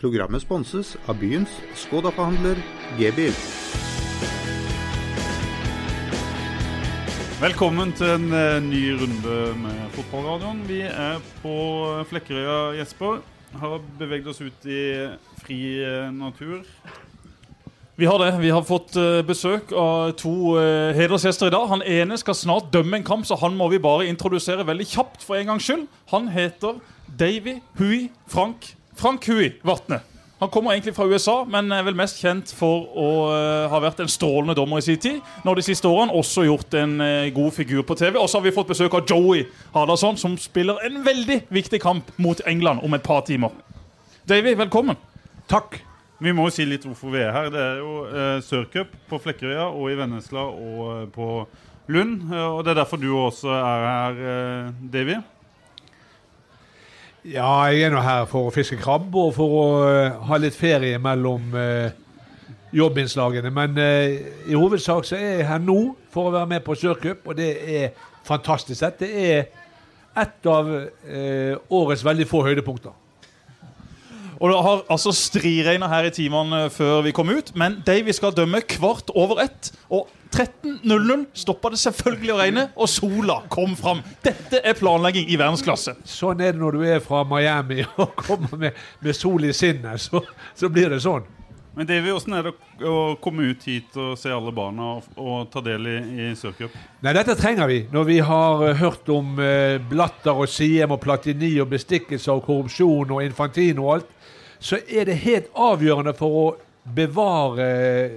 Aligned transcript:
Programmet 0.00 0.40
sponses 0.40 0.94
av 1.12 1.18
byens 1.20 1.52
Skoda-forhandler 1.76 2.56
G-bil. 2.96 3.34
Velkommen 7.42 7.92
til 7.98 8.14
en 8.14 8.32
eh, 8.32 8.62
ny 8.64 8.80
runde 8.96 9.36
med 9.60 9.82
Fotballradioen. 9.98 10.62
Vi 10.70 10.78
er 10.88 11.20
på 11.42 11.52
Flekkerøya, 12.08 12.78
Jesper. 12.78 13.20
Har 13.60 13.76
beveget 14.00 14.32
oss 14.32 14.40
ut 14.40 14.64
i 14.64 14.80
fri 15.42 15.60
eh, 15.84 16.08
natur. 16.16 16.64
Vi 18.00 18.08
har 18.08 18.24
det. 18.24 18.32
Vi 18.40 18.56
har 18.56 18.64
fått 18.64 18.96
eh, 18.96 19.20
besøk 19.20 19.76
av 19.76 20.16
to 20.16 20.56
hedersgjester 20.96 21.52
i 21.52 21.56
dag. 21.58 21.68
Han 21.76 21.84
ene 21.84 22.16
skal 22.16 22.40
snart 22.40 22.72
dømme 22.72 23.02
en 23.02 23.08
kamp, 23.12 23.28
så 23.28 23.36
han 23.44 23.52
må 23.52 23.68
vi 23.68 23.84
bare 23.84 24.08
introdusere 24.08 24.64
veldig 24.64 24.90
kjapt 24.96 25.28
for 25.28 25.36
en 25.36 25.52
gangs 25.52 25.68
skyld. 25.68 25.88
Han 26.16 26.32
heter 26.32 26.80
Davy 27.20 27.60
Hui 27.76 28.06
Frank 28.32 28.79
Frank 29.00 29.24
Hui 29.28 29.52
Vatne. 29.62 30.00
Han 30.40 30.48
kommer 30.48 30.72
egentlig 30.72 30.94
fra 30.94 31.06
USA, 31.08 31.44
men 31.48 31.72
er 31.72 31.84
vel 31.86 31.96
mest 31.96 32.18
kjent 32.20 32.50
for 32.56 32.84
å 32.96 33.08
uh, 33.28 33.68
ha 33.72 33.78
vært 33.80 34.02
en 34.04 34.10
strålende 34.12 34.52
dommer 34.56 34.80
i 34.80 34.84
sin 34.84 35.00
tid. 35.00 35.22
Nå 35.44 35.54
de 35.56 35.64
siste 35.64 35.88
årene 35.88 36.16
også 36.16 36.44
gjort 36.44 36.76
en 36.76 36.94
uh, 37.00 37.28
god 37.32 37.54
figur 37.56 37.84
på 37.88 37.96
TV. 37.96 38.18
Og 38.20 38.28
så 38.28 38.36
har 38.36 38.44
vi 38.44 38.52
fått 38.56 38.68
besøk 38.68 38.96
av 38.96 39.08
Joey 39.08 39.46
Hardasson, 39.72 40.20
som 40.20 40.36
spiller 40.40 40.80
en 40.84 41.00
veldig 41.04 41.38
viktig 41.48 41.80
kamp 41.80 42.12
mot 42.20 42.40
England 42.48 42.84
om 42.84 42.96
et 42.96 43.04
par 43.04 43.24
timer. 43.28 43.56
Davy, 44.28 44.52
velkommen. 44.60 45.00
Takk. 45.48 45.80
Vi 46.20 46.36
må 46.36 46.50
jo 46.50 46.56
si 46.58 46.68
litt 46.68 46.84
hvorfor 46.84 47.16
vi 47.16 47.24
er 47.24 47.32
her. 47.36 47.52
Det 47.52 47.66
er 47.70 47.80
jo 47.80 47.96
uh, 48.04 48.36
Sørcup 48.44 48.96
på 49.08 49.24
Flekkerøya 49.24 49.70
og 49.70 49.92
i 49.92 49.96
Vennesla 50.00 50.44
og 50.44 51.12
på 51.16 51.34
Lund. 51.88 52.28
Og 52.32 52.64
det 52.64 52.74
er 52.76 52.82
derfor 52.84 53.00
du 53.00 53.12
også 53.16 53.52
er 53.56 53.92
her, 53.92 54.72
Davy. 54.92 55.20
Ja, 57.20 57.66
jeg 57.68 57.82
er 57.84 57.90
nå 57.92 58.00
her 58.00 58.22
for 58.24 58.48
å 58.48 58.52
fiske 58.54 58.78
krabbe 58.80 59.26
og 59.26 59.34
for 59.36 59.52
å 59.52 59.64
uh, 59.84 60.20
ha 60.24 60.36
litt 60.40 60.54
ferie 60.56 60.96
mellom 60.96 61.50
uh, 61.52 61.90
jobbinnslagene. 62.72 63.50
Men 63.52 63.76
uh, 63.76 64.14
i 64.48 64.56
hovedsak 64.56 65.04
så 65.04 65.18
er 65.18 65.34
jeg 65.42 65.48
her 65.50 65.60
nå 65.60 65.76
for 66.14 66.30
å 66.30 66.32
være 66.32 66.48
med 66.54 66.64
på 66.64 66.78
Sørcup, 66.80 67.28
og 67.28 67.36
det 67.36 67.50
er 67.60 67.90
fantastisk. 68.24 68.80
Dette 68.80 69.04
er 69.04 69.50
et 70.16 70.48
av 70.48 70.70
årets 71.70 72.02
veldig 72.04 72.26
få 72.26 72.40
høydepunkter. 72.48 72.96
Og 74.40 74.48
det 74.48 74.62
har 74.64 74.82
altså 74.90 75.12
striregna 75.14 75.90
her 75.92 76.08
i 76.08 76.14
timene 76.16 76.64
før 76.72 77.04
vi 77.04 77.12
kom 77.14 77.30
ut, 77.30 77.52
men 77.52 77.78
de 77.86 77.98
vi 78.06 78.16
skal 78.16 78.32
dømme 78.34 78.64
kvart 78.64 79.12
over 79.12 79.44
ett. 79.44 79.70
Og 79.92 80.08
13.00 80.30 81.26
stoppa 81.42 81.72
det 81.72 81.80
selvfølgelig 81.82 82.32
å 82.34 82.38
regne, 82.38 82.64
og 82.76 82.88
sola 82.90 83.40
kom 83.50 83.74
fram. 83.78 84.02
Dette 84.22 84.62
er 84.62 84.78
planlegging 84.78 85.26
i 85.28 85.38
verdensklasse. 85.40 85.96
Sånn 86.06 86.40
er 86.40 86.54
det 86.54 86.62
når 86.62 86.78
du 86.78 86.86
er 86.86 87.02
fra 87.04 87.24
Miami 87.26 87.82
og 88.02 88.14
kommer 88.18 88.56
med, 88.60 88.78
med 89.02 89.16
sol 89.16 89.44
i 89.48 89.52
sinnet. 89.56 90.00
Så, 90.00 90.22
så, 90.54 90.70
blir 90.70 90.92
det 90.92 91.02
sånn. 91.04 91.26
Men 91.74 91.86
Davy, 91.86 92.10
Hvordan 92.10 92.36
er 92.36 92.48
det 92.48 92.88
å 92.90 92.94
komme 93.22 93.50
ut 93.52 93.66
hit 93.66 93.94
og 93.98 94.16
se 94.18 94.30
alle 94.34 94.52
barna 94.54 94.96
og, 94.96 95.10
og 95.18 95.50
ta 95.52 95.62
del 95.64 95.86
i, 95.86 95.98
i 96.26 96.30
Sørcup? 96.38 96.74
Nei, 97.02 97.14
Dette 97.16 97.36
trenger 97.38 97.70
vi. 97.70 97.84
Når 97.92 98.08
vi 98.08 98.18
har 98.26 98.64
uh, 98.64 98.72
hørt 98.80 99.10
om 99.12 99.38
eh, 99.42 99.78
Blatter 99.90 100.34
og 100.34 100.50
Siem 100.50 100.94
og 100.94 101.00
Platini 101.02 101.52
og 101.62 101.70
bestikkelse 101.70 102.34
og 102.34 102.42
korrupsjon 102.48 103.14
og 103.14 103.22
Infantino 103.24 103.86
og 103.86 103.94
alt, 103.98 104.10
så 104.60 104.80
er 104.86 105.08
det 105.08 105.22
helt 105.22 105.54
avgjørende 105.56 106.12
for 106.18 106.40
å 106.40 106.48
bevare 106.96 107.68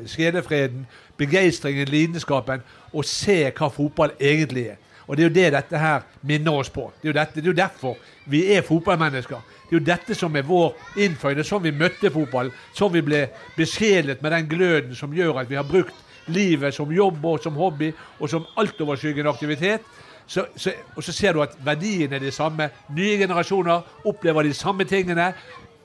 skjedefreden, 0.09 0.85
begeistringen, 1.17 1.87
lidenskapen, 1.89 2.63
og 2.93 3.05
se 3.05 3.43
hva 3.51 3.69
fotball 3.73 4.15
egentlig 4.19 4.67
er. 4.73 4.79
Og 5.07 5.17
Det 5.17 5.23
er 5.23 5.29
jo 5.29 5.35
det 5.35 5.53
dette 5.53 5.77
her 5.77 6.05
minner 6.21 6.51
oss 6.51 6.69
på. 6.69 6.91
Det 7.01 7.09
er 7.09 7.11
jo, 7.11 7.19
dette, 7.19 7.35
det 7.35 7.43
er 7.43 7.51
jo 7.51 7.57
derfor 7.57 7.97
vi 8.25 8.45
er 8.53 8.61
fotballmennesker. 8.61 9.41
Det 9.69 9.75
er 9.75 9.79
jo 9.79 9.85
dette 9.85 10.15
som 10.15 10.35
er 10.35 10.47
vår 10.47 10.71
innføyde. 10.97 11.43
Sånn 11.43 11.63
vi 11.65 11.73
møtte 11.75 12.11
fotball. 12.13 12.51
Sånn 12.75 12.93
vi 12.93 13.01
ble 13.03 13.25
besjelet 13.57 14.21
med 14.23 14.31
den 14.31 14.47
gløden 14.47 14.95
som 14.95 15.13
gjør 15.13 15.41
at 15.41 15.49
vi 15.49 15.59
har 15.59 15.67
brukt 15.67 15.95
livet 16.31 16.75
som 16.75 16.91
jobb 16.91 17.25
og 17.25 17.41
som 17.43 17.59
hobby 17.59 17.91
og 18.19 18.29
som 18.31 18.47
altoverskyggende 18.55 19.29
aktivitet. 19.29 19.83
Så, 20.27 20.45
så, 20.55 20.71
og 20.95 21.03
så 21.03 21.11
ser 21.11 21.35
du 21.35 21.41
at 21.43 21.57
verdiene 21.65 22.15
er 22.15 22.23
de 22.23 22.31
samme. 22.31 22.69
Nye 22.95 23.17
generasjoner 23.19 24.07
opplever 24.07 24.47
de 24.47 24.53
samme 24.55 24.87
tingene 24.87 25.33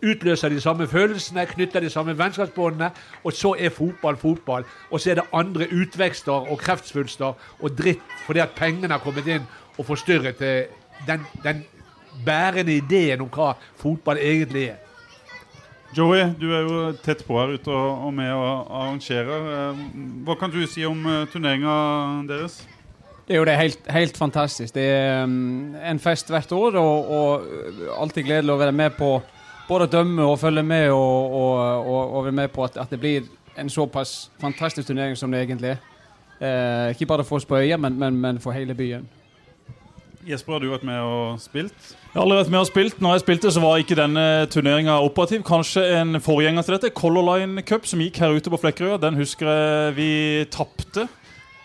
utløser 0.03 0.49
de 0.53 0.61
samme 0.61 0.87
følelsene, 0.87 1.47
knytter 1.47 1.81
de 1.81 1.91
samme 1.91 2.19
vennskapsbåndene. 2.19 2.91
Og 3.25 3.33
så 3.33 3.55
er 3.59 3.75
fotball 3.75 4.17
fotball. 4.17 4.67
Og 4.91 5.01
så 5.01 5.11
er 5.11 5.21
det 5.21 5.29
andre 5.33 5.67
utvekster 5.73 6.51
og 6.51 6.59
kreftsvulster 6.59 7.35
og 7.61 7.79
dritt 7.79 8.05
fordi 8.27 8.45
at 8.45 8.57
pengene 8.57 8.93
har 8.93 9.03
kommet 9.05 9.27
inn 9.27 9.47
og 9.79 9.87
forstyrret 9.87 10.43
eh, 10.43 10.69
den, 11.07 11.25
den 11.45 11.65
bærende 12.27 12.77
ideen 12.77 13.23
om 13.23 13.31
hva 13.33 13.55
fotball 13.79 14.21
egentlig 14.21 14.69
er. 14.73 14.85
Joey, 15.97 16.27
du 16.37 16.51
er 16.53 16.67
jo 16.67 16.81
tett 17.01 17.23
på 17.25 17.39
her 17.39 17.55
ute 17.57 17.73
og, 17.73 18.11
med 18.13 18.29
og 18.35 18.67
arrangerer. 18.77 19.47
Eh, 19.55 19.85
hva 20.27 20.37
kan 20.37 20.53
du 20.53 20.61
si 20.69 20.85
om 20.85 21.01
uh, 21.07 21.23
turneringa 21.33 21.77
deres? 22.29 22.61
Det 23.29 23.37
er 23.37 23.41
jo 23.41 23.47
det 23.49 23.57
helt, 23.57 23.89
helt 23.93 24.17
fantastisk. 24.17 24.75
Det 24.75 24.85
er 24.85 25.23
um, 25.25 25.75
en 25.81 26.01
fest 26.01 26.29
hvert 26.33 26.53
år, 26.53 26.77
og, 26.81 27.11
og 27.13 27.97
alltid 28.03 28.29
gledelig 28.29 28.53
å 28.53 28.61
være 28.61 28.77
med 28.77 28.97
på 29.01 29.15
både 29.69 29.87
dømme 29.87 30.25
og 30.25 30.39
følge 30.39 30.63
med 30.63 30.91
og, 30.91 31.35
og, 31.35 31.87
og, 31.87 32.17
og 32.17 32.25
være 32.25 32.33
med 32.33 32.49
på 32.49 32.65
at, 32.65 32.77
at, 32.77 32.91
det 32.91 33.01
blir 33.01 33.29
en 33.59 33.71
såpass 33.71 34.31
fantastisk 34.41 34.89
turnering 34.89 35.17
som 35.17 35.33
det 35.33 35.43
egentlig 35.43 35.77
er. 35.77 35.79
Eh, 36.41 36.91
ikke 36.91 37.07
bare 37.07 37.25
for 37.25 37.37
oss 37.37 37.45
på 37.45 37.57
øya, 37.57 37.77
men, 37.77 37.99
men, 37.99 38.17
men, 38.17 38.41
for 38.41 38.53
hele 38.53 38.75
byen. 38.75 39.09
Jesper, 40.29 40.53
har 40.53 40.61
du 40.61 40.71
vært 40.71 40.85
med 40.85 41.01
og 41.01 41.41
spilt? 41.41 41.75
Jeg 41.89 42.15
har 42.15 42.23
aldri 42.23 42.37
vært 42.37 42.51
med 42.53 42.61
og 42.61 42.67
spilt. 42.69 43.01
Når 43.01 43.13
jeg 43.17 43.21
spilte, 43.21 43.53
så 43.53 43.61
var 43.61 43.81
ikke 43.81 43.97
denne 43.97 44.25
turneringa 44.53 44.99
operativ. 45.01 45.43
Kanskje 45.47 45.85
en 46.01 46.21
forgjenger 46.21 46.63
til 46.63 46.77
dette. 46.77 46.91
Color 46.95 47.25
Line 47.31 47.63
Cup, 47.63 47.87
som 47.89 48.03
gikk 48.03 48.21
her 48.21 48.37
ute 48.37 48.53
på 48.53 48.61
Flekkerøya. 48.61 49.01
Den 49.03 49.17
husker 49.17 49.49
jeg 49.49 49.97
vi 49.97 50.11
tapte 50.53 51.09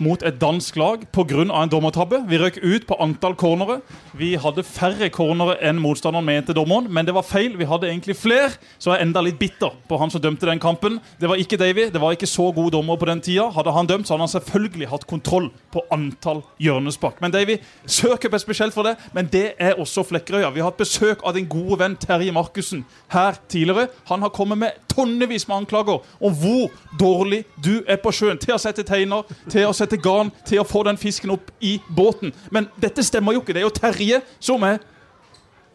mot 0.03 0.23
et 0.23 0.39
dansk 0.41 0.75
lag 0.79 1.05
pga. 1.13 1.43
en 1.43 1.69
dommertabbe. 1.69 2.23
Vi 2.27 2.37
røk 2.37 2.59
ut 2.63 2.87
på 2.87 2.97
antall 2.99 3.35
cornere. 3.35 3.81
Vi 4.13 4.35
hadde 4.35 4.63
færre 4.63 5.09
cornere 5.09 5.57
enn 5.61 5.79
motstanderen 5.79 6.25
mente 6.25 6.53
dommeren, 6.53 6.87
men 6.89 7.05
det 7.05 7.15
var 7.15 7.23
feil. 7.23 7.57
Vi 7.57 7.65
hadde 7.65 7.89
egentlig 7.89 8.15
flere, 8.15 8.51
så 8.79 8.91
jeg 8.91 9.01
er 9.01 9.05
enda 9.07 9.21
litt 9.21 9.39
bitter 9.39 9.71
på 9.87 9.97
han 9.97 10.11
som 10.11 10.21
dømte 10.21 10.45
den 10.45 10.59
kampen. 10.59 10.99
Det 11.19 11.29
var 11.29 11.39
ikke 11.39 11.57
Davy. 11.57 11.89
Det 11.93 12.01
var 12.01 12.11
ikke 12.11 12.29
så 12.29 12.51
gode 12.51 12.75
dommere 12.75 12.97
på 12.97 13.09
den 13.09 13.21
tida. 13.21 13.49
Hadde 13.49 13.71
han 13.71 13.87
dømt, 13.87 14.07
så 14.07 14.13
hadde 14.13 14.27
han 14.27 14.33
selvfølgelig 14.35 14.89
hatt 14.91 15.07
kontroll 15.07 15.49
på 15.71 15.83
antall 15.91 16.43
hjørnespark. 16.59 17.21
Men 17.21 17.31
Davy, 17.31 17.57
Sørcup 17.85 18.33
er 18.33 18.43
spesielt 18.43 18.73
for 18.73 18.83
det, 18.83 18.97
men 19.13 19.29
det 19.31 19.53
er 19.59 19.79
også 19.79 20.03
Flekkerøya. 20.03 20.51
Vi 20.53 20.61
har 20.61 20.71
hatt 20.71 20.81
besøk 20.81 21.23
av 21.23 21.37
din 21.37 21.49
gode 21.49 21.79
venn 21.79 21.97
Terje 21.97 22.33
Markussen 22.35 22.85
her 23.13 23.39
tidligere. 23.47 23.89
Han 24.11 24.21
har 24.21 24.33
kommet 24.33 24.57
med 24.57 24.83
tonnevis 24.93 25.47
med 25.49 25.57
anklager 25.63 26.03
om 26.21 26.35
hvor 26.39 26.71
dårlig 26.99 27.43
du 27.65 27.83
er 27.87 27.99
på 28.01 28.13
sjøen. 28.13 28.39
Til 28.41 28.55
å 28.55 28.61
sette 28.61 28.85
teiner, 28.87 29.25
til 29.49 29.67
å 29.67 29.73
sette 29.75 29.97
garn, 29.97 30.31
til 30.47 30.61
å 30.61 30.67
få 30.67 30.85
den 30.87 30.99
fisken 31.01 31.33
opp 31.33 31.51
i 31.61 31.79
båten. 31.89 32.33
Men 32.53 32.69
dette 32.81 33.05
stemmer 33.05 33.35
jo 33.35 33.43
ikke. 33.43 33.55
Det 33.55 33.63
er 33.63 33.69
jo 33.69 33.79
Terje 33.81 34.21
som 34.39 34.63
er 34.67 34.79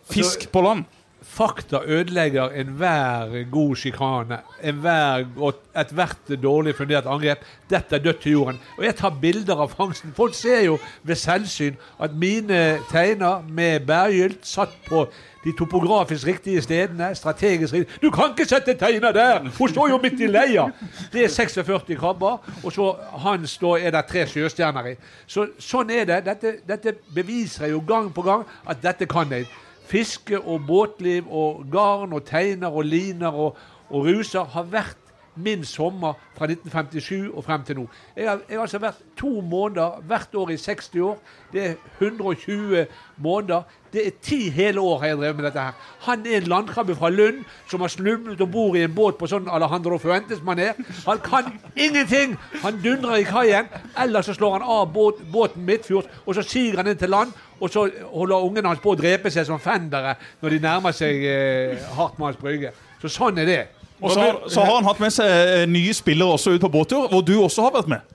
fisk 0.08 0.48
på 0.52 0.62
land. 0.64 0.86
Fakta 1.28 1.82
ødelegger 1.84 2.54
enhver 2.56 3.34
god 3.52 3.76
sjikane. 3.76 4.38
Ethvert 4.62 6.30
dårlig 6.42 6.72
fundert 6.78 7.06
angrep. 7.10 7.42
Dette 7.68 7.98
er 7.98 8.04
dødt 8.04 8.22
til 8.22 8.32
jorden. 8.38 8.60
Og 8.78 8.86
jeg 8.86 8.96
tar 8.96 9.18
bilder 9.20 9.60
av 9.66 9.74
fangsten. 9.74 10.14
Folk 10.16 10.34
ser 10.38 10.62
jo 10.64 10.78
ved 11.02 11.20
selvsyn 11.20 11.76
at 12.00 12.14
mine 12.16 12.78
teiner 12.90 13.42
med 13.44 13.84
bærgylt 13.90 14.46
satt 14.46 14.72
på 14.88 15.04
de 15.48 15.56
topografisk 15.56 16.26
riktige 16.26 16.62
stedene. 16.62 17.14
strategisk 17.14 17.72
riktige. 17.72 17.98
Du 18.02 18.10
kan 18.10 18.24
ikke 18.30 18.48
sette 18.48 18.74
teiner 18.74 19.12
der! 19.12 19.48
Hun 19.58 19.68
står 19.68 19.88
jo 19.88 19.98
midt 20.02 20.20
i 20.20 20.26
leia! 20.26 20.68
Det 21.12 21.24
er 21.24 21.28
46 21.28 21.96
krabber, 21.96 22.38
og 22.64 22.72
så 22.72 22.94
hans 23.24 23.58
da 23.58 23.72
er 23.80 23.90
det 23.90 24.04
tre 24.10 24.26
sjøstjerner 24.26 24.92
i. 24.92 24.94
Så, 25.26 25.48
sånn 25.58 25.90
er 25.90 26.04
det. 26.08 26.20
Dette, 26.26 26.54
dette 26.68 26.94
beviser 27.14 27.72
jo 27.72 27.82
gang 27.86 28.12
på 28.14 28.22
gang 28.22 28.44
at 28.68 28.82
dette 28.82 29.08
kan 29.08 29.32
jeg. 29.32 29.48
Fiske 29.88 30.38
og 30.38 30.66
båtliv 30.68 31.28
og 31.32 31.64
garn 31.72 32.12
og 32.12 32.26
teiner 32.28 32.68
og 32.68 32.84
liner 32.84 33.32
og, 33.32 33.56
og 33.88 34.08
ruser 34.10 34.44
har 34.44 34.68
vært 34.68 35.07
min 35.38 35.64
sommer 35.64 36.12
fra 36.36 36.44
1957 36.44 37.30
og 37.34 37.44
frem 37.44 37.64
til 37.64 37.76
nå. 37.76 37.86
Jeg 38.16 38.28
har, 38.28 38.40
jeg 38.48 38.56
har, 38.56 38.62
altså 38.66 38.78
vært 38.82 39.02
to 39.16 39.40
måneder 39.40 40.02
hvert 40.06 40.34
år 40.34 40.50
i 40.50 40.56
60 40.56 40.90
år. 41.02 41.18
Det 41.52 41.66
er 41.66 41.74
120 42.00 42.86
måneder. 43.16 43.62
Det 43.92 44.06
er 44.06 44.10
ti 44.22 44.50
hele 44.50 44.80
år 44.80 44.98
har 44.98 45.06
jeg 45.06 45.16
drevet 45.16 45.36
med 45.36 45.44
dette 45.44 45.60
her. 45.60 45.72
Han 46.00 46.26
er 46.26 46.36
en 46.36 46.48
landkrabbe 46.52 46.94
fra 46.96 47.10
Lund 47.10 47.44
som 47.70 47.80
har 47.80 47.88
snublet 47.88 48.40
og 48.40 48.50
bor 48.52 48.76
i 48.76 48.82
en 48.84 48.94
båt 48.94 49.16
på 49.18 49.26
sånn 49.30 49.48
Alejandro 49.48 49.98
Fuentes-maner. 49.98 50.76
Han 51.06 51.22
kan 51.24 51.48
ingenting! 51.76 52.36
Han 52.62 52.82
dundrer 52.84 53.22
i 53.22 53.28
kaien. 53.28 53.70
Eller 54.02 54.22
så 54.22 54.34
slår 54.36 54.58
han 54.58 54.66
av 54.68 54.92
båt, 54.92 55.22
båten 55.32 55.64
midtfjords, 55.64 56.08
og 56.26 56.34
så 56.34 56.44
siger 56.44 56.82
han 56.82 56.92
inn 56.92 57.00
til 57.00 57.14
land. 57.14 57.32
Og 57.60 57.72
så 57.72 57.88
holder 58.12 58.44
ungene 58.44 58.68
hans 58.68 58.82
på 58.82 58.92
å 58.92 58.98
drepe 58.98 59.32
seg 59.34 59.48
som 59.48 59.62
fendere 59.62 60.14
når 60.42 60.54
de 60.54 60.60
nærmer 60.62 60.94
seg 60.94 61.24
eh, 61.24 61.88
Hartmanns 61.96 62.38
brygge. 62.38 62.74
Så 63.02 63.10
sånn 63.12 63.40
er 63.40 63.48
det. 63.48 63.62
Og 64.00 64.10
så, 64.10 64.28
så, 64.46 64.60
har 64.60 64.74
han 64.76 64.86
hatt 64.86 65.00
med 65.02 65.10
seg 65.14 65.26
eh, 65.28 65.64
nye 65.70 65.94
spillere 65.94 66.36
også 66.38 66.54
ut 66.54 66.62
på 66.62 66.70
båttur, 66.70 67.08
hvor 67.10 67.24
du 67.26 67.34
også 67.42 67.66
har 67.66 67.74
vært 67.74 67.90
med. 67.90 68.14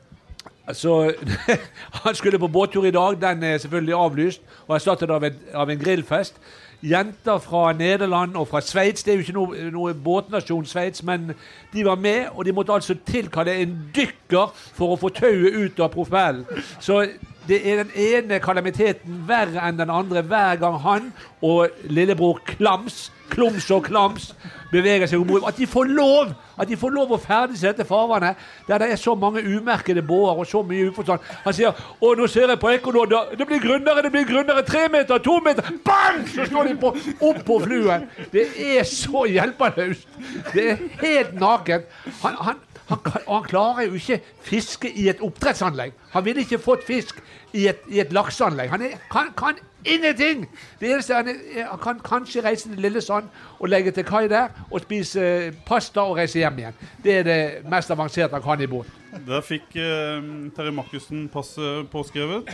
Så 0.72 1.12
Han 2.04 2.16
skulle 2.16 2.40
på 2.40 2.48
båttur 2.48 2.86
i 2.86 2.92
dag. 2.92 3.18
Den 3.22 3.44
er 3.44 3.58
selvfølgelig 3.58 3.96
avlyst 3.96 4.42
og 4.68 4.76
erstattet 4.76 5.12
av, 5.12 5.26
av 5.54 5.70
en 5.70 5.80
grillfest. 5.80 6.40
jenter 6.84 7.38
fra 7.40 7.74
Nederland 7.74 8.36
og 8.36 8.48
fra 8.48 8.62
Sveits. 8.62 9.04
Det 9.04 9.12
er 9.12 9.16
jo 9.16 9.24
ikke 9.24 9.36
noe, 9.36 9.68
noe 9.72 9.94
båtnasjon, 9.94 10.66
Sveits, 10.66 11.04
men 11.04 11.32
de 11.74 11.86
var 11.86 11.96
med. 11.96 12.26
Og 12.36 12.46
de 12.46 12.52
måtte 12.52 12.74
altså 12.74 12.96
tilkalle 13.08 13.56
en 13.64 13.78
dykker 13.96 14.52
for 14.76 14.94
å 14.94 15.00
få 15.00 15.12
tauet 15.16 15.56
ut 15.56 15.80
av 15.80 15.94
propellen. 15.94 16.44
Så 16.80 17.06
det 17.48 17.60
er 17.68 17.84
den 17.84 17.92
ene 17.96 18.40
kalamiteten 18.44 19.24
verre 19.28 19.64
enn 19.68 19.80
den 19.80 19.92
andre 19.92 20.24
hver 20.28 20.60
gang 20.60 20.80
han 20.84 21.10
og 21.44 21.72
lillebror 21.92 22.40
Klams, 22.48 23.12
Klums 23.34 23.70
og 23.72 23.84
Klams 23.90 24.32
beveger 24.72 25.10
seg 25.10 25.26
bord. 25.28 25.46
At 25.48 25.58
de 25.58 25.68
får 25.70 25.90
lov 25.92 26.34
at 26.58 26.70
de 26.70 26.78
får 26.78 26.94
lov 26.94 27.14
å 27.14 27.20
ferdes 27.22 27.64
i 27.64 27.68
dette 27.68 27.86
farvannet 27.88 28.42
der 28.68 28.82
det 28.82 28.92
er 28.94 29.00
så 29.02 29.16
mange 29.18 29.42
umerkede 29.42 30.04
båter 30.06 30.44
og 30.44 30.48
så 30.48 30.62
mye 30.66 30.90
uforstand. 30.92 31.20
Han 31.44 31.54
sier 31.54 31.72
'Å, 31.74 32.14
nå 32.18 32.28
ser 32.28 32.48
jeg 32.48 32.60
på 32.60 32.70
Equinor. 32.70 33.06
Det 33.38 33.48
blir 33.48 33.60
grunnere, 33.60 34.02
det 34.02 34.12
blir 34.12 34.26
grunnere. 34.26 34.66
Tre 34.66 34.88
meter, 34.90 35.18
to 35.18 35.40
meter 35.40 35.64
Bang! 35.86 36.28
Så 36.28 36.46
står 36.46 36.64
de 36.68 36.76
på, 36.76 36.96
opp 37.22 37.46
på 37.46 37.60
fluen. 37.64 38.10
Det 38.32 38.48
er 38.58 38.84
så 38.84 39.26
hjelpeløst. 39.26 40.08
Det 40.54 40.70
er 40.70 40.78
helt 41.02 41.34
nakent. 41.40 41.86
Han, 42.22 42.36
han, 42.40 42.56
han, 42.88 43.00
han 43.28 43.44
klarer 43.48 43.88
jo 43.88 44.00
ikke 44.00 44.20
fiske 44.44 44.92
i 44.92 45.08
et 45.12 45.22
oppdrettsanlegg. 45.24 45.94
Han 46.12 46.26
ville 46.26 46.44
ikke 46.44 46.60
fått 46.62 46.84
fisk 46.88 47.22
i 47.54 47.68
et, 47.72 47.84
i 47.88 48.02
et 48.04 48.14
lakseanlegg. 48.14 48.72
Han 48.74 48.82
er, 48.82 48.98
kan, 49.12 49.32
kan 49.38 49.60
ingenting! 49.86 50.48
Det 50.80 50.92
eneste 50.92 51.16
han, 51.16 51.30
er, 51.30 51.68
han 51.70 51.80
kan 51.84 52.02
kanskje 52.04 52.44
reise 52.46 52.70
til 52.70 52.82
Lillesand 52.84 53.30
og 53.60 53.70
legge 53.70 53.94
til 53.96 54.08
kai 54.08 54.26
der 54.32 54.52
og 54.70 54.82
spise 54.84 55.22
eh, 55.22 55.54
pasta 55.68 56.08
og 56.08 56.18
reise 56.20 56.42
hjem 56.42 56.60
igjen. 56.64 56.82
Det 57.04 57.18
er 57.20 57.28
det 57.28 57.40
mest 57.72 57.92
avanserte 57.94 58.36
han 58.36 58.46
kan 58.46 58.64
i 58.64 58.70
båt. 58.70 58.90
Der 59.28 59.46
fikk 59.46 59.78
eh, 59.78 60.20
Terje 60.56 60.76
Markussen 60.76 61.30
passet 61.34 61.90
påskrevet. 61.94 62.52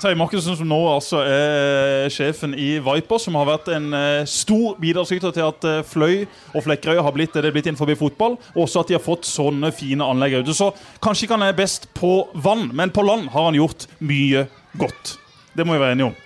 Terje 0.00 0.16
Markussen, 0.18 0.56
som 0.58 0.66
nå 0.66 0.78
altså 0.90 1.20
er 1.22 2.08
sjefen 2.12 2.54
i 2.58 2.80
Viper, 2.82 3.20
som 3.22 3.36
har 3.38 3.46
vært 3.46 3.68
en 3.76 3.92
eh, 3.94 4.26
stor 4.28 4.74
bidragsyter 4.82 5.34
til 5.34 5.46
at 5.46 5.66
eh, 5.70 5.82
Fløy 5.86 6.24
og 6.54 6.64
Flekkerøy 6.66 6.98
har 7.04 7.14
blitt 7.14 7.36
det 7.36 7.44
det 7.44 7.52
er 7.52 7.54
blitt 7.54 7.68
innenfor 7.70 7.92
fotball, 7.98 8.34
og 8.54 8.62
også 8.64 8.82
at 8.82 8.90
de 8.90 8.96
har 8.96 9.04
fått 9.04 9.28
sånne 9.28 9.70
fine 9.76 10.04
anlegg. 10.04 10.40
Så 10.50 10.72
kanskje 11.04 11.28
ikke 11.28 11.38
han 11.38 11.46
er 11.46 11.58
best 11.58 11.86
på 11.94 12.12
vann, 12.34 12.70
men 12.74 12.90
på 12.94 13.04
land 13.06 13.30
har 13.34 13.46
han 13.50 13.58
gjort 13.58 13.86
mye 14.02 14.46
godt. 14.80 15.14
Det 15.54 15.66
må 15.66 15.76
vi 15.76 15.84
være 15.84 15.98
enige 15.98 16.10
om. 16.10 16.18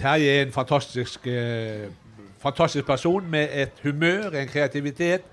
Terje 0.00 0.30
er 0.38 0.46
en 0.46 0.54
fantastisk, 0.54 1.26
eh, 1.28 1.90
fantastisk 2.42 2.86
person 2.88 3.28
med 3.30 3.52
et 3.52 3.84
humør, 3.84 4.32
en 4.32 4.48
kreativitet, 4.48 5.28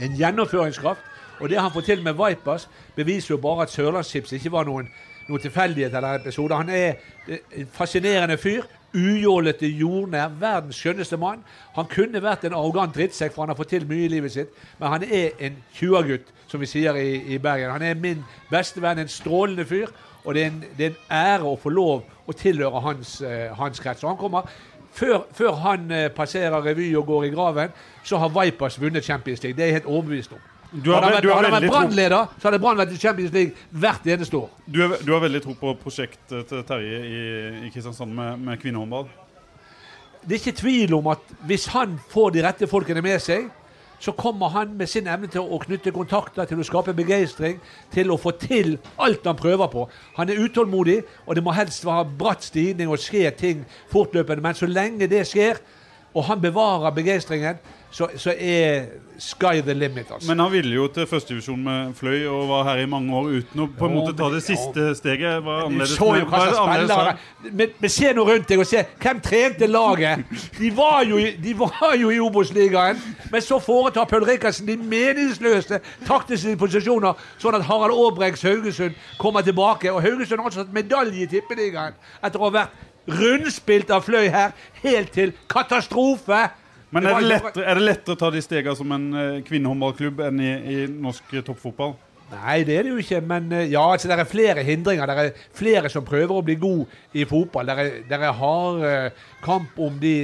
en 0.00 0.16
gjennomføringskraft. 0.16 1.04
Og 1.38 1.52
det 1.52 1.60
han 1.60 1.70
får 1.70 1.84
til 1.86 2.02
med 2.02 2.16
Vipers, 2.18 2.68
beviser 2.96 3.34
jo 3.34 3.42
bare 3.42 3.62
at 3.68 3.70
Sørlandschips 3.70 4.32
ikke 4.32 4.50
var 4.52 4.66
noen, 4.66 4.88
noen 5.28 5.42
tilfeldighet 5.44 5.94
eller 5.94 6.20
episode. 6.20 6.56
Han 6.56 6.68
er 6.68 6.98
eh, 7.28 7.38
en 7.60 7.70
fascinerende 7.72 8.38
fyr. 8.40 8.66
Ujålete, 8.94 9.68
jordnær, 9.68 10.32
verdens 10.40 10.78
skjønneste 10.80 11.18
mann. 11.20 11.42
Han 11.76 11.88
kunne 11.92 12.22
vært 12.24 12.46
en 12.48 12.56
arrogant 12.56 12.94
drittsekk, 12.96 13.34
for 13.34 13.44
han 13.44 13.52
har 13.52 13.58
fått 13.58 13.74
til 13.74 13.84
mye 13.88 14.06
i 14.06 14.12
livet 14.14 14.32
sitt. 14.32 14.54
Men 14.80 14.94
han 14.94 15.04
er 15.04 15.36
en 15.44 15.58
20-gutt, 15.76 16.32
som 16.48 16.60
vi 16.60 16.70
sier 16.70 16.96
i, 16.96 17.34
i 17.34 17.38
Bergen. 17.38 17.74
Han 17.74 17.84
er 17.84 18.00
min 18.00 18.24
beste 18.50 18.80
venn, 18.82 19.02
en 19.02 19.12
strålende 19.12 19.68
fyr. 19.68 19.92
Og 20.24 20.34
det 20.34 20.42
er 20.42 20.50
en, 20.50 20.64
det 20.78 20.86
er 20.86 20.94
en 20.94 21.12
ære 21.18 21.52
å 21.52 21.60
få 21.60 21.70
lov 21.72 22.08
å 22.28 22.36
tilhøre 22.36 22.80
hans, 22.84 23.20
eh, 23.20 23.52
hans 23.56 23.80
krets. 23.80 24.04
Og 24.04 24.14
han 24.14 24.20
kommer 24.20 24.48
før, 24.92 25.26
før 25.32 25.52
han 25.64 25.90
eh, 25.90 26.08
passerer 26.12 26.64
revy 26.64 26.90
og 26.96 27.06
går 27.06 27.28
i 27.28 27.34
graven, 27.34 27.74
så 28.04 28.20
har 28.20 28.32
Vipers 28.34 28.80
vunnet 28.80 29.04
Champions 29.04 29.42
League. 29.42 29.56
Det 29.56 29.64
er 29.64 29.72
jeg 29.72 29.80
helt 29.82 29.92
overbevist 29.92 30.32
om. 30.32 30.42
Du 30.72 30.90
har, 30.92 31.00
hadde 31.00 31.14
han 31.16 31.24
vært, 31.24 31.34
hadde 31.54 31.60
han 31.64 31.70
brannleder, 31.72 32.26
så 32.36 32.48
hadde 32.50 32.58
Brann 32.60 32.76
vært 32.82 32.90
i 32.92 32.98
Champions 33.00 33.32
League 33.32 33.54
hvert 33.72 34.04
eneste 34.12 34.36
år. 34.36 34.50
du, 34.68 34.82
er- 34.84 34.98
du 35.06 35.12
har 35.14 35.22
veldig 35.24 35.40
tro 35.46 35.54
på 35.56 35.72
prosjektet 35.80 36.46
til 36.50 36.64
Terje 36.68 36.98
i, 37.08 37.22
i 37.66 37.70
Kristiansand 37.72 38.12
med, 38.12 38.36
med 38.44 38.60
kvinnehåndball. 38.60 39.06
Det 40.28 40.34
er 40.36 40.42
ikke 40.42 40.58
tvil 40.60 40.92
om 40.98 41.06
at 41.14 41.30
hvis 41.48 41.66
han 41.72 41.94
får 42.12 42.34
de 42.34 42.42
rette 42.44 42.68
folkene 42.68 43.00
med 43.00 43.22
seg, 43.24 43.46
så 43.98 44.12
kommer 44.14 44.52
han 44.54 44.76
med 44.78 44.86
sin 44.86 45.08
evne 45.10 45.26
til 45.32 45.40
å 45.42 45.56
knytte 45.62 45.90
kontakter, 45.90 46.44
til 46.46 46.60
å 46.60 46.66
skape 46.66 46.92
begeistring, 46.94 47.56
til 47.90 48.12
å 48.14 48.18
få 48.20 48.30
til 48.38 48.76
alt 49.02 49.24
han 49.26 49.38
prøver 49.40 49.72
på. 49.72 49.88
Han 50.20 50.28
er 50.30 50.38
utålmodig, 50.44 51.00
og 51.26 51.34
det 51.34 51.42
må 51.42 51.54
helst 51.56 51.86
være 51.88 52.04
bratt 52.20 52.44
stigning 52.46 52.92
og 52.92 53.00
skje 53.02 53.24
ting 53.40 53.64
fortløpende. 53.90 54.44
Men 54.44 54.54
så 54.54 54.68
lenge 54.70 55.08
det 55.10 55.24
skjer, 55.32 55.58
og 56.14 56.28
han 56.28 56.40
bevarer 56.44 56.94
begeistringen, 56.94 57.58
så, 57.90 58.08
så 58.16 58.34
er 58.36 58.86
sky 59.18 59.60
the 59.64 59.74
limit. 59.74 60.10
altså. 60.10 60.28
Men 60.28 60.38
han 60.38 60.52
ville 60.52 60.74
jo 60.74 60.86
til 60.92 61.06
førstedivisjon 61.06 61.62
med 61.64 61.94
Fløy 61.98 62.26
og 62.30 62.48
var 62.48 62.64
her 62.68 62.82
i 62.82 62.86
mange 62.86 63.14
år 63.16 63.30
uten 63.38 63.62
å 63.64 63.66
på 63.78 63.88
en 63.88 63.94
måte 63.96 64.12
ta 64.18 64.28
det 64.30 64.42
siste 64.44 64.92
steget. 64.98 65.40
Var 65.44 65.62
Du 65.62 65.66
annerledes 65.66 65.94
så 65.96 66.10
jo 66.18 66.26
hva 66.28 66.42
slags 66.44 66.58
spillere 66.60 67.16
men, 67.58 67.72
men 67.80 67.90
se 67.90 68.12
nå 68.14 68.26
rundt 68.28 68.48
deg 68.50 68.62
og 68.62 68.68
se 68.68 68.84
hvem 69.02 69.22
trente 69.24 69.66
laget. 69.70 70.22
De 70.58 70.70
var 70.76 71.02
jo, 71.08 71.18
de 71.46 71.54
var 71.58 71.96
jo 71.98 72.12
i 72.14 72.20
Obos-ligaen, 72.22 73.00
men 73.32 73.42
så 73.44 73.58
foretar 73.62 74.06
Paul 74.10 74.26
Rikardsen 74.28 74.68
de 74.68 74.76
meningsløse 74.76 75.80
taktiske 76.06 76.54
posisjoner, 76.60 77.18
sånn 77.40 77.58
at 77.58 77.66
Harald 77.70 77.96
Aabregs 77.96 78.44
Haugesund 78.46 78.94
kommer 79.18 79.42
tilbake. 79.46 79.90
Og 79.92 80.02
Haugesund 80.04 80.38
har 80.42 80.52
også 80.52 80.62
tatt 80.66 80.76
medalje 80.76 81.24
i 81.24 81.30
Tippeligaen 81.30 81.96
etter 82.22 82.38
å 82.38 82.50
ha 82.50 82.54
vært 82.60 82.86
rundspilt 83.08 83.90
av 83.90 84.04
Fløy 84.04 84.28
her, 84.30 84.52
helt 84.84 85.14
til 85.16 85.32
katastrofe. 85.50 86.50
Men 86.90 87.04
er 87.04 87.18
det, 87.20 87.28
lettere, 87.28 87.64
er 87.68 87.76
det 87.76 87.84
lettere 87.84 88.16
å 88.16 88.20
ta 88.20 88.28
de 88.32 88.42
stegene 88.42 88.76
som 88.78 88.92
en 88.96 89.08
eh, 89.12 89.40
kvinnehåndballklubb 89.44 90.22
enn 90.28 90.38
i, 90.40 90.52
i 90.72 90.76
norsk 90.88 91.34
eh, 91.36 91.44
toppfotball? 91.44 91.96
Nei, 92.28 92.58
det 92.68 92.74
er 92.76 92.84
det 92.84 92.92
jo 92.92 93.00
ikke. 93.00 93.20
Men 93.28 93.50
eh, 93.52 93.66
ja, 93.74 93.82
altså, 93.92 94.08
det 94.08 94.16
er 94.16 94.28
flere 94.28 94.64
hindringer. 94.64 95.08
Det 95.08 95.26
er 95.26 95.42
flere 95.56 95.90
som 95.92 96.06
prøver 96.06 96.32
å 96.32 96.44
bli 96.44 96.56
god 96.60 96.96
i 97.12 97.26
fotball. 97.28 97.68
Det 97.68 97.76
er, 97.84 97.90
det 98.08 98.18
er 98.18 98.40
hard 98.40 99.20
kamp 99.44 99.76
om 99.84 99.98
de 100.00 100.14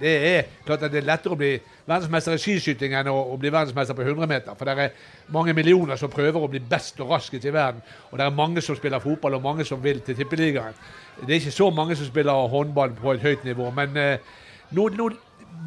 Det 0.00 0.16
er 0.32 0.50
klart 0.66 0.88
at 0.88 0.92
det 0.92 1.04
er 1.04 1.08
lettere 1.12 1.38
å 1.38 1.38
bli 1.38 1.52
verdensmester 1.86 2.34
i 2.34 2.42
skiskyting 2.42 2.98
enn 2.98 3.10
å, 3.10 3.16
å 3.34 3.38
bli 3.40 3.50
verdensmester 3.50 3.94
på 3.98 4.06
100 4.06 4.30
meter. 4.30 4.58
For 4.58 4.66
det 4.66 4.74
er 4.74 5.08
mange 5.34 5.54
millioner 5.54 5.98
som 6.02 6.10
prøver 6.10 6.42
å 6.42 6.50
bli 6.50 6.62
best 6.66 6.98
og 7.02 7.14
raskest 7.14 7.46
i 7.46 7.54
verden. 7.54 7.82
Og 8.10 8.18
det 8.18 8.26
er 8.26 8.38
mange 8.42 8.62
som 8.66 8.78
spiller 8.78 9.02
fotball, 9.02 9.38
og 9.38 9.46
mange 9.46 9.66
som 9.66 9.82
vil 9.82 10.02
til 10.02 10.18
Tippeligaen. 10.18 10.78
Det 11.22 11.30
er 11.30 11.40
ikke 11.40 11.58
så 11.62 11.70
mange 11.74 11.94
som 11.98 12.10
spiller 12.10 12.46
håndball 12.50 12.94
på 12.98 13.14
et 13.14 13.22
høyt 13.22 13.46
nivå. 13.46 13.70
Men 13.76 13.98
eh, 13.98 14.38
nå, 14.74 14.86
nå, 14.98 15.10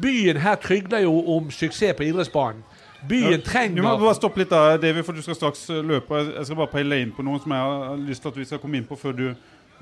byen 0.02 0.36
her 0.42 0.56
trygler 0.62 1.04
jo 1.04 1.14
om 1.36 1.50
suksess 1.50 1.96
på 1.98 2.04
idrettsbanen. 2.08 2.62
Byen 3.08 3.42
trenger 3.44 3.76
Du 3.76 3.82
må 3.84 3.96
bare 4.00 4.14
stoppe 4.16 4.40
litt 4.40 4.48
da, 4.48 4.76
David, 4.80 5.04
for 5.04 5.12
du 5.12 5.20
skal 5.22 5.36
straks 5.36 5.66
eh, 5.70 5.82
løpe. 5.84 6.22
Jeg- 6.24 6.46
skal 6.46 6.56
bare 6.56 6.72
peile 6.72 7.00
inn 7.02 7.10
på 7.12 7.22
noe 7.26 7.38
som 7.42 7.52
jeg 7.52 7.60
har 7.60 7.96
lyst 8.00 8.22
til 8.24 8.30
at 8.32 8.36
vi 8.40 8.44
skal 8.48 8.58
komme 8.62 8.78
inn 8.80 8.86
på 8.88 8.96
før 8.96 9.12
du, 9.18 9.26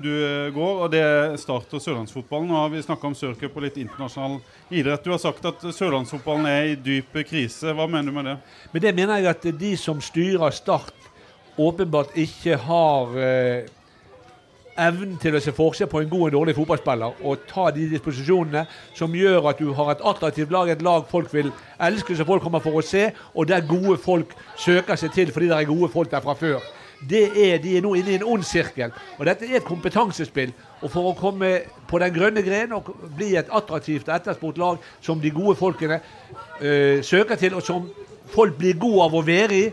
du 0.03 0.09
eh, 0.11 0.49
går. 0.51 0.81
og 0.83 0.91
Det 0.91 1.39
starter 1.39 1.79
sørlandsfotballen. 1.79 2.49
Nå 2.51 2.57
har 2.59 2.69
vi 2.73 2.81
snakka 2.83 3.07
om 3.07 3.15
sørcup 3.15 3.55
og 3.55 3.63
litt 3.63 3.77
internasjonal 3.79 4.41
idrett. 4.75 5.03
Du 5.07 5.11
har 5.11 5.21
sagt 5.23 5.45
at 5.45 5.63
sørlandsfotballen 5.63 6.45
er 6.51 6.73
i 6.73 6.75
dyp 6.75 7.15
krise. 7.29 7.71
Hva 7.71 7.87
mener 7.87 8.11
du 8.11 8.17
med 8.17 8.25
det? 8.25 8.35
Men 8.73 8.81
det 8.89 8.95
mener 8.99 9.23
jeg 9.23 9.27
at 9.37 9.47
de 9.59 9.71
som 9.79 10.01
styrer 10.03 10.51
Start, 10.51 10.91
åpenbart 11.57 12.15
ikke 12.19 12.57
har 12.59 13.15
eh, 13.23 13.71
evnen 14.79 15.17
til 15.21 15.35
å 15.35 15.41
se 15.43 15.53
forskjell 15.55 15.89
på 15.91 16.01
en 16.01 16.09
god 16.09 16.27
og 16.27 16.35
dårlig 16.35 16.55
fotballspiller 16.57 17.23
og 17.23 17.47
ta 17.49 17.67
de 17.75 17.87
disposisjonene 17.91 18.65
som 18.97 19.13
gjør 19.15 19.49
at 19.51 19.59
du 19.61 19.73
har 19.77 19.91
et 19.93 20.05
attraktivt 20.11 20.53
lag, 20.53 20.69
et 20.69 20.81
lag 20.81 21.05
folk 21.09 21.33
vil 21.33 21.51
elske, 21.79 22.17
som 22.17 22.29
folk 22.29 22.43
kommer 22.43 22.63
for 22.63 22.79
å 22.79 22.85
se, 22.85 23.09
og 23.33 23.49
der 23.49 23.67
gode 23.69 23.97
folk 24.01 24.33
søker 24.57 24.99
seg 24.99 25.13
til 25.13 25.33
fordi 25.33 25.51
det 25.51 25.59
er 25.59 25.69
gode 25.69 25.91
folk 25.93 26.11
der 26.11 26.23
fra 26.25 26.37
før. 26.37 26.63
Det 27.09 27.23
er, 27.35 27.57
de 27.59 27.77
er 27.77 27.83
nå 27.83 27.93
inne 27.99 28.13
i 28.13 28.15
en 28.15 28.27
ond 28.35 28.43
sirkel. 28.47 28.93
Og 29.17 29.25
dette 29.27 29.43
er 29.43 29.57
et 29.59 29.65
kompetansespill. 29.67 30.53
Og 30.81 30.91
for 30.91 31.09
å 31.09 31.15
komme 31.19 31.49
på 31.89 31.99
den 31.99 32.13
grønne 32.15 32.43
gren 32.45 32.71
og 32.77 32.93
bli 33.17 33.33
et 33.35 33.51
attraktivt 33.51 34.07
og 34.07 34.15
etterspurt 34.15 34.61
lag 34.61 34.85
som 35.03 35.19
de 35.19 35.33
gode 35.35 35.57
folkene 35.59 35.99
øh, 36.61 37.03
søker 37.03 37.35
til, 37.35 37.57
og 37.59 37.65
som 37.65 37.89
folk 38.31 38.55
blir 38.57 38.79
gode 38.79 39.09
av 39.09 39.17
å 39.19 39.25
være 39.25 39.57
i, 39.57 39.65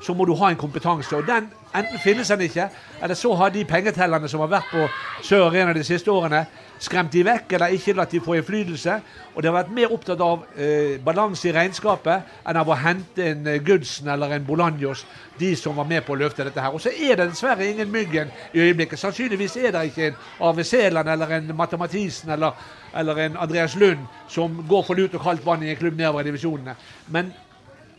så 0.00 0.14
må 0.14 0.24
du 0.24 0.32
ha 0.38 0.48
en 0.48 0.60
kompetanse. 0.60 1.12
Og 1.16 1.26
den 1.28 1.50
enten 1.74 1.98
finnes 2.02 2.28
den 2.28 2.40
ikke, 2.46 2.68
eller 3.02 3.14
så 3.14 3.34
har 3.34 3.52
de 3.54 3.64
pengetellerne 3.64 4.28
som 4.28 4.40
har 4.40 4.50
vært 4.52 4.72
på 4.72 4.86
Sør 5.22 5.48
Arena 5.48 5.72
de 5.76 5.84
siste 5.84 6.10
årene, 6.10 6.46
skremt 6.78 7.12
de 7.12 7.24
vekk, 7.26 7.52
eller 7.56 7.74
ikke 7.74 7.94
latt 7.98 8.12
de 8.14 8.20
få 8.22 8.36
innflytelse. 8.38 8.98
Og 9.34 9.42
de 9.42 9.48
har 9.48 9.56
vært 9.56 9.72
mer 9.74 9.92
opptatt 9.94 10.20
av 10.22 10.44
eh, 10.54 10.98
balanse 11.02 11.48
i 11.48 11.54
regnskapet 11.54 12.46
enn 12.48 12.58
av 12.60 12.70
å 12.70 12.76
hente 12.78 13.24
en 13.32 13.46
eh, 13.50 13.58
Gudsen 13.64 14.10
eller 14.12 14.36
en 14.36 14.46
Bolanjos, 14.46 15.04
de 15.38 15.52
som 15.58 15.76
var 15.78 15.88
med 15.90 16.04
på 16.06 16.14
å 16.14 16.20
løfte 16.20 16.46
dette 16.46 16.62
her. 16.62 16.74
Og 16.74 16.82
så 16.82 16.92
er 16.94 17.18
det 17.18 17.30
dessverre 17.32 17.66
ingen 17.66 17.90
Myggen 17.90 18.30
i 18.52 18.62
øyeblikket. 18.62 19.00
Sannsynligvis 19.00 19.58
er 19.58 19.74
det 19.74 19.88
ikke 19.90 20.12
en 20.12 20.22
Arve 20.50 20.64
Sæland 20.66 21.10
eller 21.10 21.34
en 21.38 21.50
Matematisen 21.56 22.30
eller, 22.34 22.54
eller 22.94 23.24
en 23.26 23.42
Andreas 23.42 23.76
Lund 23.78 24.06
som 24.30 24.62
går 24.68 24.86
for 24.86 24.98
lut 24.98 25.14
og 25.18 25.24
kaldt 25.24 25.46
vann 25.46 25.66
i 25.66 25.72
en 25.72 25.80
klubb 25.80 25.98
nedover 25.98 26.22
i 26.22 26.30
divisjonene. 26.30 26.78
Men 27.14 27.32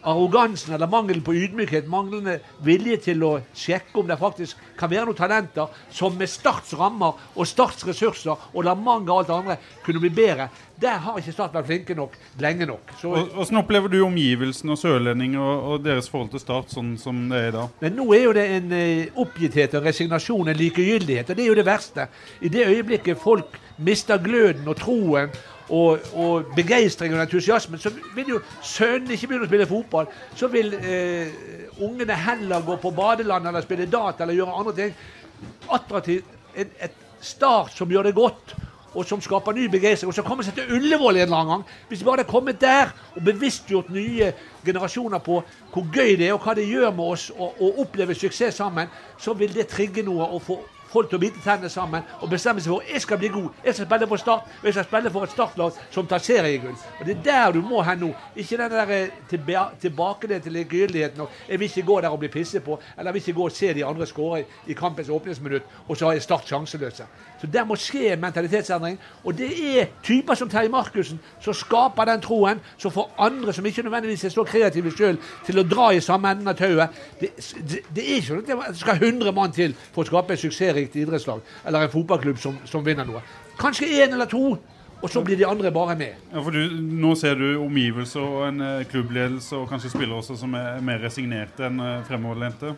arrogansen 0.04 0.74
eller 0.74 0.88
mangelen 0.88 1.24
på 1.24 1.34
ydmykhet, 1.36 1.88
manglende 1.92 2.38
vilje 2.64 2.98
til 3.10 3.24
å 3.26 3.32
sjekke 3.58 4.00
om 4.00 4.08
det 4.08 4.20
faktisk 4.20 4.60
kan 4.80 4.92
være 4.92 5.10
noen 5.10 5.18
talenter 5.18 5.76
som 5.92 6.16
med 6.18 6.32
Starts 6.32 6.74
rammer 6.80 7.20
og 7.36 7.48
Starts 7.48 7.86
ressurser 7.88 8.50
og 8.54 8.64
La 8.64 8.76
mange 8.76 9.10
og 9.10 9.20
alt 9.20 9.30
det 9.30 9.36
andre 9.36 9.58
kunne 9.86 10.04
bli 10.04 10.12
bedre. 10.22 10.50
Der 10.80 11.02
har 11.04 11.20
ikke 11.20 11.34
Start 11.36 11.56
vært 11.58 11.68
flinke 11.68 11.96
nok 11.98 12.16
lenge 12.40 12.68
nok. 12.70 12.94
Så, 13.02 13.12
Hvordan 13.12 13.62
opplever 13.62 13.92
du 13.92 14.00
omgivelsene 14.06 14.76
og 14.76 14.80
sørlendinger 14.80 15.44
og, 15.44 15.64
og 15.74 15.84
deres 15.84 16.08
forhold 16.12 16.32
til 16.32 16.44
Start 16.44 16.72
sånn 16.72 16.94
som 17.02 17.26
det 17.30 17.44
er 17.44 17.52
i 17.52 17.56
dag? 17.58 17.76
men 17.84 17.98
nå 18.00 18.08
er 18.16 18.24
jo 18.24 18.36
det 18.36 18.46
en 18.56 18.74
eh, 18.76 19.20
oppgitthet 19.20 19.76
og 19.76 19.88
resignasjon, 19.90 20.48
en 20.48 20.60
likegyldighet, 20.60 21.30
og 21.30 21.38
det 21.38 21.44
er 21.44 21.52
jo 21.52 21.60
det 21.60 21.68
verste. 21.68 22.08
I 22.40 22.52
det 22.54 22.68
øyeblikket 22.68 23.20
folk 23.20 23.60
mister 23.84 24.20
gløden 24.24 24.68
og 24.68 24.80
troen 24.80 25.34
og, 25.70 26.00
og 26.14 26.54
begeistring 26.56 27.14
og 27.14 27.22
entusiasme, 27.22 27.78
så 27.78 27.92
vil 28.16 28.34
jo 28.36 28.40
sønnen 28.66 29.12
ikke 29.14 29.30
begynne 29.30 29.48
å 29.48 29.52
spille 29.52 29.70
fotball. 29.70 30.10
Så 30.38 30.50
vil 30.52 30.74
eh, 30.80 31.36
ungene 31.86 32.18
heller 32.18 32.66
gå 32.66 32.80
på 32.82 32.94
badeland 32.96 33.48
eller 33.48 33.66
spille 33.66 33.90
data 33.90 34.26
eller 34.26 34.40
gjøre 34.40 34.58
andre 34.62 34.76
ting. 34.80 34.96
Attraktivt. 35.72 36.38
Et, 36.56 36.72
et 36.82 37.06
start 37.22 37.76
som 37.78 37.92
gjør 37.92 38.10
det 38.10 38.16
godt, 38.18 38.56
og 38.98 39.06
som 39.06 39.22
skaper 39.22 39.54
ny 39.54 39.68
begeistring. 39.70 40.10
Og 40.10 40.18
så 40.18 40.26
kommer 40.26 40.46
seg 40.46 40.58
til 40.58 40.74
Ullevål 40.74 41.20
en 41.20 41.28
eller 41.28 41.38
annen 41.38 41.52
gang. 41.54 41.66
Hvis 41.88 42.02
de 42.02 42.08
bare 42.08 42.20
hadde 42.24 42.32
kommet 42.32 42.62
der 42.62 42.90
og 43.16 43.22
bevisstgjort 43.28 43.92
nye 43.94 44.32
generasjoner 44.66 45.22
på 45.24 45.44
hvor 45.74 45.86
gøy 45.94 46.18
det 46.18 46.30
er, 46.30 46.34
og 46.34 46.42
hva 46.44 46.58
det 46.58 46.66
gjør 46.70 46.92
med 46.98 47.14
oss 47.14 47.30
å 47.30 47.72
oppleve 47.84 48.18
suksess 48.18 48.58
sammen, 48.58 48.90
så 49.22 49.38
vil 49.38 49.54
det 49.54 49.70
trigge 49.70 50.04
noe 50.08 50.26
og 50.34 50.42
få 50.48 50.58
folk 50.92 51.10
til 51.10 51.20
å 51.20 51.22
bite 51.22 51.42
tennene 51.44 51.70
sammen 51.70 52.06
og 52.20 52.30
bestemme 52.32 52.62
seg 52.62 52.74
for 52.74 52.90
jeg 52.90 53.02
skal 53.04 53.20
bli 53.22 53.32
god. 53.34 53.50
Jeg 53.66 53.78
skal 53.78 53.90
spille 53.90 54.10
for 54.10 54.24
Start, 54.24 54.50
og 54.60 54.68
jeg 54.68 54.76
skal 54.78 54.88
spille 54.90 55.14
for 55.14 55.28
et 55.28 55.34
startlag 55.36 55.80
som 55.94 56.08
tar 56.10 56.24
seriegull. 56.24 56.76
Og 57.00 57.06
Det 57.06 57.18
er 57.18 57.24
der 57.24 57.52
du 57.56 57.62
må 57.62 57.82
hen 57.86 58.04
nå. 58.04 58.12
Ikke 58.36 58.58
den 58.58 58.72
der 58.72 58.94
eh, 58.96 59.16
tilba 59.30 59.70
tilbake 59.82 60.40
til 60.40 60.54
likegyldigheten 60.54 61.28
jeg 61.50 61.60
vil 61.60 61.70
ikke 61.70 61.86
gå 61.88 62.02
der 62.02 62.10
og 62.10 62.20
bli 62.20 62.30
pisset 62.32 62.64
på, 62.64 62.80
eller 62.98 63.10
jeg 63.10 63.14
vil 63.14 63.22
ikke 63.22 63.38
gå 63.40 63.46
og 63.46 63.52
se 63.52 63.74
de 63.74 63.86
andre 63.86 64.08
skåre 64.08 64.44
i 64.68 64.74
kampens 64.74 65.10
åpningsminutt, 65.10 65.64
og 65.88 65.98
så 65.98 66.12
er 66.14 66.20
Start 66.20 66.48
sjanseløse. 66.48 67.06
Så 67.42 67.48
Der 67.48 67.66
må 67.66 67.76
skje 67.80 68.14
en 68.14 68.22
mentalitetsendring. 68.22 68.98
Og 69.24 69.38
det 69.38 69.50
er 69.80 69.92
typer 70.04 70.36
som 70.36 70.50
Terje 70.50 70.70
Markussen 70.70 71.20
som 71.42 71.54
skaper 71.54 72.06
den 72.06 72.22
troen, 72.22 72.60
som 72.78 72.92
får 72.92 73.12
andre 73.18 73.54
som 73.54 73.66
ikke 73.66 73.84
nødvendigvis 73.84 74.24
er 74.24 74.34
så 74.34 74.44
kreative 74.44 74.92
sjøl, 74.92 75.20
til 75.46 75.60
å 75.60 75.64
dra 75.64 75.92
i 75.94 76.02
samme 76.04 76.32
enden 76.32 76.52
av 76.52 76.58
tauet. 76.60 76.98
Det, 77.20 77.32
det, 77.60 77.84
det, 77.96 78.04
er 78.04 78.18
ikke 78.18 78.28
sånn 78.28 78.44
at 78.44 78.74
det 78.74 78.82
skal 78.82 79.04
100 79.04 79.36
mann 79.36 79.56
til 79.56 79.76
for 79.94 80.04
å 80.04 80.10
skape 80.10 80.36
et 80.36 80.44
suksessrikt 80.44 80.98
idrettslag 81.00 81.42
eller 81.66 81.88
en 81.88 81.94
fotballklubb 81.94 82.42
som, 82.42 82.60
som 82.68 82.84
vinner 82.86 83.08
noe. 83.08 83.24
Kanskje 83.60 83.90
én 84.00 84.14
eller 84.14 84.30
to. 84.30 84.58
Og 85.00 85.08
så 85.08 85.22
blir 85.24 85.38
de 85.40 85.46
andre 85.48 85.72
bare 85.72 85.96
med. 85.96 86.16
Ja, 86.34 86.42
for 86.44 86.52
du, 86.52 86.76
Nå 86.76 87.14
ser 87.16 87.38
du 87.40 87.54
omgivelser 87.62 88.20
og 88.20 88.48
en 88.50 88.62
eh, 88.62 88.88
klubbledelse 88.92 89.56
og 89.56 89.70
kanskje 89.72 89.94
spillere 89.94 90.20
også 90.20 90.36
som 90.42 90.58
er 90.60 90.82
mer 90.84 91.00
resignerte 91.00 91.70
enn 91.70 91.80
eh, 91.80 92.02
fremoverlente. 92.08 92.74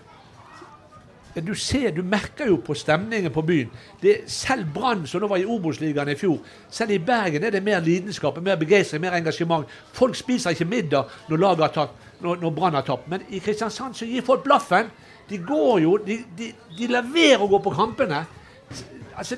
Du 1.35 1.53
ser, 1.55 1.91
du 1.95 2.01
merker 2.03 2.49
jo 2.49 2.57
på 2.65 2.73
stemningen 2.75 3.31
på 3.31 3.41
byen. 3.41 3.69
Det, 4.01 4.17
selv 4.27 4.65
Brann, 4.73 5.05
som 5.07 5.21
nå 5.23 5.29
var 5.31 5.39
i 5.39 5.45
Obos-ligaen 5.47 6.11
i 6.11 6.17
fjor, 6.19 6.41
selv 6.69 6.91
i 6.91 6.99
Bergen 6.99 7.43
er 7.43 7.55
det 7.55 7.63
mer 7.63 7.79
lidenskap, 7.79 8.41
mer 8.43 8.59
begeistring, 8.59 9.01
mer 9.01 9.15
engasjement. 9.15 9.67
Folk 9.93 10.15
spiser 10.15 10.51
ikke 10.51 10.65
middag 10.65 11.03
når, 11.29 11.37
når, 12.21 12.35
når 12.41 12.49
Brann 12.49 12.75
har 12.75 12.81
tapt. 12.87 13.07
Men 13.07 13.23
i 13.29 13.39
Kristiansand 13.39 13.95
så 13.95 14.05
gir 14.05 14.25
folk 14.27 14.43
blaffen. 14.43 14.91
De 15.29 15.37
går 15.37 15.79
jo 15.79 15.97
De, 15.97 16.19
de, 16.37 16.51
de 16.77 16.87
leverer 16.87 17.41
å 17.41 17.47
gå 17.47 17.61
på 17.63 17.75
kampene. 17.75 18.25
Altså, 19.15 19.37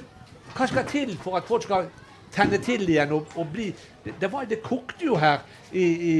hva 0.54 0.68
skal 0.70 0.90
til 0.90 1.18
for 1.22 1.38
at 1.38 1.46
folk 1.46 1.64
skal 1.64 1.92
tenne 2.34 2.58
til 2.58 2.90
igjen 2.90 3.12
og, 3.14 3.30
og 3.38 3.50
bli 3.54 3.68
det, 4.04 4.16
det, 4.22 4.32
var, 4.32 4.46
det, 4.50 4.62
kokte 4.66 5.06
jo 5.06 5.16
her 5.16 5.44
i, 5.72 5.84
i 5.84 6.14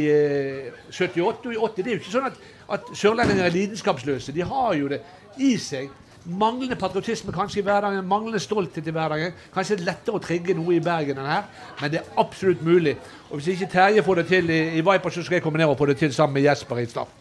uh, 0.70 0.92
78 0.92 1.48
og 1.50 1.54
i 1.54 1.58
80. 1.58 1.76
Det 1.78 1.88
er 1.88 1.98
jo 1.98 2.02
ikke 2.02 2.14
sånn 2.14 2.30
at, 2.30 2.38
at 2.78 2.94
sørlendinger 2.96 3.48
er 3.48 3.56
lidenskapsløse. 3.56 4.36
De 4.36 4.46
har 4.48 4.74
jo 4.80 4.92
det 4.94 5.02
i 5.38 5.56
seg. 5.62 5.92
Manglende 6.24 6.78
patriotisme 6.80 7.34
kanskje 7.36 7.60
i 7.60 7.66
hverdagen, 7.68 8.06
manglende 8.08 8.40
stolthet 8.40 8.88
i 8.88 8.94
hverdagen. 8.96 9.34
Kanskje 9.54 9.76
er 9.76 9.84
lettere 9.90 10.16
å 10.16 10.24
trigge 10.24 10.56
noe 10.56 10.78
i 10.78 10.84
Bergen 10.84 11.20
enn 11.20 11.28
her, 11.28 11.50
men 11.82 11.92
det 11.92 12.00
er 12.00 12.22
absolutt 12.22 12.64
mulig. 12.64 12.96
Og 13.30 13.42
Hvis 13.42 13.58
ikke 13.58 13.72
Terje 13.74 14.06
får 14.06 14.22
det 14.22 14.28
til 14.32 14.50
i, 14.50 14.62
i 14.78 14.86
Viper, 14.86 15.12
så 15.12 15.24
skal 15.24 15.42
jeg 15.42 15.44
komme 15.44 15.60
ned 15.60 15.68
og 15.68 15.78
få 15.78 15.90
det 15.92 15.98
til 16.00 16.14
sammen 16.16 16.40
med 16.40 16.48
Jesper 16.48 16.80
i 16.80 16.88
Start. 16.88 17.12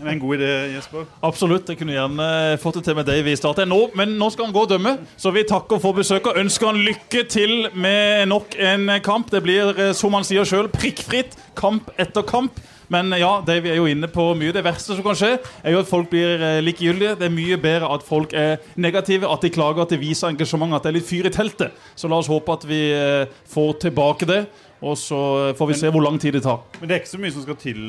Det 0.00 0.08
er 0.08 0.14
en 0.14 0.20
god 0.20 0.36
idé, 0.38 0.50
Jesper. 0.74 1.04
Absolutt. 1.22 1.68
Jeg 1.68 1.76
kunne 1.76 1.92
gjerne 1.92 2.26
fått 2.62 2.78
det 2.78 2.84
til 2.86 2.94
med 2.96 3.04
deg. 3.04 3.26
i 3.28 3.36
starten 3.36 3.68
nå, 3.68 3.90
men 3.94 4.14
nå 4.16 4.30
skal 4.32 4.46
han 4.46 4.54
gå 4.54 4.62
og 4.64 4.70
dømme. 4.70 4.94
Så 5.20 5.28
vi 5.30 5.42
takker 5.44 5.78
for 5.78 5.92
besøket 5.92 6.30
og 6.32 6.40
ønsker 6.40 6.70
han 6.70 6.80
lykke 6.86 7.24
til 7.28 7.68
med 7.74 8.30
nok 8.32 8.56
en 8.56 8.88
kamp. 9.04 9.28
Det 9.30 9.42
blir, 9.44 9.74
eh, 9.76 9.92
som 9.92 10.16
han 10.16 10.24
sier 10.24 10.48
sjøl, 10.48 10.70
prikkfritt 10.72 11.36
kamp 11.54 11.90
etter 11.98 12.24
kamp. 12.24 12.56
Men 12.90 13.12
ja, 13.14 13.36
det 13.46 13.60
vi 13.64 13.70
er 13.72 13.78
jo 13.78 13.88
inne 13.90 14.08
på 14.10 14.24
mye. 14.38 14.54
Det 14.54 14.64
verste 14.66 14.96
som 14.96 15.04
kan 15.04 15.18
skje, 15.18 15.36
er 15.62 15.74
jo 15.74 15.82
at 15.82 15.90
folk 15.90 16.10
blir 16.10 16.42
eh, 16.42 16.62
likegyldige. 16.64 17.16
Det 17.20 17.28
er 17.28 17.34
mye 17.34 17.58
bedre 17.60 17.90
at 17.94 18.06
folk 18.06 18.34
er 18.36 18.58
negative, 18.74 19.30
at 19.30 19.44
de 19.46 19.52
klager, 19.54 19.84
at 19.84 19.94
de 19.94 20.00
viser 20.00 20.30
engasjement, 20.32 20.74
at 20.74 20.86
det 20.86 20.90
er 20.90 20.98
litt 20.98 21.08
fyr 21.08 21.30
i 21.30 21.34
teltet. 21.34 21.76
Så 21.94 22.10
la 22.10 22.18
oss 22.18 22.30
håpe 22.30 22.58
at 22.58 22.66
vi 22.66 22.80
eh, 22.96 23.30
får 23.54 23.78
tilbake 23.86 24.28
det. 24.30 24.42
Og 24.80 24.96
så 24.96 25.20
får 25.58 25.68
vi 25.68 25.74
men, 25.74 25.78
se 25.82 25.88
hvor 25.92 26.02
lang 26.02 26.16
tid 26.16 26.38
det 26.38 26.40
tar. 26.46 26.62
Men 26.80 26.88
det 26.88 26.94
er 26.94 27.02
ikke 27.02 27.12
så 27.12 27.20
mye 27.20 27.34
som 27.34 27.44
skal 27.44 27.58
til, 27.60 27.80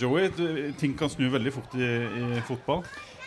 Joey. 0.00 0.30
Ting 0.80 0.94
kan 0.96 1.10
snu 1.12 1.26
veldig 1.28 1.52
fort 1.52 1.74
i, 1.76 1.88
i 2.00 2.44
fotball. 2.48 2.80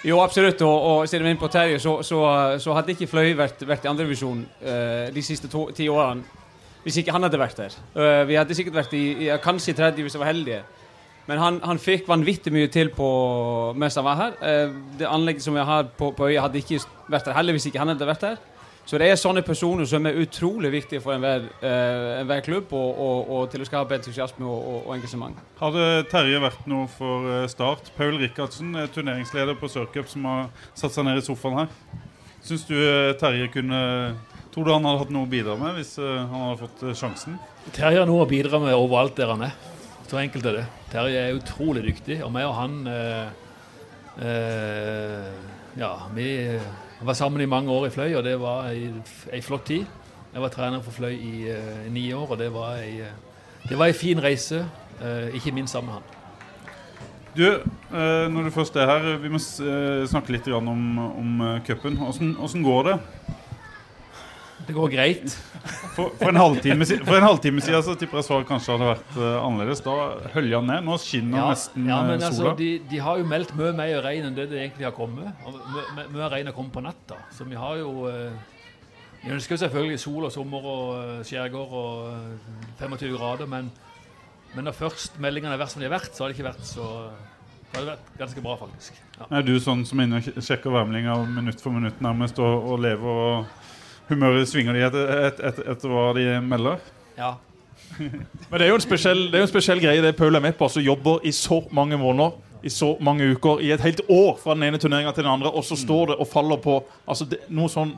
Jo, 0.03 0.19
absolutt. 0.19 0.61
Og, 0.61 0.81
og 0.81 1.07
siden 1.07 1.23
vi 1.23 1.29
er 1.31 1.35
inne 1.37 1.39
på 1.39 1.47
Terje, 1.53 1.79
så, 1.79 1.95
så, 2.03 2.19
så, 2.59 2.73
hadde 2.75 2.91
ikke 2.91 3.07
Fløy 3.07 3.35
vært, 3.39 3.63
vært 3.67 3.85
i 3.85 3.91
andrevisjon 3.91 4.41
uh, 4.65 5.07
de 5.15 5.23
siste 5.23 5.51
to, 5.51 5.69
ti 5.75 5.87
årene 5.91 6.41
hvis 6.83 6.97
ikke 6.99 7.13
han 7.15 7.23
hadde 7.23 7.39
vært 7.39 7.61
der. 7.61 7.75
Uh, 7.95 8.23
vi 8.27 8.35
hadde 8.35 8.55
sikkert 8.57 8.81
vært 8.81 8.95
i, 8.97 9.03
i 9.23 9.29
kanskje 9.39 9.75
tredje 9.77 10.03
hvis 10.03 10.17
vi 10.17 10.19
var 10.19 10.33
heldige. 10.33 10.63
Men 11.27 11.39
han, 11.39 11.59
han, 11.63 11.79
fikk 11.79 12.07
vanvittig 12.09 12.51
mye 12.51 12.69
til 12.71 12.89
på 12.91 13.09
mens 13.79 13.95
han 13.99 14.07
var 14.07 14.19
her. 14.19 14.33
Eh, 14.43 14.73
det 14.99 15.07
anlegget 15.07 15.45
som 15.45 15.55
vi 15.55 15.63
har 15.63 15.87
på, 15.97 16.11
på 16.15 16.27
øya, 16.27 16.41
hadde 16.43 16.59
ikke 16.59 16.81
vært 17.11 17.29
der 17.29 17.37
heller 17.37 17.55
hvis 17.55 17.69
ikke 17.69 17.79
han 17.79 17.93
hadde 17.93 18.09
vært 18.09 18.25
der. 18.27 18.41
Så 18.83 18.99
det 18.99 19.07
er 19.07 19.15
sånne 19.15 19.39
personer 19.47 19.87
som 19.87 20.03
er 20.09 20.17
utrolig 20.19 20.73
viktige 20.73 20.99
for 20.99 21.15
enhver, 21.15 21.45
uh, 21.61 22.19
enhver 22.19 22.41
klubb, 22.43 22.73
og, 22.75 22.97
og, 22.99 23.29
og, 23.31 23.45
til 23.53 23.63
å 23.63 23.67
skape 23.69 23.95
entusiasme 23.95 24.43
og, 24.43 24.65
og, 24.73 24.89
engasjement. 24.97 25.39
Hadde 25.61 25.85
Terje 26.11 26.41
vært 26.43 26.67
noe 26.67 26.89
for 26.91 27.29
eh, 27.31 27.45
Start? 27.47 27.93
Paul 27.95 28.19
Rikardsen, 28.19 28.75
turneringsleder 28.91 29.55
på 29.55 29.71
Sørcup, 29.71 30.11
som 30.11 30.27
har 30.27 30.51
satt 30.75 30.97
seg 30.97 31.07
ned 31.07 31.21
i 31.21 31.23
sofaen 31.23 31.61
her. 31.61 31.71
Syns 32.43 32.67
du 32.67 32.75
Terje 33.21 33.47
kunne 33.53 33.79
Tror 34.53 34.67
du 34.67 34.69
han 34.69 34.83
hadde 34.85 34.99
hatt 34.99 35.13
noe 35.15 35.25
å 35.25 35.31
bidra 35.31 35.55
med 35.57 35.79
hvis 35.79 35.95
han 35.97 36.27
hadde 36.29 36.59
fått 36.59 36.83
sjansen? 36.99 37.39
Terje 37.73 38.03
har 38.03 38.05
noe 38.05 38.21
å 38.21 38.29
bidra 38.29 38.59
med 38.61 38.75
overalt 38.75 39.15
der 39.17 39.31
han 39.31 39.47
er. 39.47 39.55
Så 40.07 40.19
enkelt 40.19 40.45
er 40.45 40.57
det. 40.59 40.65
Terje 40.91 41.19
er 41.19 41.37
utrolig 41.37 41.83
dyktig, 41.87 42.19
og 42.25 42.31
meg 42.35 42.47
og 42.49 42.55
han 42.59 42.79
eh, 42.91 43.27
eh, 44.21 45.29
Ja, 45.79 45.93
vi 46.13 46.27
var 47.01 47.17
sammen 47.17 47.41
i 47.41 47.49
mange 47.49 47.71
år 47.71 47.87
i 47.87 47.93
Fløy, 47.93 48.15
og 48.19 48.23
det 48.23 48.35
var 48.39 48.69
ei, 48.69 49.41
flott 49.41 49.65
tid. 49.65 49.85
Jeg 50.33 50.41
var 50.41 50.51
trener 50.53 50.83
for 50.85 50.93
Fløy 50.93 51.15
i 51.15 51.47
eh, 51.49 51.85
ni 51.91 52.11
år, 52.13 52.35
og 52.35 52.37
det 52.37 52.51
var 52.53 52.77
ei, 52.83 53.07
det 53.69 53.79
var 53.79 53.89
ei 53.89 53.97
fin 53.97 54.21
reise, 54.21 54.65
eh, 55.01 55.33
ikke 55.33 55.55
minst 55.55 55.73
sammen 55.73 55.93
med 55.93 56.01
han. 56.01 56.09
Du, 57.33 57.47
uh, 57.89 58.29
når 58.29 58.43
du 58.45 58.49
først 58.53 58.75
er 58.77 58.85
her, 58.85 59.15
vi 59.17 59.31
må 59.33 59.39
snakke 59.41 60.35
litt 60.35 60.47
om, 60.53 60.67
om 61.01 61.39
cupen. 61.65 61.97
Åssen 62.05 62.61
går 62.61 62.91
det? 62.91 62.97
Det 64.67 64.73
går 64.75 64.91
greit. 64.93 65.33
For, 65.95 66.13
for, 66.17 66.29
en 66.29 66.39
halvtime, 66.39 66.85
for 66.85 67.17
en 67.17 67.25
halvtime 67.25 67.63
siden 67.63 67.83
så 67.85 67.95
tipper 67.99 68.21
jeg 68.21 68.27
svaret 68.27 68.47
kanskje 68.47 68.75
hadde 68.75 68.87
vært 68.87 69.17
uh, 69.17 69.25
annerledes. 69.43 69.81
Da 69.83 69.95
hølja 70.33 70.61
han 70.61 70.69
ned. 70.71 70.85
Nå 70.87 70.97
skinner 71.03 71.41
ja, 71.41 71.49
nesten 71.51 71.89
ja, 71.89 71.99
men 72.07 72.15
uh, 72.15 72.27
altså, 72.29 72.39
sola. 72.39 72.53
Altså, 72.53 72.63
de, 72.63 72.69
de, 72.91 73.01
har 73.03 73.19
jo 73.19 73.27
meldt 73.33 73.53
mye 73.59 73.73
mer 73.77 73.99
regn 74.05 74.29
enn 74.29 74.37
det 74.37 74.47
det 74.53 74.61
egentlig 74.61 74.87
har 74.87 74.95
kommet. 74.95 75.45
Mye 76.13 76.31
regn 76.31 76.49
har 76.51 76.55
kommet 76.55 76.75
på 76.75 76.85
natta. 76.85 77.19
Så 77.35 77.47
vi 77.49 77.59
har 77.59 77.81
jo 77.81 78.07
uh, 78.07 78.31
Vi 79.23 79.35
ønsker 79.35 79.59
selvfølgelig 79.59 79.99
sol 80.03 80.29
og 80.29 80.33
sommer 80.35 80.71
og 80.71 80.87
uh, 80.95 81.19
skjærgård 81.27 81.77
og 81.83 82.79
25 82.79 83.13
grader, 83.17 83.49
men, 83.49 83.69
men 84.55 84.67
når 84.67 84.79
først 84.79 85.19
meldingene 85.23 85.55
har 85.55 85.61
vært 85.61 85.75
som 85.75 85.83
de 85.83 85.89
har 85.91 85.97
vært, 85.97 86.15
så 86.15 86.23
har 86.23 86.31
det 86.31 86.39
ikke 86.39 86.51
vært 86.51 86.67
så 86.67 86.89
det 87.73 87.79
hadde 87.79 87.93
vært 87.95 88.17
ganske 88.19 88.41
bra, 88.45 88.53
faktisk. 88.59 88.97
Ja. 89.17 89.27
Er 89.39 89.45
du 89.47 89.55
sånn 89.57 89.79
som 89.89 89.97
er 89.97 90.05
inne 90.05 90.19
og 90.21 90.43
sjekker 90.45 90.69
værmeldinga 90.75 91.15
minutt 91.25 91.61
for 91.63 91.73
minutt 91.73 92.03
nærmest, 92.05 92.37
og, 92.37 92.67
og 92.69 92.83
lever 92.85 93.21
og 93.23 93.63
humøret 94.09 94.49
svinger 94.49 94.75
de 94.75 94.85
etter, 94.87 95.11
etter, 95.29 95.49
etter, 95.49 95.71
etter 95.73 95.91
hva 95.93 96.05
de 96.17 96.27
melder. 96.45 96.79
Ja. 97.17 97.35
Men 98.49 98.57
det 98.57 98.65
er 98.65 98.71
jo 98.71 98.79
en 98.79 98.85
spesiell, 98.85 99.27
det 99.29 99.37
er 99.37 99.43
jo 99.43 99.49
en 99.49 99.53
spesiell 99.53 99.83
greie 99.83 100.03
det 100.03 100.15
Paul 100.17 100.35
er 100.35 100.43
med 100.43 100.57
på. 100.57 100.67
Altså 100.69 100.83
jobber 100.83 101.23
i 101.27 101.33
så 101.35 101.61
mange 101.71 101.99
måneder, 101.99 102.35
i 102.63 102.71
så 102.71 102.93
mange 103.03 103.27
uker, 103.35 103.61
i 103.61 103.73
et 103.75 103.83
helt 103.83 104.01
år 104.09 104.37
fra 104.43 104.55
den 104.55 104.63
ene 104.69 104.79
turneringa 104.79 105.11
til 105.11 105.25
den 105.25 105.33
andre, 105.33 105.51
og 105.51 105.65
så 105.67 105.75
står 105.79 106.13
det 106.13 106.19
og 106.19 106.27
faller 106.31 106.61
på 106.63 106.79
altså 107.07 107.27
det, 107.27 107.43
noe 107.51 107.71
sånn 107.71 107.95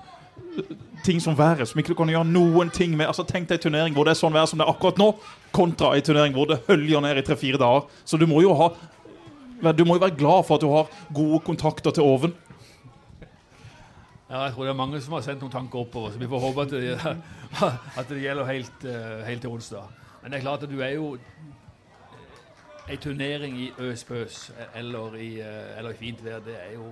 ting 1.06 1.22
som 1.22 1.38
været, 1.38 1.68
som 1.70 1.80
ikke 1.80 1.94
du 1.94 2.00
kan 2.00 2.10
gjøre 2.10 2.28
noen 2.28 2.72
ting 2.74 2.96
med. 2.98 3.08
Altså 3.08 3.26
Tenk 3.28 3.50
deg 3.50 3.60
en 3.60 3.66
turnering 3.68 3.96
hvor 3.96 4.08
det 4.08 4.16
er 4.16 4.20
sånn 4.20 4.34
vær 4.36 4.48
som 4.50 4.60
det 4.60 4.66
er 4.66 4.74
akkurat 4.74 5.00
nå, 5.00 5.12
kontra 5.56 5.94
en 5.96 6.06
turnering 6.06 6.36
hvor 6.36 6.50
det 6.50 6.64
høljer 6.68 7.04
ned 7.04 7.22
i 7.22 7.26
tre-fire 7.26 7.62
dager. 7.62 7.86
Så 8.08 8.20
du 8.20 8.28
må 8.30 8.42
jo 8.44 8.56
ha 8.58 8.74
Du 9.76 9.86
må 9.86 9.96
jo 9.96 10.02
være 10.04 10.18
glad 10.20 10.44
for 10.46 10.58
at 10.58 10.62
du 10.62 10.68
har 10.68 10.90
gode 11.16 11.40
kontakter 11.46 11.94
til 11.96 12.04
oven. 12.04 12.34
Ja, 14.36 14.42
jeg 14.44 14.54
tror 14.54 14.66
det 14.68 14.72
er 14.74 14.76
mange 14.76 15.00
som 15.00 15.14
har 15.16 15.22
sendt 15.24 15.44
noen 15.46 15.52
tanker 15.54 15.80
oppover, 15.80 16.12
så 16.12 16.20
vi 16.20 16.28
får 16.28 16.42
håpe 16.44 16.64
at 16.66 16.74
det, 16.76 16.96
at 18.02 18.10
det 18.10 18.18
gjelder 18.20 18.50
helt, 18.50 18.82
eh, 18.84 19.22
helt, 19.24 19.42
til 19.46 19.54
onsdag. 19.56 19.86
Men 20.22 20.34
det 20.34 20.38
er 20.38 20.44
klart 20.44 20.66
at 20.66 20.74
du 20.74 20.82
er 20.84 20.98
jo 20.98 21.14
Ei 22.86 22.98
turnering 23.02 23.56
i 23.58 23.70
øs-pøs 23.82 24.52
eller, 24.76 25.16
i, 25.16 25.30
eh, 25.40 25.78
eller 25.80 25.96
i 25.96 25.98
fint 25.98 26.20
vær, 26.26 26.44
det 26.44 26.58
er 26.60 26.74
jo, 26.74 26.90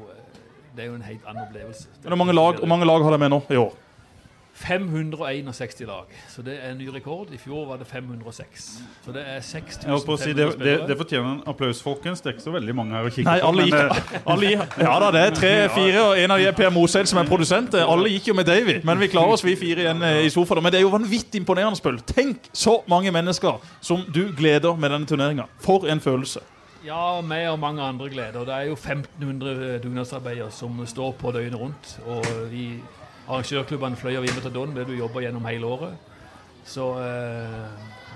det 0.71 0.85
er 0.85 0.87
jo 0.87 0.95
en 0.95 1.03
helt 1.05 1.27
annen 1.27 1.43
opplevelse. 1.43 1.91
Men 1.99 2.15
Hvor 2.15 2.21
mange 2.21 2.33
lag, 2.33 2.63
mange 2.67 2.87
lag 2.87 3.03
har 3.03 3.11
de 3.11 3.19
med 3.25 3.29
nå 3.35 3.41
i 3.49 3.59
år? 3.59 3.75
561 4.55 5.79
lag. 5.87 6.05
Så 6.29 6.41
det 6.41 6.53
er 6.61 6.71
en 6.71 6.77
ny 6.77 6.87
rekord. 6.93 7.31
I 7.33 7.37
fjor 7.41 7.65
var 7.67 7.79
det 7.81 7.87
506. 7.87 8.67
Så 9.05 9.11
det 9.11 9.23
er 9.25 9.39
Jeg 9.41 9.89
holdt 9.89 10.05
på 10.05 10.13
å 10.13 10.17
si, 10.17 10.29
6500 10.29 10.35
det, 10.35 10.65
det, 10.65 10.87
det 10.87 10.97
fortjener 10.97 11.29
en 11.31 11.41
applaus, 11.49 11.81
folkens. 11.81 12.21
Det 12.21 12.29
er 12.29 12.37
ikke 12.37 12.45
så 12.45 12.53
veldig 12.53 12.75
mange 12.77 12.95
her 12.95 13.09
å 13.09 13.11
kikke 13.11 13.25
Nei, 13.29 13.39
på. 13.41 13.49
alle 13.49 13.65
gikk, 13.67 13.79
eh, 13.81 14.21
alle 14.33 14.51
Ja 14.87 14.95
da, 15.01 15.09
det 15.15 15.25
er 15.25 15.35
tre-fire, 15.39 16.05
og 16.05 16.21
en 16.21 16.35
av 16.35 16.43
de 16.43 16.47
er 16.51 16.57
Per 16.57 16.71
Moseid 16.75 17.09
som 17.09 17.21
er 17.23 17.27
produsent. 17.29 17.75
Alle 17.81 18.13
gikk 18.13 18.29
jo 18.29 18.37
med 18.37 18.49
Davy, 18.49 18.79
men 18.85 19.01
vi 19.01 19.09
klarer 19.15 19.35
oss 19.35 19.45
vi 19.45 19.57
fire 19.59 19.87
igjen 19.87 20.05
eh, 20.05 20.21
i 20.27 20.31
sofaen. 20.33 20.63
Men 20.63 20.75
det 20.75 20.83
er 20.83 20.87
jo 20.87 20.93
vanvittig 20.93 21.41
imponerende, 21.41 21.81
Spøl. 21.81 21.99
Tenk 22.13 22.49
så 22.53 22.79
mange 22.91 23.11
mennesker 23.15 23.61
som 23.81 24.05
du 24.13 24.27
gleder 24.37 24.77
med 24.77 24.93
denne 24.93 25.09
turneringa. 25.09 25.49
For 25.65 25.89
en 25.89 26.03
følelse. 26.03 26.45
Ja, 26.83 27.21
meg 27.23 27.47
og 27.47 27.61
mange 27.63 27.81
andre 27.81 28.09
gleder. 28.11 28.43
Det 28.43 28.53
er 28.53 28.65
jo 28.67 28.75
1500 28.75 29.79
dugnadsarbeidere 29.85 30.51
som 30.51 30.81
står 30.85 31.13
på 31.15 31.31
døgnet 31.31 31.55
rundt. 31.59 31.93
Og 32.05 32.27
vi 32.51 32.73
arrangørklubbene 33.27 33.99
Fløy 33.99 34.17
og 34.17 34.25
Vimet 34.25 34.45
og 34.49 34.53
Don, 34.55 34.75
det 34.75 34.87
du 34.87 34.93
jobber 34.97 35.23
gjennom 35.25 35.45
hele 35.47 35.65
året. 35.65 35.93
Så 36.65 36.89
eh, 36.99 37.63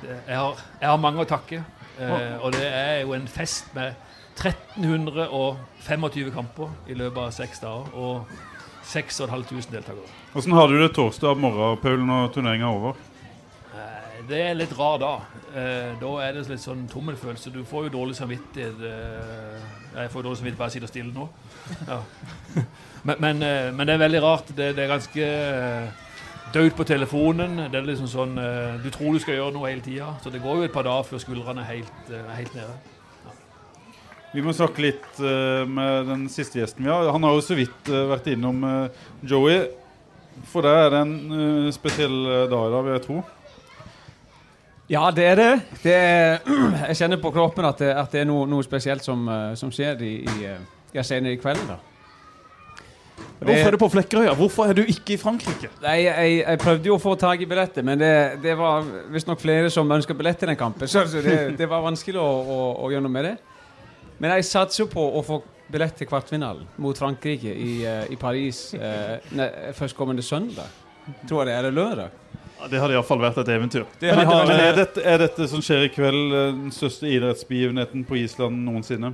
det, 0.01 0.19
jeg, 0.27 0.37
har, 0.37 0.61
jeg 0.81 0.89
har 0.89 1.01
mange 1.01 1.23
å 1.23 1.29
takke. 1.29 1.63
Eh, 1.97 2.35
og 2.43 2.53
det 2.55 2.67
er 2.67 3.01
jo 3.01 3.15
en 3.17 3.27
fest 3.31 3.73
med 3.75 3.95
1325 4.37 6.31
kamper 6.35 6.69
i 6.87 6.97
løpet 6.97 7.23
av 7.23 7.33
seks 7.35 7.63
dager. 7.63 7.89
Og 7.97 8.29
6500 8.87 9.67
deltakere. 9.71 10.07
Hvordan 10.31 10.55
har 10.55 10.71
du 10.71 10.77
det 10.79 10.93
torsdag 10.95 11.39
morgen, 11.41 11.79
Paul, 11.81 12.03
når 12.07 12.29
turneringa 12.35 12.69
er 12.69 12.77
over? 12.77 12.99
Det 14.27 14.39
er 14.43 14.55
litt 14.59 14.73
rar 14.77 14.97
da. 14.99 15.11
Eh, 15.55 15.93
Da 16.01 16.09
er 16.25 16.33
det 16.35 16.47
litt 16.49 16.59
sånn 16.63 16.87
tommelfølelse. 16.91 17.51
Du 17.53 17.61
får 17.63 17.87
jo 17.87 17.93
dårlig 17.99 18.15
samvittighet. 18.17 18.81
eh, 18.83 19.61
Jeg 20.01 20.11
får 20.11 20.23
dårlig 20.25 20.37
samvittighet 20.41 20.57
bare 20.59 20.69
jeg 20.71 20.81
sitter 20.81 20.91
stille 20.91 21.13
nå. 21.13 21.29
Ja. 21.87 22.01
Men, 23.07 23.15
men, 23.21 23.41
eh, 23.45 23.71
men 23.71 23.87
det 23.87 23.93
er 23.93 23.99
veldig 24.01 24.19
rart. 24.21 24.47
Det, 24.57 24.65
det 24.75 24.83
er 24.83 24.89
ganske 24.89 25.23
eh, 25.23 25.87
dødt 26.51 26.75
på 26.75 26.83
telefonen. 26.83 27.55
Det 27.71 27.77
er 27.79 27.85
liksom 27.87 28.07
sånn 28.11 28.33
eh, 28.41 28.81
Du 28.83 28.89
tror 28.91 29.13
du 29.15 29.19
skal 29.23 29.37
gjøre 29.37 29.53
noe 29.55 29.69
hele 29.69 29.81
tida. 29.85 30.09
Så 30.23 30.31
det 30.33 30.41
går 30.43 30.57
jo 30.57 30.65
et 30.67 30.73
par 30.73 30.83
dager 30.83 31.05
før 31.07 31.21
skuldrene 31.23 31.61
er 31.63 31.69
helt, 31.77 32.09
eh, 32.11 32.33
helt 32.35 32.55
nede. 32.57 32.75
Vi 34.33 34.43
må 34.43 34.51
snakke 34.51 34.83
litt 34.83 35.19
med 35.71 36.09
den 36.09 36.25
siste 36.29 36.59
gjesten 36.59 36.83
vi 36.83 36.91
har. 36.91 37.07
Han 37.15 37.23
har 37.23 37.31
jo 37.37 37.45
så 37.45 37.55
vidt 37.55 37.87
vært 37.87 38.27
innom 38.33 38.59
Joey. 39.23 39.61
For 40.51 40.61
deg 40.67 40.81
er 40.83 40.91
det 40.93 40.99
en 41.05 41.71
spesiell 41.73 42.17
dag 42.51 42.67
i 42.67 42.73
dag, 42.75 42.83
vil 42.85 42.93
jeg 42.97 43.05
tro. 43.07 43.21
Ja, 44.89 45.09
det 45.11 45.25
er 45.27 45.35
det. 45.35 45.49
det 45.83 45.93
er, 45.93 46.37
jeg 46.87 46.95
kjenner 47.01 47.19
på 47.19 47.31
kroppen 47.35 47.65
at 47.67 47.81
det, 47.83 47.89
at 47.99 48.11
det 48.15 48.21
er 48.23 48.29
noe, 48.29 48.45
noe 48.47 48.63
spesielt 48.63 49.03
som, 49.03 49.25
eh, 49.29 49.53
som 49.59 49.71
skjer 49.73 49.99
i, 50.07 50.13
i, 50.23 50.35
eh, 50.47 50.61
ja, 50.95 51.03
senere 51.03 51.35
i 51.35 51.39
kveld. 51.41 51.59
da. 51.67 51.75
Det- 53.37 53.45
Hvorfor 53.49 53.67
er 53.67 53.71
du 53.75 53.77
på 53.81 53.89
Flekkerøya? 53.93 54.33
Hvorfor 54.37 54.69
er 54.69 54.73
du 54.77 54.81
ikke 54.87 55.13
i 55.13 55.17
Frankrike? 55.21 55.69
Nei, 55.83 55.97
jeg, 56.05 56.37
jeg 56.39 56.59
prøvde 56.61 56.87
jo 56.89 56.95
å 56.97 57.01
få 57.01 57.13
tak 57.19 57.41
i 57.41 57.45
billetter, 57.49 57.83
men 57.85 57.99
det, 58.01 58.13
det 58.41 58.55
var 58.57 58.85
visstnok 59.13 59.41
flere 59.41 59.69
som 59.73 59.91
ønska 59.93 60.15
billett 60.17 60.39
til 60.41 60.49
den 60.49 60.57
kampen. 60.57 60.87
Så, 60.89 61.03
det, 61.21 61.35
det 61.59 61.67
var 61.69 61.83
vanskelig 61.85 62.17
å, 62.21 62.25
å, 62.25 62.57
å 62.85 62.89
gjøre 62.93 63.05
noe 63.05 63.13
med 63.13 63.27
det. 63.29 63.35
Men 64.17 64.33
jeg 64.37 64.47
satser 64.49 64.85
jo 64.85 64.89
på 64.89 65.03
å 65.19 65.21
få 65.25 65.41
billett 65.69 65.97
til 65.99 66.07
kvartfinalen 66.09 66.65
mot 66.81 66.97
Frankrike 66.97 67.51
i, 67.53 67.73
eh, 67.85 68.07
i 68.09 68.17
Paris 68.17 68.71
eh, 68.73 69.19
førstkommende 69.77 70.23
søndag. 70.25 70.71
Tror 71.29 71.43
jeg 71.43 71.51
det 71.51 71.57
er. 71.59 71.71
Lørdag. 71.75 72.15
Ja, 72.57 72.67
det 72.71 72.79
hadde 72.81 72.95
iallfall 72.97 73.21
vært 73.21 73.37
et 73.43 73.49
eventyr. 73.53 73.85
Det 74.01 74.13
Men 74.15 74.25
har, 74.25 74.45
Men 74.49 74.59
er 74.59 74.77
dette, 74.79 75.01
er 75.05 75.21
dette 75.21 75.47
som 75.51 75.61
skjer 75.61 75.85
i 75.85 75.89
kveld, 75.93 76.23
eh, 76.33 76.51
den 76.55 76.73
største 76.73 77.09
idrettsbegivenheten 77.09 78.05
på 78.07 78.17
Island 78.23 78.63
noensinne? 78.65 79.13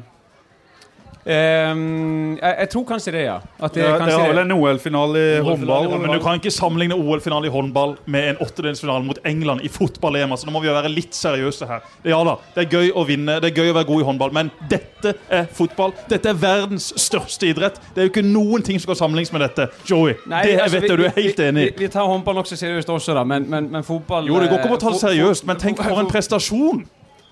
Ehm, 1.25 2.35
jeg, 2.35 2.55
jeg 2.59 2.69
tror 2.73 2.83
kanskje 2.87 3.11
det, 3.15 3.21
ja. 3.27 3.35
At 3.63 3.73
det, 3.75 3.83
ja, 3.85 3.93
kanskje 3.99 4.17
har 4.19 4.31
vel 4.33 4.41
en 4.43 4.51
OL-finale 4.57 5.21
i 5.21 5.27
OL-finale 5.39 5.87
håndball? 5.87 6.01
Men 6.03 6.17
Du 6.17 6.23
kan 6.25 6.39
ikke 6.39 6.51
sammenligne 6.51 6.97
OL-finale 6.99 7.47
i 7.47 7.53
håndball 7.53 7.95
med 8.11 8.29
en 8.33 8.41
åttedelsfinale 8.43 9.05
mot 9.07 9.19
England 9.25 9.63
i 9.63 9.71
fotball-EM. 9.71 10.35
Så 10.37 10.47
nå 10.49 10.55
må 10.55 10.61
vi 10.63 10.71
være 10.73 10.91
litt 10.91 11.15
seriøse 11.15 11.67
her. 11.69 11.83
Ja 12.07 12.19
da, 12.27 12.35
Det 12.55 12.65
er 12.65 12.69
gøy 12.77 12.91
å 12.91 13.05
vinne, 13.07 13.37
det 13.43 13.51
er 13.53 13.61
gøy 13.63 13.71
å 13.71 13.77
være 13.79 13.89
god 13.91 14.01
i 14.03 14.07
håndball, 14.09 14.33
men 14.35 14.51
dette 14.71 15.13
er 15.29 15.47
fotball. 15.53 15.93
Dette 16.11 16.31
er 16.33 16.39
verdens 16.39 16.89
største 16.99 17.47
idrett. 17.49 17.79
Det 17.93 18.03
er 18.03 18.09
jo 18.09 18.13
ikke 18.13 18.25
noen 18.27 18.63
ting 18.65 18.79
som 18.79 18.91
kan 18.93 18.99
sammenlignes 19.03 19.31
med 19.35 19.45
dette. 19.47 19.69
Joey, 19.89 20.17
Nei, 20.27 20.43
det 20.47 20.59
altså, 20.59 20.79
vet 20.79 20.83
vi- 20.83 20.89
jeg 20.89 20.97
du 20.97 21.05
er 21.05 21.15
helt 21.21 21.39
enig 21.39 21.61
i. 21.67 21.69
Vi, 21.71 21.85
vi 21.85 21.91
tar 21.93 22.07
håndball 22.09 22.35
nokså 22.41 22.57
seriøst 22.59 22.89
også, 22.89 23.15
da, 23.15 23.23
men, 23.23 23.47
men, 23.49 23.71
men 23.71 23.83
fotball 23.87 24.27
Jo, 24.27 24.39
det 24.39 24.49
går 24.51 24.59
ikke 24.59 24.71
om 24.71 24.77
å 24.77 24.81
ta 24.81 24.91
det 24.91 24.99
eh, 24.99 25.07
seriøst, 25.07 25.47
men 25.47 25.57
tenk 25.57 25.79
for 25.83 25.99
en 26.03 26.07
prestasjon! 26.11 26.83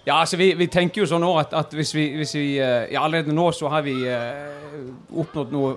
Ja, 0.06 0.20
altså 0.20 0.38
vi, 0.38 0.54
vi 0.58 0.66
tenker 0.72 1.04
jo 1.04 1.08
sånn 1.10 1.22
nå 1.22 1.30
at, 1.38 1.52
at 1.54 1.74
hvis 1.78 1.94
vi, 1.94 2.08
hvis 2.18 2.34
vi 2.34 2.46
eh, 2.58 2.88
ja, 2.90 3.04
Allerede 3.04 3.36
nå 3.38 3.52
så 3.54 3.70
har 3.70 3.84
vi 3.86 4.00
eh, 4.10 4.80
oppnådd 5.14 5.54
noe 5.54 5.76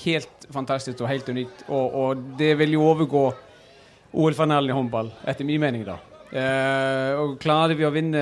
helt 0.00 0.46
fantastisk 0.52 1.02
og 1.04 1.10
helt 1.10 1.28
unikt. 1.28 1.66
Og, 1.68 1.94
og 1.94 2.22
det 2.38 2.54
vil 2.58 2.72
jo 2.78 2.86
overgå 2.88 3.26
OL-finalen 4.16 4.72
i 4.72 4.76
håndball, 4.76 5.10
etter 5.28 5.44
min 5.44 5.60
mening, 5.60 5.84
da. 5.86 5.98
Eh, 6.26 7.10
og 7.20 7.36
klarer 7.38 7.76
vi 7.78 7.84
å 7.86 7.92
vinne 7.94 8.20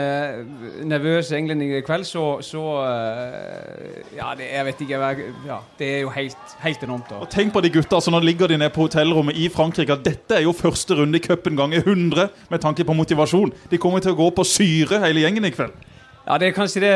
nervøse 0.85 1.39
englendinger 1.39 1.81
i 1.81 1.85
kveld, 1.87 2.05
så, 2.05 2.25
så 2.45 2.63
eh, 2.85 4.03
Ja, 4.19 4.35
det, 4.37 4.51
jeg 4.51 4.67
vet 4.69 4.83
ikke 4.85 4.99
jeg, 5.01 5.31
ja, 5.49 5.57
Det 5.79 5.89
er 5.89 6.03
jo 6.03 6.13
helt, 6.13 6.53
helt 6.61 6.85
enormt. 6.85 7.09
da 7.09 7.23
Og 7.25 7.31
Tenk 7.33 7.55
på 7.55 7.63
de 7.65 7.73
gutta, 7.73 7.97
altså 7.97 8.13
Nå 8.13 8.21
ligger 8.21 8.53
de 8.53 8.59
nede 8.61 8.75
på 8.75 8.85
hotellrommet 8.85 9.39
i 9.41 9.49
Frankrike. 9.49 9.97
Dette 10.05 10.37
er 10.37 10.45
jo 10.45 10.53
første 10.53 10.99
runde 11.01 11.17
i 11.17 11.25
cupen 11.25 11.57
ganger 11.57 11.81
100 11.81 12.29
med 12.53 12.61
tanke 12.61 12.85
på 12.85 12.97
motivasjon. 12.97 13.55
De 13.73 13.81
kommer 13.81 14.05
til 14.05 14.13
å 14.13 14.21
gå 14.21 14.29
på 14.37 14.45
syre, 14.53 15.01
hele 15.07 15.25
gjengen, 15.25 15.49
i 15.49 15.55
kveld. 15.55 15.73
Ja, 16.25 16.37
det 16.41 16.51
er 16.51 16.57
kanskje 16.57 16.81
det 16.85 16.93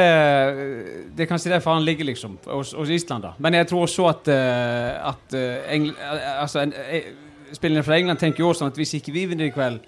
Det 1.16 1.24
er 1.24 1.28
kanskje 1.28 1.54
der 1.54 1.64
faren 1.64 1.88
ligger, 1.88 2.04
liksom, 2.04 2.36
hos, 2.52 2.74
hos 2.76 2.92
Island. 2.92 3.24
da 3.24 3.32
Men 3.38 3.56
jeg 3.56 3.72
tror 3.72 3.88
også 3.88 4.10
at, 4.12 4.28
uh, 4.28 5.08
at 5.14 5.40
Engl 5.72 5.94
altså, 6.36 6.66
en, 6.68 6.76
Spillerne 7.52 7.82
fra 7.84 7.96
England 7.96 8.20
tenker 8.20 8.44
jo 8.44 8.52
også 8.52 8.66
sånn 8.66 8.74
at 8.74 8.76
hvis 8.76 8.98
ikke 8.98 9.12
vi 9.14 9.24
vinner 9.30 9.48
i 9.48 9.52
kveld, 9.54 9.80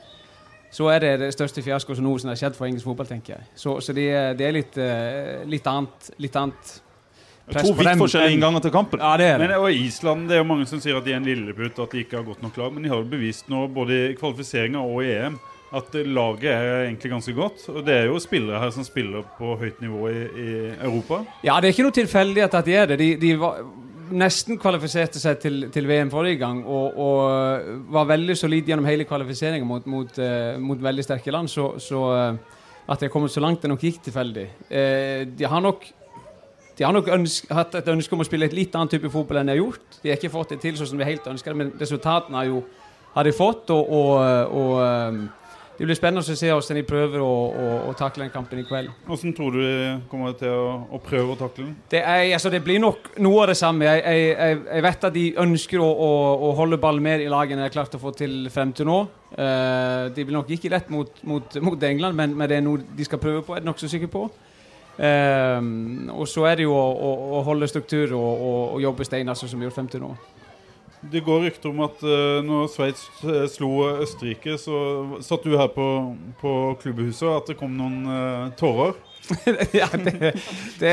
så 0.70 0.86
er 0.92 1.02
det 1.02 1.14
det 1.24 1.32
største 1.34 1.64
fiasko 1.66 1.96
som 1.98 2.06
noensinne 2.06 2.34
har 2.34 2.38
skjedd 2.38 2.58
for 2.58 2.68
engelsk 2.68 2.86
fotball, 2.86 3.08
tenker 3.10 3.36
jeg. 3.36 3.48
Så, 3.58 3.80
så 3.82 3.94
det, 3.96 4.06
det 4.38 4.46
er 4.46 4.54
litt, 4.54 4.78
eh, 4.78 5.42
litt 5.50 5.66
annet, 5.66 6.12
litt 6.22 6.38
annet 6.38 6.74
press 7.50 7.66
To 7.66 7.74
vidt 7.74 7.98
forskjellige 7.98 8.36
innganger 8.36 8.64
til 8.64 8.74
kampen. 8.74 9.02
Ja, 9.02 9.16
det 9.18 9.28
er 9.32 9.38
det. 9.38 9.48
Men 9.48 9.56
og 9.58 9.72
Island, 9.74 10.28
det 10.30 10.38
er 10.38 10.44
jo 10.44 10.50
mange 10.52 10.66
som 10.70 10.82
sier 10.82 10.98
at 11.00 11.06
de 11.06 11.14
er 11.14 11.18
en 11.20 11.26
lilleputt, 11.26 11.78
at 11.82 11.94
de 11.94 12.04
ikke 12.04 12.20
har 12.20 12.26
gått 12.28 12.44
nok 12.44 12.60
lag. 12.60 12.74
Men 12.74 12.86
de 12.86 12.92
har 12.92 13.02
jo 13.02 13.08
bevist 13.10 13.50
nå, 13.50 13.64
både 13.74 13.98
i 14.10 14.18
kvalifiseringa 14.18 14.82
og 14.82 15.02
i 15.02 15.10
EM, 15.16 15.40
at 15.74 15.94
laget 16.06 16.50
er 16.50 16.84
egentlig 16.84 17.12
ganske 17.12 17.34
godt. 17.34 17.66
Og 17.72 17.82
det 17.86 17.96
er 17.96 18.08
jo 18.10 18.22
spillere 18.22 18.62
her 18.62 18.72
som 18.74 18.86
spiller 18.86 19.26
på 19.38 19.54
høyt 19.58 19.82
nivå 19.82 20.06
i, 20.10 20.22
i 20.22 20.48
Europa. 20.78 21.22
Ja, 21.46 21.58
det 21.58 21.70
er 21.70 21.76
ikke 21.76 21.86
noe 21.86 21.98
tilfeldighet 21.98 22.58
at 22.58 22.70
de 22.70 22.78
er 22.78 22.90
det. 22.90 22.98
De, 23.02 23.12
de 23.22 23.34
var, 23.38 23.62
nesten 24.16 24.58
kvalifiserte 24.60 25.20
seg 25.20 25.38
til, 25.42 25.66
til 25.72 25.86
VM 25.88 26.10
forrige 26.12 26.40
gang 26.40 26.62
og, 26.64 26.98
og 27.00 27.86
var 27.94 28.08
veldig 28.10 28.36
solid 28.38 28.68
gjennom 28.68 28.88
hele 28.88 29.06
kvalifiseringen 29.08 29.68
mot, 29.68 29.86
mot, 29.90 30.18
eh, 30.18 30.58
mot 30.60 30.82
veldig 30.82 31.04
sterke 31.06 31.34
land. 31.34 31.50
Så, 31.52 31.72
så 31.82 32.02
eh, 32.16 32.58
at 32.90 33.00
de 33.00 33.06
har 33.06 33.12
kommet 33.12 33.32
så 33.32 33.42
langt, 33.42 33.62
det 33.62 33.70
nok 33.70 33.84
gikk 33.86 34.00
tilfeldig. 34.08 34.46
Eh, 34.68 35.24
de 35.38 35.48
har 35.48 35.64
nok 35.64 35.86
de 36.78 36.86
har 36.86 36.94
nok 36.96 37.10
ønsk, 37.12 37.50
hatt 37.52 37.74
et 37.76 37.88
ønske 37.92 38.14
om 38.16 38.22
å 38.22 38.24
spille 38.24 38.46
et 38.48 38.54
litt 38.56 38.76
annet 38.78 38.94
type 38.94 39.10
fotball 39.12 39.42
enn 39.42 39.50
de 39.50 39.52
har 39.52 39.60
gjort. 39.60 39.98
De 40.00 40.08
har 40.08 40.16
ikke 40.16 40.32
fått 40.32 40.54
det 40.54 40.62
til 40.62 40.78
sånn 40.78 40.88
som 40.94 41.00
de 41.00 41.04
helt 41.04 41.26
ønsker, 41.28 41.52
men 41.52 41.74
resultatene 41.76 42.38
har, 42.38 42.46
jo, 42.48 42.62
har 43.12 43.28
de 43.28 43.34
fått. 43.36 43.68
Og, 43.74 43.90
og, 43.92 44.54
og 44.56 45.39
det 45.80 45.86
blir 45.88 45.96
spennende 45.96 46.20
å 46.20 46.36
se 46.36 46.48
hvordan 46.50 46.76
de 46.76 46.82
prøver 46.84 47.22
å, 47.24 47.28
å, 47.48 47.68
å 47.88 47.92
takle 47.96 48.26
den 48.26 48.32
kampen 48.34 48.58
i 48.60 48.66
kveld. 48.68 48.90
Hvordan 49.06 49.32
tror 49.32 49.54
du 49.54 49.60
de 49.62 49.76
kommer 50.10 50.34
til 50.36 50.52
å, 50.52 50.74
å 50.92 51.00
prøve 51.00 51.32
å 51.32 51.38
takle 51.40 51.70
den? 51.70 51.78
Det, 51.88 52.02
er, 52.02 52.24
altså, 52.36 52.52
det 52.52 52.60
blir 52.66 52.82
nok 52.82 53.14
noe 53.24 53.38
av 53.46 53.48
det 53.48 53.56
samme. 53.56 53.86
Jeg, 53.88 54.02
jeg, 54.04 54.26
jeg, 54.34 54.58
jeg 54.66 54.84
vet 54.84 55.06
at 55.08 55.16
de 55.16 55.24
ønsker 55.40 55.80
å, 55.80 56.50
holde 56.58 56.76
ballen 56.82 57.06
mer 57.06 57.24
i 57.24 57.30
laget 57.32 57.56
enn 57.56 57.62
de 57.62 57.64
har 57.64 57.72
klart 57.72 57.96
å 57.96 58.02
få 58.02 58.12
til 58.18 58.44
frem 58.52 58.74
til 58.76 58.90
nå. 58.90 58.98
Uh, 59.30 60.12
det 60.12 60.26
blir 60.26 60.36
nok 60.36 60.52
ikke 60.52 60.68
lett 60.74 60.92
mot, 60.92 61.24
mot, 61.24 61.56
mot 61.64 61.88
England, 61.88 62.18
men, 62.18 62.36
men 62.36 62.52
det 62.52 62.60
er 62.60 62.66
noe 62.66 62.84
de 62.84 63.08
skal 63.08 63.22
prøve 63.22 63.40
på. 63.46 63.56
er 63.56 63.64
jeg 63.64 63.70
nokså 63.70 63.88
sikker 63.88 64.12
på. 64.12 64.26
Eh, 65.00 65.60
og 66.12 66.28
så 66.28 66.44
er 66.44 66.60
det 66.60 66.66
jo 66.66 66.74
å, 66.76 66.88
å, 66.92 67.10
å 67.38 67.42
holde 67.46 67.68
struktur 67.70 68.12
og, 68.18 68.30
og, 68.34 68.60
og 68.74 68.82
jobbe 68.84 69.06
stein, 69.08 69.32
altså, 69.32 69.48
som 69.48 69.56
vi 69.56 69.64
har 69.64 69.70
gjort 69.70 69.80
frem 69.80 69.88
til 69.94 70.04
nå. 70.04 70.12
Det 71.00 71.22
går 71.24 71.46
rykter 71.46 71.70
om 71.70 71.80
at 71.86 72.02
uh, 72.04 72.40
når 72.44 72.66
Sveits 72.68 73.06
eh, 73.24 73.46
slo 73.48 73.70
Østerrike, 74.02 74.58
så 74.60 75.20
satt 75.24 75.46
du 75.46 75.56
her 75.56 75.70
på, 75.72 75.86
på 76.42 76.56
klubbhuset, 76.82 77.30
at 77.38 77.48
det 77.48 77.56
kom 77.56 77.72
noen 77.78 78.02
uh, 78.04 78.50
tårer. 78.60 78.98
ja, 79.80 79.86
det, 79.92 80.32
det, 80.80 80.92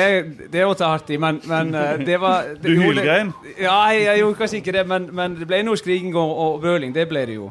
det 0.52 0.62
er 0.62 0.68
å 0.68 0.76
ta 0.78 0.92
hardt 0.94 1.10
i, 1.14 1.18
men, 1.22 1.40
men 1.50 1.74
eh, 1.76 2.04
det 2.06 2.20
var 2.22 2.52
det, 2.62 2.70
Du 2.70 2.82
hylgrein. 2.82 3.34
Ja, 3.56 3.80
jeg, 3.94 4.06
jeg 4.06 4.22
gjorde 4.22 4.40
kanskje 4.42 4.62
ikke 4.62 4.76
det, 4.78 4.86
men, 4.90 5.10
men 5.16 5.38
det 5.40 5.48
ble 5.50 5.64
noe 5.66 5.80
skriking 5.80 6.16
og, 6.16 6.34
og 6.46 6.62
brøling. 6.64 6.94
Det 6.96 7.08
ble 7.10 7.26
det 7.30 7.40
jo. 7.40 7.50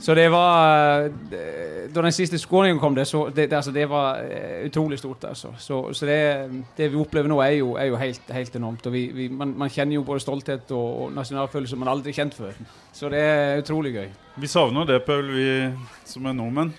Så 0.00 0.14
det 0.16 0.30
var 0.32 1.04
eh, 1.04 1.88
Da 1.92 2.00
den 2.02 2.12
siste 2.14 2.38
skåringen 2.40 2.78
kom, 2.80 2.94
det, 2.96 3.04
så 3.08 3.26
det, 3.28 3.50
det, 3.50 3.56
altså, 3.58 3.72
det 3.74 3.84
var 3.90 4.22
eh, 4.24 4.64
utrolig 4.66 4.98
stort. 4.98 5.24
Altså. 5.28 5.50
Så, 5.58 5.80
så 5.92 6.06
det, 6.08 6.18
det 6.78 6.88
vi 6.92 6.96
opplever 7.02 7.28
nå, 7.28 7.40
er 7.44 7.58
jo, 7.58 7.74
er 7.76 7.90
jo 7.90 7.98
helt, 8.00 8.22
helt 8.32 8.56
enormt. 8.56 8.86
Og 8.86 8.94
vi, 8.94 9.02
vi, 9.14 9.28
man, 9.28 9.52
man 9.58 9.68
kjenner 9.72 9.98
jo 9.98 10.04
både 10.06 10.22
stolthet 10.24 10.70
og, 10.72 10.86
og 11.04 11.12
nasjonalfølelse 11.18 11.74
som 11.74 11.82
man 11.84 11.92
aldri 11.92 12.14
har 12.14 12.22
kjent 12.22 12.38
før. 12.38 12.56
Så 12.96 13.10
det 13.12 13.20
er 13.20 13.60
utrolig 13.60 13.92
gøy. 13.98 14.06
Vi 14.40 14.48
savner 14.48 14.88
det, 14.88 15.02
Paul, 15.04 15.28
vi 15.34 15.48
som 16.08 16.30
er 16.30 16.38
nordmenn. 16.38 16.72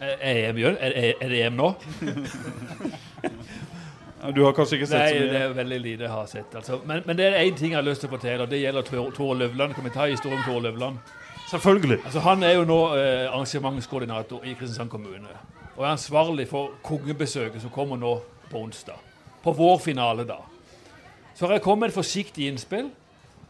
Er, 0.00 0.16
er, 0.20 0.48
EM, 0.48 0.58
er, 0.80 1.28
det 1.28 1.44
EM 1.46 1.60
nå? 1.60 1.68
Du 4.32 4.40
har 4.40 4.54
kanskje 4.56 4.78
ikke 4.78 4.86
sett 4.88 5.02
Nei, 5.02 5.08
så 5.18 5.24
det 5.28 5.40
er 5.42 5.50
veldig 5.52 5.78
lite 5.84 6.06
jeg 6.06 6.12
har 6.14 6.28
sett. 6.30 6.54
Altså. 6.56 6.78
Men, 6.88 7.02
men 7.04 7.18
det 7.18 7.26
er 7.28 7.42
én 7.42 7.56
ting 7.58 7.74
jeg 7.74 7.76
har 7.76 7.84
lyst 7.84 8.00
til 8.00 8.08
å 8.08 8.14
fortelle, 8.14 8.46
og 8.46 8.48
det 8.48 8.62
gjelder 8.62 8.86
Tor- 8.88 9.10
Tore 9.12 9.36
Løvland. 9.42 9.74
Kan 9.76 9.84
vi 9.84 9.92
ta 9.92 10.06
historien 10.08 10.38
om 10.40 10.46
Tore 10.46 10.62
Løvland? 10.70 11.12
Selvfølgelig. 11.50 11.98
Altså, 12.04 12.20
han 12.20 12.42
er 12.42 12.52
jo 12.52 12.64
nå 12.64 12.80
eh, 12.96 13.26
arrangementskoordinator 13.28 14.44
i 14.44 14.52
Kristiansand 14.52 14.90
kommune. 14.90 15.28
Og 15.76 15.84
er 15.84 15.92
ansvarlig 15.92 16.48
for 16.48 16.70
kongebesøket 16.82 17.62
som 17.62 17.70
kommer 17.70 17.96
nå 17.96 18.16
på 18.50 18.58
onsdag. 18.58 18.98
På 19.42 19.52
vår 19.52 19.78
finale, 19.78 20.24
da. 20.24 20.40
Så 21.34 21.46
har 21.46 21.52
jeg 21.52 21.62
kommet 21.62 21.88
et 21.88 21.94
forsiktig 21.94 22.48
innspill. 22.48 22.90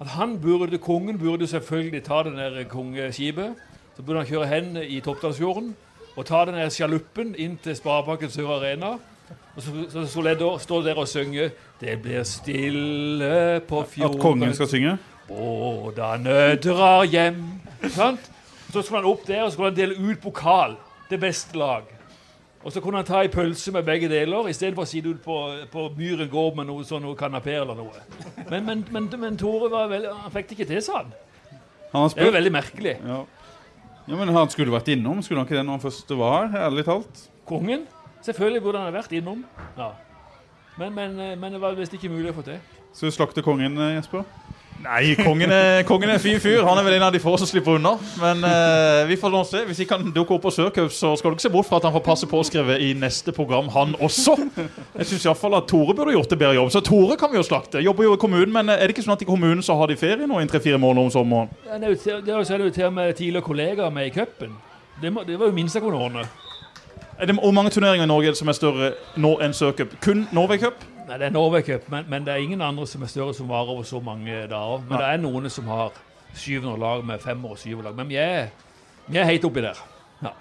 At 0.00 0.06
han 0.06 0.40
burde, 0.40 0.78
kongen 0.78 1.18
burde 1.18 1.46
selvfølgelig 1.46 2.02
ta 2.04 2.22
det 2.22 2.36
der 2.36 2.64
kongeskipet. 2.68 3.54
Så 3.96 4.02
burde 4.02 4.18
han 4.18 4.28
kjøre 4.28 4.46
hen 4.46 4.76
i 4.76 5.00
Toppdalsfjorden 5.00 5.74
og 6.16 6.26
ta 6.26 6.44
den 6.44 6.54
der 6.58 6.70
sjaluppen 6.70 7.34
inn 7.38 7.58
til 7.62 7.76
Sparebanken 7.76 8.30
Sør 8.30 8.56
Arena. 8.58 8.96
Og 9.54 9.62
så, 9.62 9.70
så, 9.90 10.06
så 10.06 10.58
står 10.58 10.82
dere 10.82 10.96
og 10.96 11.08
synger 11.08 11.50
'Det 11.80 12.02
blir 12.02 12.22
stille 12.22 13.60
på 13.68 13.82
fjorden'. 13.82 14.14
At 14.14 14.20
kongen 14.20 14.54
skal 14.54 14.68
synge? 14.68 14.98
Bådene 15.28 16.56
drar 16.56 17.04
hjem. 17.04 17.63
Sant? 17.92 18.30
Så 18.72 18.82
skulle 18.82 19.02
han 19.02 19.10
opp 19.10 19.26
der 19.26 19.42
og 19.44 19.50
så 19.50 19.56
skulle 19.56 19.72
han 19.72 19.76
dele 19.78 19.98
ut 19.98 20.22
pokal. 20.22 20.78
Det 21.10 21.18
beste 21.20 21.58
lag. 21.58 21.84
Og 22.64 22.72
så 22.72 22.80
kunne 22.80 23.02
han 23.02 23.06
ta 23.06 23.20
ei 23.20 23.28
pølse 23.28 23.72
med 23.74 23.84
begge 23.84 24.08
deler 24.08 24.48
istedenfor 24.48 24.86
å 24.86 24.88
sitte 24.88 25.12
ut 25.12 25.20
på, 25.24 25.36
på 25.72 25.82
Myren 25.98 26.30
gård 26.32 26.56
med 26.56 26.70
noe 26.70 26.86
sånn 26.88 27.04
kanapeer 27.18 27.60
eller 27.60 27.76
noe. 27.76 28.04
Men, 28.48 28.64
men, 28.64 28.84
men, 28.94 29.08
men 29.20 29.36
Tore 29.40 29.68
var 29.72 29.90
veldig, 29.92 30.14
han 30.24 30.32
fikk 30.32 30.48
det 30.48 30.56
ikke 30.56 30.68
til, 30.70 30.80
sa 30.86 31.02
han. 31.02 31.12
Han 31.92 32.08
Det 32.14 32.24
er 32.24 32.30
jo 32.30 32.36
veldig 32.38 32.52
merkelig. 32.54 32.94
Ja. 33.04 33.18
ja, 34.08 34.16
men 34.16 34.32
han 34.34 34.48
skulle 34.50 34.72
vært 34.72 34.88
innom. 34.96 35.20
Skulle 35.22 35.42
han 35.42 35.46
ikke 35.46 35.58
det 35.60 35.66
når 35.68 35.76
han 35.76 35.84
først 35.84 36.16
var 36.18 36.48
her? 36.54 36.64
Ærlig 36.70 36.86
talt. 36.88 37.26
Kongen? 37.46 37.84
Selvfølgelig 38.24 38.64
burde 38.64 38.80
han 38.80 38.88
ha 38.88 38.96
vært 38.96 39.12
innom. 39.14 39.44
Ja. 39.76 39.92
Men, 40.80 40.96
men, 40.96 41.20
men 41.38 41.54
det 41.54 41.60
var 41.62 41.76
visst 41.78 41.94
ikke 41.94 42.10
mulig 42.10 42.32
å 42.32 42.38
få 42.40 42.46
til. 42.48 42.58
Skal 42.96 43.12
du 43.12 43.14
slakte 43.14 43.44
kongen, 43.44 43.76
eh, 43.76 43.98
Jesper? 43.98 44.24
Nei, 44.82 45.14
kongen 45.16 45.52
er, 45.54 45.82
kongen 45.88 46.10
er 46.10 46.18
en 46.18 46.20
fin 46.20 46.40
fyr. 46.42 46.62
Han 46.66 46.76
er 46.76 46.84
vel 46.84 46.96
en 46.98 47.06
av 47.06 47.12
de 47.14 47.20
få 47.22 47.32
som 47.40 47.48
slipper 47.48 47.78
unna. 47.78 47.94
Men 48.20 48.42
eh, 48.44 49.04
vi 49.08 49.16
får 49.20 49.32
nå 49.32 49.40
se. 49.48 49.62
Hvis 49.68 49.80
ikke 49.84 49.96
han 49.96 50.12
dukker 50.12 50.36
opp 50.36 50.44
på 50.44 50.52
Sørcup, 50.52 50.92
så 50.92 51.14
skal 51.16 51.32
du 51.32 51.38
ikke 51.38 51.46
se 51.46 51.52
bort 51.54 51.68
fra 51.70 51.78
at 51.80 51.86
han 51.88 51.94
får 51.94 52.04
passe 52.04 52.28
påskrevet 52.28 52.84
i 52.84 52.90
neste 52.98 53.32
program, 53.32 53.70
han 53.72 53.94
også. 54.04 54.36
Jeg 54.98 55.08
syns 55.08 55.24
iallfall 55.24 55.56
at 55.56 55.70
Tore 55.70 55.96
burde 55.96 56.12
gjort 56.16 56.34
det 56.34 56.40
bedre 56.42 56.58
jobb. 56.58 56.70
Så 56.74 56.84
Tore 56.84 57.16
kan 57.20 57.32
vi 57.32 57.40
jo 57.40 57.46
slakte. 57.46 57.80
Jobber 57.84 58.10
jo 58.10 58.14
i 58.18 58.20
kommunen, 58.20 58.52
men 58.52 58.74
er 58.74 58.84
det 58.84 58.96
ikke 58.96 59.06
sånn 59.06 59.16
at 59.16 59.24
i 59.24 59.30
kommunen 59.30 59.64
så 59.64 59.78
har 59.80 59.88
de 59.88 59.96
ferie 60.00 60.28
nå 60.28 60.42
i 60.42 60.48
tre-fire 60.52 60.80
måneder 60.80 61.08
om 61.08 61.14
sommeren? 61.16 61.52
Ja, 61.64 61.80
Det 61.80 61.88
er 62.28 62.38
jo 62.44 62.64
jo 62.68 62.70
til 62.70 62.90
med 62.92 63.14
tidligere 63.16 63.42
kollegaer 63.44 63.90
med 63.90 64.10
i 64.10 64.10
cupen. 64.10 64.58
Det, 65.00 65.10
det 65.26 65.38
var 65.40 65.46
jo 65.48 65.52
minst 65.56 65.74
jeg 65.74 65.82
kunne 65.82 65.96
ordne. 66.00 66.28
Er 67.18 67.26
det, 67.26 67.34
hvor 67.40 67.50
mange 67.50 67.70
turneringer 67.70 68.04
i 68.04 68.10
Norge 68.10 68.34
som 68.34 68.48
er 68.48 68.56
større 68.58 68.92
nå 69.16 69.38
enn 69.40 69.54
Sørcup? 69.54 69.94
Kun 70.02 70.26
Norway 70.32 70.58
Cup? 70.58 70.82
Nei, 71.08 71.18
Det 71.20 71.26
er 71.26 71.34
Norway 71.34 71.62
Cup, 71.62 71.88
men, 71.92 72.06
men 72.08 72.24
det 72.24 72.32
er 72.32 72.44
ingen 72.44 72.62
andre 72.64 72.86
som 72.88 73.02
er 73.04 73.10
større 73.12 73.34
som 73.36 73.48
varer 73.48 73.74
over 73.74 73.82
så 73.84 74.00
mange 74.00 74.46
dager. 74.48 74.84
Men 74.88 74.98
det 74.98 75.08
er 75.08 75.20
noen 75.20 75.50
som 75.52 75.68
har 75.68 75.92
700 76.34 76.78
lag 76.80 77.04
med 77.04 77.20
femmer 77.20 77.54
og 77.54 77.60
syver 77.60 77.84
lag. 77.88 77.98
Men 77.98 78.08
vi 78.08 78.16
er, 78.20 78.48
vi 79.06 79.20
er 79.20 79.28
helt 79.28 79.44
oppi 79.44 79.64
der. 79.64 79.82
Ja. 80.24 80.32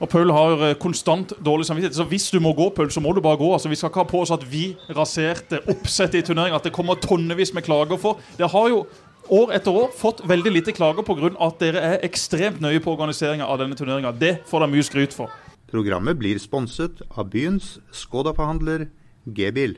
Og 0.00 0.08
Paul 0.08 0.32
har 0.32 0.64
eh, 0.70 0.78
konstant 0.80 1.34
dårlig 1.44 1.68
samvittighet. 1.68 1.98
Så 1.98 2.08
hvis 2.08 2.30
du 2.32 2.40
må 2.40 2.54
gå, 2.56 2.70
Paul, 2.76 2.88
så 2.90 3.02
må 3.04 3.12
du 3.12 3.20
bare 3.20 3.36
gå. 3.36 3.52
Altså, 3.52 3.68
Vi 3.68 3.76
skal 3.76 3.92
ikke 3.92 4.00
ha 4.00 4.08
på 4.08 4.22
oss 4.24 4.32
at 4.32 4.46
vi 4.48 4.70
raserte 4.96 5.60
oppsettet 5.68 6.22
i 6.22 6.26
turneringa, 6.30 6.56
at 6.56 6.64
det 6.64 6.72
kommer 6.72 6.96
tonnevis 6.96 7.52
med 7.54 7.66
klager 7.68 8.00
for. 8.00 8.24
Det 8.38 8.48
har 8.50 8.68
jo 8.72 8.86
år 9.30 9.52
etter 9.54 9.76
år 9.82 9.92
fått 9.94 10.24
veldig 10.26 10.50
lite 10.50 10.72
klager 10.74 11.04
pga. 11.06 11.34
at 11.46 11.60
dere 11.60 11.84
er 11.92 12.06
ekstremt 12.08 12.60
nøye 12.60 12.80
på 12.80 12.96
organiseringa 12.96 13.44
av 13.44 13.60
denne 13.60 13.76
turneringa. 13.76 14.12
Det 14.16 14.40
får 14.48 14.64
dere 14.64 14.72
mye 14.72 14.86
skryt 14.88 15.12
for. 15.14 15.30
Programmet 15.70 16.18
blir 16.18 16.38
sponset 16.42 17.02
av 17.14 17.28
byens 17.30 17.78
Skoda-forhandler 17.94 18.88
G-bil. 19.26 19.76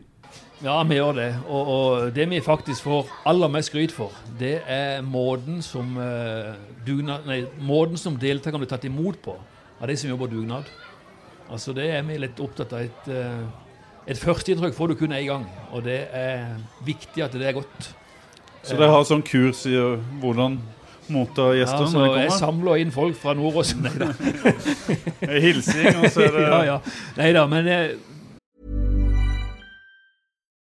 Ja, 0.62 0.76
vi 0.86 0.94
gjør 0.94 1.16
det. 1.18 1.30
Og, 1.50 1.70
og 1.74 2.12
det 2.14 2.28
vi 2.30 2.38
faktisk 2.40 2.84
får 2.86 3.08
aller 3.26 3.50
mest 3.50 3.72
skryt 3.72 3.92
for, 3.94 4.14
det 4.38 4.60
er 4.70 5.00
måten 5.02 5.58
som, 5.62 5.96
eh, 5.98 6.52
dugnad, 6.86 7.26
nei, 7.26 7.40
måten 7.66 7.98
som 7.98 8.14
deltakerne 8.16 8.62
blir 8.62 8.70
tatt 8.70 8.86
imot 8.86 9.18
på 9.24 9.34
av 9.82 9.90
de 9.90 9.96
som 9.98 10.12
jobber 10.12 10.30
dugnad. 10.30 10.70
Altså 11.50 11.74
Det 11.74 11.88
er 11.90 12.04
vi 12.06 12.20
litt 12.22 12.38
opptatt 12.40 12.72
av. 12.72 12.86
Et, 12.86 13.08
eh, 13.10 13.42
et 14.06 14.18
førsteinntrykk 14.18 14.74
får 14.76 14.92
du 14.92 14.94
kun 15.02 15.12
én 15.18 15.26
gang, 15.26 15.48
og 15.72 15.82
det 15.84 16.06
er 16.14 16.54
viktig 16.86 17.24
at 17.26 17.34
det 17.34 17.48
er 17.50 17.58
godt. 17.58 17.90
Så 18.62 18.78
dere 18.78 18.94
har 18.94 19.02
sånn 19.02 19.24
kurs 19.26 19.64
i 19.66 19.74
uh, 19.74 19.98
hvordan 20.22 20.60
motta 21.10 21.48
gjester 21.56 21.82
Ja, 21.82 21.90
når 21.90 22.04
jeg 22.06 22.12
de 22.14 22.28
kommer? 22.28 22.38
samler 22.38 22.78
inn 22.78 22.92
folk 22.94 23.16
fra 23.18 23.34
nord 23.34 23.58
Nei 23.82 23.90
da. 23.98 24.12
Hilsing, 25.42 25.98
og 25.98 26.06
så 26.14 26.22
er 26.28 26.32
det 26.36 26.44
ja, 26.46 26.60
ja. 26.68 26.76
Neida, 27.18 27.42
men 27.50 27.66
eh, 27.66 27.96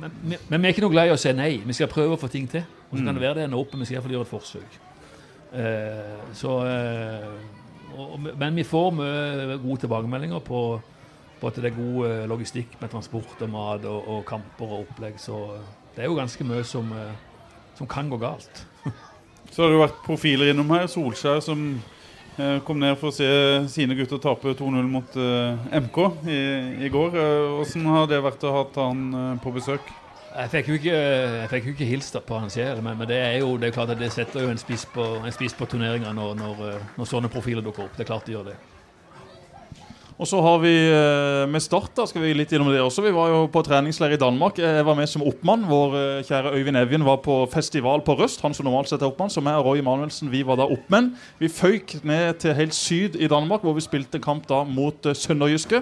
Men, 0.00 0.12
men- 0.24 0.44
men 0.48 0.62
vi 0.62 0.68
er 0.68 0.72
ikke 0.74 0.82
noe 0.86 0.94
glad 0.94 1.08
i 1.10 1.14
å 1.14 1.18
si 1.20 1.32
nei. 1.36 1.50
Vi 1.66 1.76
skal 1.76 1.88
prøve 1.92 2.16
å 2.16 2.20
få 2.20 2.28
ting 2.32 2.46
til. 2.50 2.62
Og 2.90 2.98
så 2.98 3.04
kan 3.04 3.14
det 3.14 3.22
være 3.22 3.34
det 3.40 3.44
ender 3.48 3.60
opp, 3.60 3.72
men 3.74 3.80
vi 3.84 3.86
skal 3.90 3.98
iallfall 4.00 4.14
gjøre 4.16 4.26
et 4.26 4.32
forsøk. 4.34 4.78
Eh, 5.52 6.32
så, 6.38 6.54
eh, 6.66 7.28
og, 7.98 8.14
men 8.38 8.54
vi 8.56 8.64
får 8.66 8.90
mye 8.94 9.58
gode 9.62 9.80
tilbakemeldinger 9.84 10.42
på, 10.46 10.60
på 11.40 11.50
at 11.50 11.58
det 11.60 11.70
er 11.72 11.76
god 11.76 12.06
eh, 12.08 12.24
logistikk 12.30 12.76
med 12.80 12.90
transport 12.92 13.42
og 13.42 13.50
mat 13.50 13.84
og, 13.90 14.08
og 14.14 14.24
kamper 14.28 14.64
og 14.76 14.84
opplegg. 14.86 15.18
Så 15.22 15.36
eh, 15.56 15.68
det 15.96 16.04
er 16.04 16.10
jo 16.10 16.18
ganske 16.18 16.46
mye 16.46 16.64
som, 16.66 16.90
eh, 16.94 17.14
som 17.78 17.86
kan 17.90 18.10
gå 18.12 18.18
galt. 18.22 18.64
Så 19.50 19.64
har 19.64 19.72
det 19.72 19.78
jo 19.80 19.82
vært 19.82 20.02
profiler 20.06 20.52
innom 20.52 20.68
her. 20.70 20.84
Solskjær 20.86 21.40
som 21.42 21.64
kom 22.64 22.78
ned 22.80 22.96
for 23.00 23.10
å 23.10 23.14
se 23.14 23.26
sine 23.72 23.96
gutter 23.98 24.20
tape 24.22 24.54
2-0 24.56 24.86
mot 24.90 25.16
eh, 25.18 25.80
MK 25.80 25.98
i, 26.30 26.38
i 26.86 26.90
går. 26.92 27.16
Eh, 27.16 27.48
Hvordan 27.58 27.88
har 27.94 28.06
det 28.10 28.20
vært 28.24 28.46
å 28.46 28.54
ha 28.54 28.62
han 28.78 29.02
eh, 29.14 29.34
på 29.42 29.52
besøk? 29.56 29.90
Jeg 30.30 30.50
fikk 30.52 30.68
jo 30.70 30.76
ikke, 30.78 31.60
ikke 31.74 31.88
hilst 31.88 32.16
på 32.26 32.38
han 32.38 32.52
sjel, 32.52 32.78
men, 32.84 32.94
men 32.96 33.08
det 33.10 33.18
er 33.18 33.40
jo 33.42 33.56
det 33.58 33.70
er 33.70 33.74
klart 33.74 33.90
at 33.90 33.98
det 33.98 34.12
setter 34.14 34.44
jo 34.44 34.52
en 34.52 34.60
spiss 34.62 34.86
på, 34.94 35.06
en 35.26 35.56
på 35.58 35.66
turneringa 35.66 36.12
når, 36.14 36.36
når, 36.38 36.60
eh, 36.68 36.84
når 36.96 37.10
sånne 37.10 37.32
profiler 37.32 37.66
dukker 37.66 37.88
opp. 37.88 37.96
Det 37.98 38.06
er 38.06 38.12
klart 38.12 38.28
det 38.28 38.36
gjør 38.36 38.52
det. 38.52 38.58
Og 40.20 40.28
så 40.28 40.36
har 40.44 40.58
vi 40.60 40.72
eh, 40.92 41.46
med 41.48 41.62
Start, 41.64 41.94
da 41.96 42.04
skal 42.04 42.20
vi 42.20 42.34
litt 42.36 42.50
innom 42.52 42.68
det 42.68 42.82
også. 42.84 43.00
Vi 43.06 43.12
var 43.16 43.30
jo 43.32 43.38
på 43.48 43.62
treningsleir 43.64 44.18
i 44.18 44.20
Danmark. 44.20 44.58
Jeg 44.60 44.84
var 44.84 44.98
med 44.98 45.08
som 45.08 45.24
oppmann. 45.24 45.64
Vår 45.70 45.96
eh, 45.96 46.18
kjære 46.28 46.52
Øyvind 46.58 46.76
Evjen 46.76 47.06
var 47.06 47.22
på 47.24 47.38
festival 47.48 48.04
på 48.04 48.18
Røst. 48.18 48.42
Han 48.44 48.52
som 48.56 48.68
normalt 48.68 48.90
sett 48.90 49.00
er 49.00 49.08
oppmann. 49.08 49.32
Så 49.32 49.40
meg 49.40 49.56
og 49.56 49.70
Roy 49.70 49.80
Manuelsen 49.86 50.28
vi 50.28 50.42
var 50.44 50.60
da 50.60 50.66
oppmenn. 50.68 51.14
Vi 51.40 51.48
føyk 51.48 52.02
ned 52.04 52.36
til 52.44 52.52
helt 52.58 52.76
syd 52.76 53.16
i 53.16 53.30
Danmark, 53.32 53.64
hvor 53.64 53.78
vi 53.78 53.86
spilte 53.86 54.20
kamp 54.20 54.44
da 54.50 54.60
mot 54.68 55.08
Sønderjyske. 55.08 55.80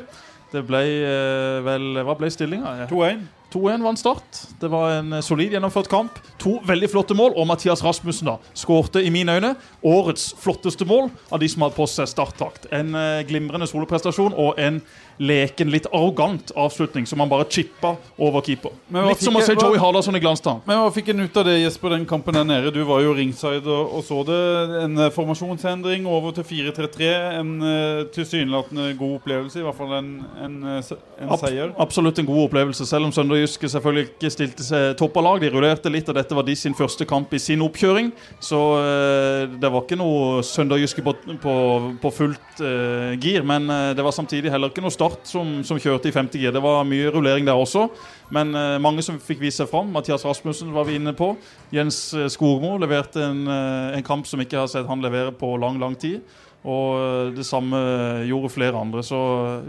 Det 0.55 0.63
ble 0.71 0.85
eh, 0.87 1.59
vel 1.67 2.05
Hva 2.07 2.15
ble 2.21 2.31
stillinga? 2.31 2.87
2-1. 2.95 3.27
2-1 3.53 3.83
vant 3.83 3.99
Start. 3.99 4.43
Det 4.61 4.69
var 4.69 4.99
en 4.99 5.13
eh, 5.17 5.25
solid 5.25 5.55
gjennomført 5.55 5.89
kamp. 5.89 6.19
To 6.43 6.59
veldig 6.69 6.91
flotte 6.93 7.17
mål, 7.17 7.33
og 7.37 7.49
Mathias 7.49 7.83
Rasmussen 7.85 8.29
da 8.29 8.37
skårte 8.57 9.03
i 9.05 9.13
mine 9.15 9.39
øyne 9.39 9.55
årets 9.87 10.31
flotteste 10.39 10.87
mål 10.89 11.09
av 11.33 11.41
de 11.41 11.49
som 11.49 11.65
hadde 11.65 11.79
på 11.79 11.87
seg 11.89 12.11
starttakt. 12.11 12.69
En 12.75 12.93
eh, 12.99 13.25
glimrende 13.29 13.69
soloprestasjon 13.71 14.37
og 14.37 14.61
en 14.61 14.83
leken, 15.19 15.71
litt 15.73 15.87
arrogant 15.93 16.53
avslutning 16.57 17.07
som 17.07 17.21
han 17.23 17.29
bare 17.31 17.47
chippa 17.51 17.97
over 18.19 18.43
keeper. 18.47 18.71
Men 18.89 19.09
Litt 19.11 19.23
som 19.25 19.37
å 19.37 19.43
se 19.43 19.57
Joey 19.59 19.79
Hardasson 19.83 20.15
i 20.17 20.21
Glanstad. 20.23 20.61
Men 20.69 20.79
hva 20.83 20.93
fikk 20.95 21.09
en 21.13 21.25
ut 21.25 21.37
av 21.41 21.47
det, 21.49 21.57
Jesper, 21.63 21.95
den 21.97 22.07
kampen 22.09 22.37
der 22.39 22.47
nede? 22.47 22.71
Du 22.75 22.81
var 22.87 23.03
jo 23.03 23.15
ringside 23.17 23.67
og, 23.67 23.95
og 23.99 24.05
så 24.07 24.21
det. 24.29 24.39
En 24.85 24.99
eh, 25.07 25.11
formasjonsendring 25.15 26.07
over 26.07 26.35
til 26.37 26.47
4-3-3. 26.47 27.09
En 27.41 27.51
eh, 27.67 28.03
tilsynelatende 28.15 28.93
god 28.99 29.17
opplevelse, 29.19 29.59
i 29.63 29.67
hvert 29.67 29.79
fall 29.79 29.97
en, 29.99 30.13
en, 30.45 30.59
eh, 30.77 30.93
en 31.23 31.33
Ab- 31.35 31.43
seier. 31.43 31.73
Absolutt 31.83 32.21
en 32.23 32.29
god 32.29 32.45
opplevelse, 32.49 32.87
selv 32.87 33.09
om 33.09 33.15
Sønderjyske 33.15 33.71
selvfølgelig 33.75 34.09
ikke 34.13 34.33
stilte 34.35 34.67
seg 34.67 34.93
toppa 35.01 35.25
lag. 35.25 35.41
De 35.43 35.51
rullerte 35.55 35.91
litt, 35.93 36.09
og 36.13 36.19
dette 36.21 36.37
var 36.39 36.47
de 36.47 36.57
sin 36.59 36.77
første 36.79 37.07
kamp 37.09 37.33
i 37.35 37.43
sin 37.43 37.65
oppkjøring. 37.65 38.13
Så 38.45 38.61
eh, 38.85 39.57
det 39.59 39.73
var 39.75 39.83
ikke 39.87 39.99
noe 39.99 40.45
Sønderjyske 40.47 41.03
på, 41.07 41.17
på, 41.43 41.57
på 42.03 42.15
fullt 42.15 42.63
eh, 42.63 43.17
gir. 43.23 43.43
Men 43.49 43.67
eh, 43.73 43.91
det 43.99 44.05
var 44.07 44.15
samtidig 44.15 44.53
heller 44.55 44.71
ikke 44.71 44.85
noe 44.85 44.95
Start 44.99 45.08
som, 45.29 45.59
som 45.65 45.79
kjørte 45.81 46.11
i 46.11 46.15
femte 46.15 46.41
gir. 46.41 46.53
Det 46.55 46.63
var 46.63 46.87
mye 46.89 47.13
rullering 47.15 47.47
der 47.49 47.59
også. 47.59 47.87
Men 48.35 48.53
eh, 48.57 48.77
mange 48.83 49.05
som 49.05 49.21
fikk 49.23 49.41
vise 49.43 49.63
seg 49.63 49.71
fram. 49.71 49.91
Mathias 49.95 50.27
Rasmussen 50.27 50.75
var 50.75 50.89
vi 50.89 50.99
inne 50.99 51.15
på. 51.17 51.33
Jens 51.75 52.01
eh, 52.17 52.29
Skogmo 52.33 52.77
leverte 52.81 53.23
en, 53.25 53.47
eh, 53.49 53.97
en 53.99 54.07
kamp 54.07 54.29
som 54.29 54.43
ikke 54.45 54.61
har 54.61 54.71
sett 54.71 54.89
han 54.89 55.05
levere 55.05 55.33
på 55.33 55.55
lang, 55.61 55.81
lang 55.81 55.97
tid. 55.99 56.21
Og 56.67 56.99
eh, 56.99 57.29
det 57.37 57.45
samme 57.47 57.79
gjorde 58.27 58.51
flere 58.51 58.79
andre. 58.79 59.03
Så 59.07 59.19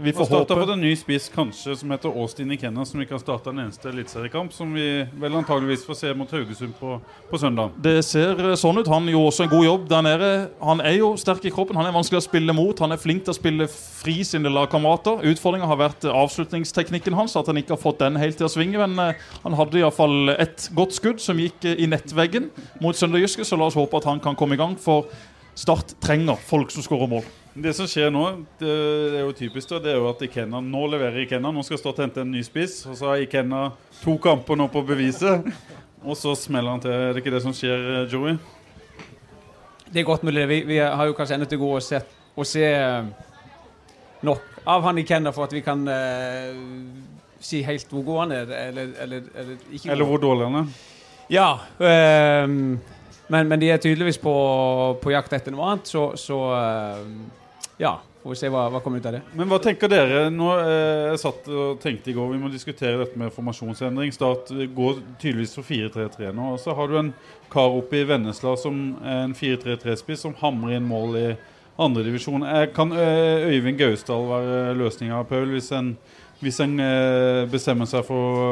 vi 0.02 0.12
får 0.12 0.26
håpe 0.32 0.56
fått 0.58 0.72
en 0.74 0.82
ny 0.82 0.90
spiss 0.98 1.28
kanskje 1.30 1.76
som 1.78 1.92
heter 1.94 2.10
Austin 2.10 2.50
Ikenna, 2.50 2.84
som 2.86 3.00
ikke 3.02 3.14
har 3.14 3.22
starta 3.22 3.52
en 3.52 3.62
eneste 3.62 3.92
eliteseriekamp. 3.92 4.52
Som 4.52 4.74
vi 4.74 5.04
vel 5.22 5.38
antageligvis 5.38 5.86
får 5.86 6.00
se 6.00 6.14
mot 6.18 6.34
Haugesund 6.34 6.74
på, 6.80 6.98
på 7.30 7.40
søndag. 7.40 7.76
Det 7.78 8.00
ser 8.06 8.42
eh, 8.42 8.56
sånn 8.58 8.82
ut. 8.82 8.90
Han 8.90 9.06
gjorde 9.10 9.30
også 9.30 9.46
en 9.46 9.52
god 9.54 9.66
jobb 9.68 9.86
der 9.92 10.06
nede. 10.08 10.32
Han 10.64 10.82
er 10.82 10.98
jo 10.98 11.12
sterk 11.20 11.46
i 11.46 11.54
kroppen, 11.54 11.78
han 11.78 11.88
er 11.88 11.94
vanskelig 11.94 12.24
å 12.24 12.26
spille 12.26 12.56
mot. 12.56 12.82
Han 12.82 12.96
er 12.96 13.02
flink 13.02 13.24
til 13.26 13.36
å 13.36 13.38
spille 13.38 13.70
fri 13.70 14.18
sine 14.26 14.50
lagkamerater. 14.50 15.22
Utfordringa 15.30 15.70
har 15.70 15.82
vært 15.86 16.10
eh, 16.10 16.20
avslutningsteknikken 16.24 17.18
hans, 17.18 17.38
at 17.38 17.50
han 17.50 17.62
ikke 17.62 17.76
har 17.76 17.82
fått 17.82 18.02
den 18.02 18.18
helt 18.18 18.40
til 18.40 18.50
å 18.50 18.52
svinge. 18.52 18.82
Men 18.82 19.14
han 19.44 19.60
hadde 19.62 19.78
iallfall 19.78 20.34
et 20.34 20.66
godt 20.74 20.98
skudd 20.98 21.22
som 21.22 21.38
gikk 21.38 21.70
i 21.70 21.86
nettveggen 21.86 22.50
mot 22.82 22.98
Sønderjyske, 22.98 23.46
så 23.46 23.58
la 23.58 23.70
oss 23.70 23.78
håpe 23.78 24.00
at 24.00 24.08
han 24.10 24.22
kan 24.22 24.34
komme 24.38 24.56
i 24.56 24.60
gang. 24.60 24.74
For 24.80 25.06
Start 25.60 25.92
trenger 26.00 26.38
folk 26.40 26.70
som 26.72 26.84
skårer 26.84 27.08
mål. 27.10 27.24
Det 27.52 27.74
som 27.76 27.88
skjer 27.90 28.08
nå, 28.14 28.22
det 28.60 28.70
er 28.70 29.24
jo 29.26 29.32
typisk, 29.36 29.68
da, 29.68 29.80
det 29.82 29.90
er 29.92 29.98
jo 29.98 30.06
at 30.08 30.22
Ikenna 30.24 30.62
nå 30.64 30.84
leverer 30.88 31.18
Ikenna. 31.26 31.50
Nå 31.52 31.64
skal 31.66 31.80
Start 31.82 31.98
hente 32.00 32.22
en 32.22 32.30
ny 32.32 32.40
spiss, 32.46 32.78
og 32.88 32.96
så 32.96 33.10
har 33.10 33.24
Ikenna 33.24 33.66
to 34.00 34.14
kamper 34.22 34.56
nå 34.56 34.70
på 34.72 34.80
beviset. 34.88 35.50
Og 36.00 36.16
så 36.16 36.32
smeller 36.38 36.72
han 36.72 36.80
til. 36.80 36.94
Er 36.94 37.12
det 37.12 37.20
ikke 37.20 37.34
det 37.34 37.42
som 37.44 37.52
skjer, 37.52 37.82
eh, 37.98 38.06
Joey? 38.08 38.38
Det 39.90 40.00
er 40.00 40.06
godt 40.08 40.24
mulig. 40.24 40.46
Vi, 40.48 40.60
vi 40.70 40.78
har 40.80 41.10
jo 41.10 41.16
kanskje 41.18 41.36
ennå 41.36 41.48
til 41.50 41.60
gode 41.60 41.82
å 41.82 41.84
se, 41.84 42.00
å 42.32 42.46
se 42.46 42.64
eh, 42.64 43.10
nok 44.24 44.62
av 44.64 44.86
han 44.86 45.02
Ikena 45.02 45.34
for 45.36 45.44
at 45.44 45.52
vi 45.52 45.60
kan 45.66 45.82
eh, 45.92 46.54
si 47.36 47.60
helt 47.66 47.92
hvor 47.92 48.06
god 48.06 48.22
han 48.22 48.32
er, 48.38 48.54
eller, 48.70 48.94
eller, 49.04 49.28
eller 49.34 49.60
ikke. 49.68 49.90
Eller 49.92 50.08
hvor 50.08 50.24
dårlig 50.24 50.48
han 50.48 50.62
er? 50.62 50.72
Ja. 51.30 51.50
ehm, 51.84 52.80
men, 53.30 53.48
men 53.48 53.62
de 53.62 53.70
er 53.72 53.82
tydeligvis 53.82 54.20
på, 54.22 54.34
på 55.02 55.14
jakt 55.14 55.34
etter 55.36 55.54
noe 55.54 55.72
annet, 55.72 55.90
så, 55.90 56.10
så 56.18 56.44
ehm, 56.58 57.18
Ja. 57.80 57.98
Får 58.20 58.34
vi 58.34 58.36
se 58.36 58.48
hva, 58.52 58.66
hva 58.68 58.82
kommer 58.84 59.00
ut 59.00 59.06
av 59.08 59.14
det. 59.16 59.20
Men 59.32 59.48
hva 59.48 59.56
tenker 59.64 59.88
dere? 59.88 60.26
Nå, 60.28 60.48
eh, 60.60 61.06
jeg 61.08 61.20
satt 61.22 61.46
og 61.48 61.78
tenkte 61.80 62.10
i 62.12 62.14
går 62.16 62.34
vi 62.34 62.40
må 62.42 62.50
diskutere 62.52 62.98
dette 63.00 63.16
med 63.16 63.32
formasjonsendring. 63.32 64.12
Start 64.12 64.52
går 64.76 64.98
tydeligvis 65.22 65.54
for 65.56 65.64
4-3-3 65.64 66.34
nå. 66.36 66.50
Og 66.52 66.60
så 66.60 66.74
har 66.76 66.90
du 66.90 66.98
en 67.00 67.14
kar 67.52 67.72
oppe 67.78 68.02
i 68.02 68.04
Vennesla 68.04 68.52
som 68.60 68.82
er 69.00 69.22
en 69.22 69.32
4-3-3-spiss 69.38 70.26
som 70.26 70.36
hamrer 70.42 70.76
inn 70.76 70.90
mål 70.90 71.16
i 71.16 71.26
andredivisjon. 71.80 72.44
Kan 72.76 72.92
eh, 72.92 73.48
Øyvind 73.54 73.80
Gausdal 73.80 74.28
være 74.28 74.60
løsninga, 74.76 75.22
Paul, 75.30 75.48
hvis 75.56 75.72
en, 75.72 75.94
hvis 76.44 76.60
en 76.60 76.76
eh, 76.76 77.46
bestemmer 77.48 77.88
seg 77.88 78.04
for 78.04 78.44
å, 78.44 78.50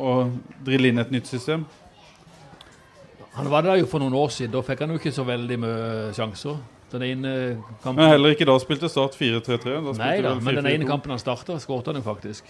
å 0.00 0.14
drille 0.64 0.94
inn 0.94 1.04
et 1.04 1.12
nytt 1.12 1.28
system? 1.28 1.68
Han 3.34 3.50
var 3.50 3.66
der 3.66 3.80
jo 3.80 3.86
for 3.90 4.02
noen 4.02 4.14
år 4.14 4.30
siden. 4.30 4.52
Da 4.54 4.62
fikk 4.62 4.84
han 4.84 4.94
jo 4.94 5.00
ikke 5.00 5.12
så 5.14 5.24
veldig 5.26 5.58
mye 5.58 6.12
sjanser. 6.14 6.60
Den 6.94 7.02
ene 7.02 7.30
kampen 7.82 7.98
Men 7.98 8.12
heller 8.12 8.34
ikke 8.36 8.46
da 8.46 8.54
spilte 8.62 8.88
Start 8.88 9.16
4-3-3. 9.18 9.72
Da 9.88 9.94
Nei 9.98 10.14
da, 10.22 10.34
men 10.38 10.60
den 10.60 10.68
ene 10.70 10.86
kampen 10.86 11.10
han 11.10 11.18
starta, 11.18 11.58
skåret 11.58 11.90
han 11.90 11.98
jo 11.98 12.04
faktisk. 12.06 12.46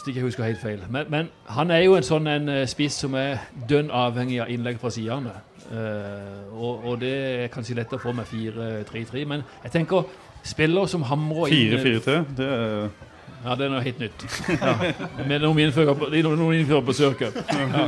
Hvis 0.00 0.06
ikke 0.06 0.16
jeg 0.16 0.24
husker 0.24 0.44
helt 0.44 0.62
feil. 0.62 0.80
Men, 0.88 1.10
men 1.12 1.28
han 1.52 1.70
er 1.70 1.82
jo 1.84 1.98
en 1.98 2.06
sånn 2.06 2.30
en 2.30 2.48
eh, 2.48 2.64
spiss 2.70 3.02
som 3.02 3.14
er 3.20 3.42
dønn 3.68 3.92
avhengig 3.92 4.40
av 4.40 4.48
innlegg 4.48 4.80
fra 4.80 4.92
sidene. 4.94 5.34
Uh, 5.70 6.48
og, 6.56 6.86
og 6.88 6.96
det 7.02 7.12
er 7.44 7.50
kanskje 7.52 7.76
lett 7.78 7.92
å 7.94 8.00
få 8.00 8.14
med 8.16 8.26
4-3-3, 8.26 9.20
men 9.28 9.44
jeg 9.62 9.74
tenker 9.76 10.08
spiller 10.42 10.88
som 10.90 11.04
hamrer 11.06 11.52
inn 11.54 11.76
4-4-3, 11.76 12.16
det 12.40 12.48
er 12.56 12.88
Ja, 13.44 13.54
det 13.54 13.68
er 13.68 13.70
noe 13.72 13.84
helt 13.84 14.00
nytt. 14.02 14.24
Ja. 14.56 14.72
Med 15.28 15.44
noen 15.44 15.60
innfører 15.62 15.94
på, 16.00 16.08
noen 16.10 16.58
innfører 16.58 16.82
på 16.88 16.96
søket. 16.96 17.38
Ja. 17.60 17.86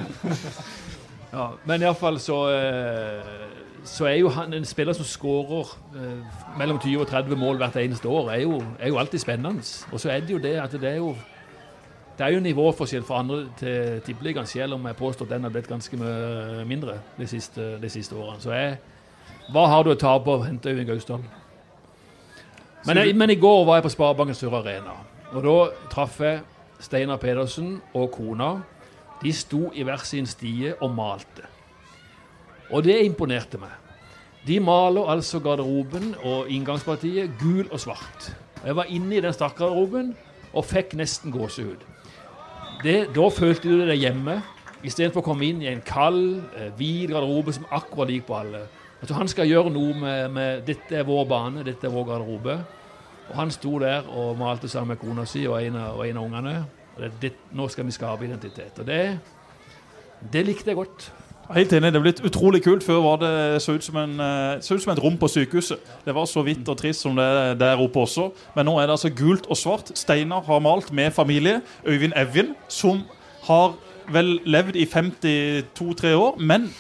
Ja, 1.33 1.49
men 1.65 1.83
iallfall 1.83 2.19
så 2.21 2.39
eh, 2.53 3.53
så 3.85 4.07
er 4.07 4.15
jo 4.21 4.29
han 4.29 4.55
en 4.55 4.65
spiller 4.65 4.95
som 4.95 5.07
skårer 5.07 5.73
eh, 5.97 6.41
mellom 6.59 6.79
20 6.79 7.01
og 7.01 7.07
30 7.07 7.37
mål 7.37 7.57
hvert 7.57 7.77
eneste 7.77 8.09
år, 8.09 8.31
er 8.31 8.41
jo, 8.45 8.63
er 8.79 8.89
jo 8.89 8.99
alltid 8.99 9.19
spennende. 9.19 9.63
Og 9.93 10.01
så 10.01 10.11
er 10.11 10.21
det 10.21 10.31
jo 10.31 10.39
det 10.39 10.55
at 10.61 10.73
det 10.73 10.91
er 10.91 10.97
jo 10.97 11.15
det 12.19 12.27
er 12.27 12.35
jo 12.35 12.41
nivåforskjell 12.41 13.03
fra 13.03 13.19
andre 13.19 13.47
til 13.59 14.01
Tippeligaen, 14.05 14.47
selv 14.47 14.75
om 14.75 14.87
jeg 14.87 14.97
påstår 14.97 15.27
at 15.27 15.31
den 15.31 15.43
har 15.43 15.51
blitt 15.51 15.69
ganske 15.69 15.97
mye 15.97 16.65
mindre 16.69 16.99
de 17.19 17.27
siste, 17.27 17.79
de 17.83 17.89
siste 17.91 18.15
årene. 18.15 18.41
Så 18.41 18.53
jeg, 18.53 18.77
hva 19.53 19.65
har 19.67 19.83
du 19.83 19.91
å 19.91 19.99
tape 19.99 20.25
på 20.25 20.35
å 20.37 20.45
hente 20.45 20.71
Øyvind 20.71 20.91
Gausdal? 20.91 21.25
Men, 22.87 22.97
jeg, 23.01 23.17
men 23.17 23.31
i 23.31 23.39
går 23.41 23.65
var 23.65 23.81
jeg 23.81 23.87
på 23.89 23.95
Sparebanken 23.97 24.37
Sør 24.37 24.59
Arena, 24.61 24.95
og 25.33 25.43
da 25.47 25.57
traff 25.91 26.21
jeg 26.21 26.43
Steinar 26.83 27.17
Pedersen 27.17 27.81
og 27.95 28.11
kona. 28.13 28.53
De 29.23 29.33
sto 29.33 29.71
i 29.75 29.85
hver 29.87 30.03
sin 30.07 30.27
stie 30.27 30.75
og 30.81 30.91
malte. 30.95 31.47
Og 32.71 32.85
det 32.85 32.99
imponerte 33.05 33.61
meg. 33.61 33.73
De 34.47 34.59
maler 34.61 35.11
altså 35.13 35.39
garderoben 35.39 36.17
og 36.25 36.51
inngangspartiet 36.51 37.31
gul 37.39 37.69
og 37.71 37.81
svart. 37.81 38.33
Og 38.63 38.67
Jeg 38.67 38.77
var 38.77 38.91
inne 38.91 39.17
i 39.17 39.21
den 39.21 39.33
stakkarderoben 39.33 40.15
og 40.53 40.65
fikk 40.65 40.97
nesten 40.99 41.33
gåsehud. 41.33 41.85
Da 42.83 43.29
følte 43.31 43.71
du 43.71 43.85
deg 43.87 44.01
hjemme, 44.03 44.41
istedenfor 44.83 45.23
å 45.23 45.29
komme 45.29 45.47
inn 45.47 45.63
i 45.63 45.71
en 45.71 45.83
kald, 45.87 46.43
eh, 46.57 46.73
hvit 46.75 47.11
garderobe 47.11 47.53
som 47.55 47.67
akkurat 47.71 48.11
lik 48.11 48.27
på 48.27 48.35
alle. 48.35 48.67
Altså, 49.01 49.15
han 49.15 49.29
skal 49.29 49.47
gjøre 49.47 49.71
noe 49.71 49.95
med, 49.95 50.31
med 50.31 50.67
'Dette 50.67 50.97
er 50.97 51.05
vår 51.05 51.25
bane, 51.25 51.65
dette 51.65 51.87
er 51.87 51.91
vår 51.91 52.05
garderobe'. 52.05 52.59
Og 53.31 53.35
han 53.37 53.51
sto 53.51 53.79
der 53.79 54.03
og 54.09 54.39
malte 54.39 54.69
sammen 54.69 54.89
med 54.89 54.99
kona 54.99 55.25
si 55.25 55.47
og 55.47 55.63
en 55.63 55.77
av, 55.77 55.99
og 55.99 56.09
en 56.09 56.17
av 56.17 56.25
ungene. 56.25 56.65
Det, 56.99 57.11
det, 57.23 57.33
nå 57.57 57.69
skal 57.73 57.87
vi 57.89 57.95
skape 57.95 58.27
identitet. 58.27 58.79
Og 58.79 58.87
det, 58.87 59.19
det 60.33 60.47
likte 60.47 60.71
jeg 60.71 60.77
godt. 60.77 61.13
Helt 61.53 61.73
enig, 61.75 61.91
det 61.93 61.99
er 61.99 62.05
blitt 62.05 62.21
utrolig 62.25 62.63
kult. 62.65 62.85
Før 62.87 63.01
var 63.05 63.17
det 63.21 63.63
så 63.63 63.75
ut 63.77 63.85
som, 63.85 63.97
en, 64.01 64.15
eh, 64.21 64.61
så 64.63 64.77
ut 64.77 64.83
som 64.85 64.93
et 64.95 65.03
rom 65.03 65.19
på 65.19 65.29
sykehuset. 65.29 65.81
Det 66.05 66.15
var 66.15 66.29
så 66.31 66.45
hvitt 66.47 66.69
og 66.69 66.79
trist 66.79 67.05
som 67.05 67.17
det 67.19 67.25
er 67.25 67.57
der 67.59 67.83
oppe 67.83 68.05
også. 68.07 68.31
Men 68.57 68.69
nå 68.71 68.79
er 68.79 68.87
det 68.87 68.97
altså 68.97 69.11
gult 69.11 69.49
og 69.51 69.59
svart. 69.59 69.93
Steinar 69.99 70.47
har 70.47 70.63
malt 70.65 70.93
med 70.93 71.11
familie. 71.11 71.61
Øyvind 71.85 72.13
Evjen, 72.17 72.55
som 72.69 73.03
har 73.49 73.75
vel 74.13 74.39
levd 74.47 74.77
i 74.77 74.87
52-3 74.87 76.15
år. 76.15 76.39
Men 76.39 76.71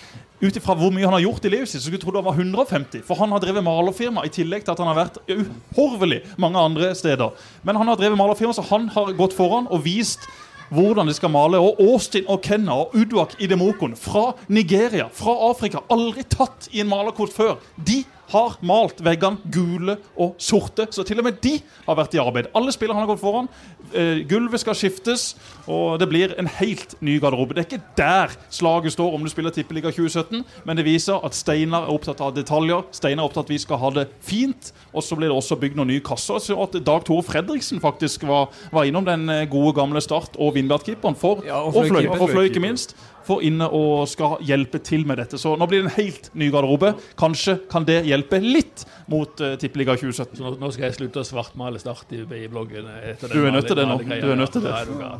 ut 0.43 0.57
ifra 0.59 0.75
hvor 0.79 0.93
mye 0.95 1.07
han 1.07 1.15
har 1.15 1.25
gjort 1.25 1.45
i 1.47 1.53
livet 1.53 1.71
sitt, 1.71 1.81
så 1.81 1.87
skulle 1.87 2.01
du 2.03 2.05
tro 2.07 2.15
det 2.17 2.25
var 2.27 2.39
150. 2.39 3.05
For 3.07 3.19
han 3.23 3.31
har 3.35 3.43
drevet 3.43 3.65
malerfirma, 3.65 4.25
i 4.27 4.33
tillegg 4.35 4.67
til 4.67 4.75
at 4.75 4.83
han 4.83 4.91
har 4.91 4.99
vært 4.99 5.21
uhorvelig 5.31 6.23
mange 6.43 6.59
andre 6.61 6.93
steder. 6.99 7.37
Men 7.63 7.79
han 7.79 7.91
har 7.91 8.01
drevet 8.01 8.19
malerfirma, 8.19 8.55
så 8.57 8.67
han 8.73 8.89
har 8.95 9.15
gått 9.19 9.37
foran 9.39 9.71
og 9.71 9.85
vist 9.87 10.27
hvordan 10.73 11.07
de 11.07 11.15
skal 11.15 11.33
male. 11.33 11.61
Og 11.61 11.81
Austin 11.85 12.29
og 12.31 12.43
Kenna 12.45 12.79
og 12.85 12.97
Uduak 12.97 13.37
Idemokon 13.43 13.97
fra 13.99 14.33
Nigeria, 14.49 15.09
fra 15.13 15.37
Afrika, 15.51 15.85
aldri 15.93 16.25
tatt 16.25 16.71
i 16.73 16.83
en 16.83 16.91
malerkort 16.91 17.35
før. 17.35 17.59
De 17.77 18.03
har 18.33 18.57
malt 18.65 19.03
veggene 19.05 19.53
gule 19.53 19.99
og 20.17 20.35
sorte, 20.43 20.89
så 20.91 21.05
til 21.07 21.21
og 21.21 21.29
med 21.29 21.41
de 21.45 21.59
har 21.87 21.99
vært 21.99 22.17
i 22.17 22.23
arbeid. 22.23 22.51
Alle 22.57 22.73
spillere 22.75 22.97
han 22.99 23.07
har 23.07 23.13
gått 23.13 23.23
foran. 23.23 23.51
Uh, 23.93 24.23
gulvet 24.29 24.63
skal 24.63 24.77
skiftes, 24.79 25.33
og 25.67 25.99
det 26.01 26.09
blir 26.11 26.35
en 26.41 26.49
helt 26.59 26.97
ny 27.05 27.19
garderobe. 27.21 27.57
Det 27.57 27.65
er 27.65 27.69
ikke 27.69 27.97
der 27.99 28.37
slaget 28.53 28.97
står 28.97 29.15
om 29.15 29.25
du 29.25 29.31
spiller 29.33 29.53
Tippeliga 29.55 29.93
2017, 29.93 30.45
men 30.65 30.79
det 30.79 30.87
viser 30.89 31.21
at 31.25 31.37
Steinar 31.37 31.87
er 31.87 31.95
opptatt 31.95 32.23
av 32.25 32.35
detaljer. 32.37 32.87
Steinar 32.95 33.25
er 33.25 33.29
opptatt 33.29 33.43
av 33.43 33.51
at 33.51 33.53
vi 33.53 33.61
skal 33.63 33.81
ha 33.83 33.91
det 33.99 34.07
fint, 34.25 34.73
og 34.93 35.05
så 35.05 35.19
blir 35.19 35.31
det 35.31 35.37
også 35.37 35.59
bygd 35.61 35.79
noen 35.79 35.93
nye 35.93 36.05
kasser. 36.05 36.41
Så 36.43 36.57
at 36.63 36.77
Dag 36.87 37.07
Tore 37.09 37.25
Fredriksen 37.27 37.83
faktisk 37.83 38.27
var, 38.29 38.53
var 38.73 38.89
innom 38.89 39.07
den 39.07 39.29
eh, 39.33 39.45
gode 39.51 39.75
gamle 39.77 40.01
Start- 40.05 40.39
og 40.39 40.55
Vindbjart-keeperen, 40.57 41.19
for, 41.19 41.43
Ja, 41.47 41.63
og, 41.67 41.75
fløy, 41.89 42.07
og 42.09 42.31
fløy 42.31 42.49
ikke 42.51 42.63
minst, 42.63 42.97
for 43.27 43.43
inne 43.45 43.69
og 43.73 44.07
skal 44.11 44.39
hjelpe 44.47 44.81
til 44.85 45.07
med 45.09 45.21
dette. 45.23 45.41
Så 45.41 45.55
nå 45.59 45.69
blir 45.71 45.83
det 45.83 45.91
en 45.91 45.99
helt 45.99 46.31
ny 46.39 46.51
garderobe. 46.53 46.95
Kanskje 47.21 47.59
kan 47.73 47.87
det 47.89 48.03
hjelpe 48.09 48.41
litt 48.43 48.87
mot 49.13 49.43
uh, 49.43 49.55
Tippeliga 49.61 49.97
2017. 49.99 50.39
Så 50.39 50.47
nå, 50.47 50.55
nå 50.61 50.73
skal 50.75 50.89
jeg 50.89 50.99
slutte 51.01 51.23
å 51.23 51.29
svartmale 51.29 51.81
Start 51.83 52.13
i, 52.15 52.23
i 52.23 52.49
bloggen. 52.51 52.89
etter 53.13 53.33
Du 53.33 53.47
er 53.47 53.55
nødt 53.55 53.71
til 53.71 53.79
det 53.79 53.87
nå. 53.89 54.01
Du 54.03 54.31
er 54.31 54.39
nødt 54.39 54.53
til 54.53 54.67
det. 54.67 54.75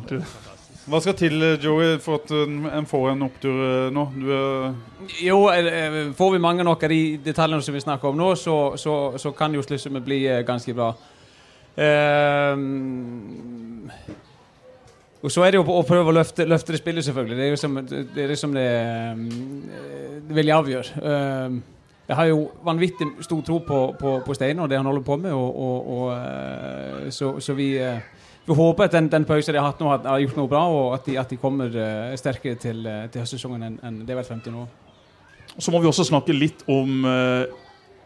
Du 0.09 0.19
Hva 0.83 0.99
skal 0.99 1.15
til, 1.15 1.43
eh, 1.43 1.63
Joey, 1.63 1.95
for 2.03 2.19
at 2.19 2.31
en 2.35 2.65
en 2.67 2.85
får 2.85 3.13
en 3.13 3.21
opptur 3.23 3.59
eh, 3.67 3.91
nå? 3.95 4.03
Du 4.19 4.27
er 4.35 4.73
Jo, 5.23 5.47
eh, 5.47 6.11
får 6.15 6.31
vi 6.33 6.41
mange 6.43 6.63
nok 6.63 6.83
av 6.83 6.89
de 6.91 7.17
detaljene 7.23 7.63
som 7.63 7.73
vi 7.73 7.83
snakker 7.83 8.09
om 8.09 8.17
nå, 8.19 8.35
så, 8.35 8.75
så, 8.77 9.17
så 9.17 9.31
kan 9.31 9.53
jo 9.55 9.63
sluttsummen 9.63 10.03
bli 10.03 10.25
eh, 10.27 10.43
ganske 10.43 10.73
bra. 10.75 10.91
Ehm, 11.77 13.89
og 15.23 15.31
så 15.31 15.45
er 15.45 15.53
det 15.53 15.61
jo 15.61 15.63
å 15.71 15.83
prøve 15.87 16.11
å 16.11 16.15
løfte, 16.17 16.43
løfte 16.43 16.73
det 16.75 16.81
spillet, 16.81 17.05
selvfølgelig. 17.05 17.35
Det 17.39 17.45
er 17.45 17.53
jo 17.53 17.59
som 17.61 17.77
det, 17.79 18.25
er 18.25 18.33
som 18.35 18.55
det, 18.55 18.65
eh, 18.67 20.17
det 20.27 20.35
vil 20.35 20.51
avgjøre. 20.51 21.03
Ehm, 21.11 21.61
jeg 22.09 22.17
har 22.19 22.27
jo 22.27 22.41
vanvittig 22.65 23.07
stor 23.23 23.41
tro 23.47 23.61
på, 23.63 23.77
på, 23.99 24.17
på 24.25 24.35
Steinar 24.35 24.65
og 24.65 24.69
det 24.69 24.81
han 24.81 24.89
holder 24.89 25.05
på 25.07 25.15
med, 25.23 25.31
og, 25.31 25.55
og, 25.55 25.93
og, 25.95 26.09
eh, 26.17 27.07
så, 27.15 27.37
så 27.39 27.55
vi 27.55 27.77
eh, 27.79 28.03
vi 28.43 28.55
håper 28.57 28.83
at 28.83 28.91
den, 28.91 29.07
den 29.07 29.23
pausen 29.23 29.55
de 29.55 29.61
har 29.61 29.69
hatt 29.69 29.79
nå, 29.79 29.87
har, 29.87 30.19
gjort 30.19 30.35
noe 30.35 30.49
bra, 30.51 30.65
og 30.67 30.93
at 30.97 31.05
de, 31.07 31.13
at 31.15 31.29
de 31.31 31.39
kommer 31.39 31.71
eh, 31.71 32.15
sterkere 32.19 32.59
til, 32.59 32.83
til 32.83 33.23
høstsesongen 33.23 33.77
enn 33.79 34.01
det 34.03 34.11
har 34.11 34.19
vært 34.19 34.33
frem 34.33 34.41
til 34.43 34.57
nå. 34.57 34.65
Så 35.55 35.71
må 35.71 35.79
vi 35.79 35.87
også 35.87 36.03
snakke 36.09 36.35
litt 36.35 36.65
om 36.67 37.05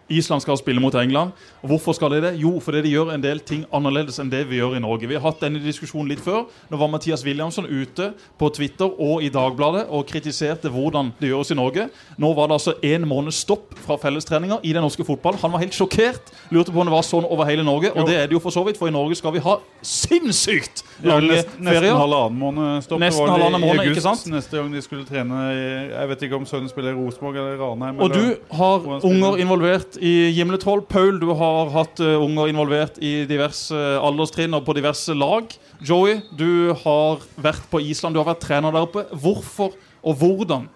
Island 0.10 0.42
skal 0.42 0.58
spille 0.58 0.80
mot 0.82 0.96
England. 0.96 1.32
Og 1.62 1.70
Hvorfor 1.70 1.94
skal 1.98 2.12
de 2.16 2.22
det? 2.22 2.34
Jo, 2.40 2.60
fordi 2.64 2.82
de 2.86 2.92
gjør 2.94 3.12
en 3.14 3.24
del 3.24 3.40
ting 3.40 3.66
annerledes 3.76 4.20
enn 4.24 4.30
det 4.32 4.46
vi 4.50 4.60
gjør 4.62 4.78
i 4.78 4.80
Norge. 4.84 5.08
Vi 5.10 5.18
har 5.18 5.22
hatt 5.26 5.42
denne 5.44 5.60
diskusjonen 5.60 6.08
litt 6.08 6.22
før. 6.24 6.46
Nå 6.72 6.80
var 6.80 6.88
Mathias 6.88 7.26
Williamson 7.26 7.66
ute 7.68 8.14
på 8.40 8.50
Twitter 8.56 8.88
og 8.88 9.24
i 9.26 9.30
Dagbladet 9.34 9.88
og 9.90 10.06
kritiserte 10.08 10.72
hvordan 10.72 11.12
det 11.20 11.32
gjøres 11.34 11.52
i 11.52 11.58
Norge. 11.60 11.90
Nå 12.18 12.32
var 12.38 12.48
det 12.48 12.58
altså 12.60 12.74
en 12.88 13.08
måneds 13.10 13.42
stopp 13.44 13.76
fra 13.84 13.98
fellestreninger 14.00 14.64
i 14.64 14.74
den 14.74 14.86
norske 14.86 15.04
fotballen. 15.04 15.42
Han 15.44 15.52
var 15.52 15.66
helt 15.66 15.76
sjokkert. 15.76 16.32
Lurte 16.56 16.72
på 16.72 16.80
om 16.82 16.88
det 16.88 16.96
var 16.96 17.04
sånn 17.08 17.28
over 17.28 17.50
hele 17.50 17.66
Norge. 17.68 17.92
Og 17.98 18.08
det 18.08 18.16
er 18.22 18.28
det 18.32 18.38
jo 18.38 18.40
for 18.44 18.56
så 18.56 18.64
vidt, 18.68 18.80
for 18.80 18.88
i 18.88 18.96
Norge 18.96 19.18
skal 19.20 19.36
vi 19.36 19.44
ha 19.44 19.58
sinnssykt 19.84 20.84
lange 21.04 21.28
nest, 21.34 21.48
nesten 21.60 21.68
ferier. 21.68 21.98
halvannen 22.00 22.40
måned 22.40 22.84
stopp. 22.86 23.02
Nesten 23.04 23.30
halvannen 23.30 23.62
måned, 23.62 23.92
ikke 23.92 24.04
sant? 24.06 24.26
Neste 24.32 24.58
gang 24.60 24.72
de 24.74 24.82
skulle 24.82 25.06
trene 25.08 25.44
i, 25.52 25.68
Jeg 25.98 26.10
vet 26.10 26.22
ikke 26.28 26.36
om 26.40 26.46
sønnen 26.46 26.70
spiller 26.70 26.92
i 26.92 26.98
Rosenborg 26.98 27.36
eller 27.36 27.58
Ranheim. 27.60 28.00
Og 28.00 28.12
eller- 28.12 28.36
du 28.36 28.56
har 28.56 28.80
unger 29.04 29.36
du? 29.38 29.97
Involvert 29.98 30.02
i 30.02 30.32
Gimletroll. 30.34 30.82
Paul, 30.82 31.20
du 31.20 31.34
har 31.34 31.70
hatt 31.72 32.00
eh, 32.00 32.22
unger 32.22 32.50
involvert 32.50 32.98
i 33.00 33.26
diverse 33.26 33.74
eh, 33.74 34.00
alderstrinn 34.02 34.54
og 34.54 34.66
på 34.66 34.76
diverse 34.76 35.14
lag. 35.14 35.46
Joey, 35.82 36.22
du 36.32 36.74
har 36.74 37.20
vært 37.36 37.70
på 37.70 37.80
Island, 37.80 38.16
du 38.16 38.20
har 38.20 38.34
vært 38.34 38.46
trener 38.46 38.72
der 38.72 38.86
oppe. 38.86 39.06
Hvorfor 39.12 39.74
og 40.04 40.16
hvordan 40.16 40.68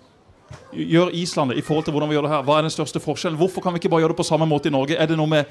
gjør 0.74 1.12
Island 1.14 1.52
det 1.52 1.60
i 1.60 1.64
forhold 1.64 1.86
til 1.86 1.94
hvordan 1.94 2.10
vi 2.10 2.16
gjør 2.16 2.28
det 2.28 2.34
her? 2.34 2.44
Hva 2.44 2.58
er 2.58 2.68
den 2.68 2.74
største 2.74 3.00
forskjellen? 3.00 3.38
Hvorfor 3.40 3.62
kan 3.62 3.74
vi 3.74 3.80
ikke 3.80 3.90
bare 3.90 4.04
gjøre 4.04 4.14
det 4.14 4.22
på 4.22 4.28
samme 4.28 4.48
måte 4.48 4.68
i 4.68 4.74
Norge? 4.74 4.98
Er 4.98 5.08
det 5.08 5.18
noe 5.18 5.30
med 5.30 5.46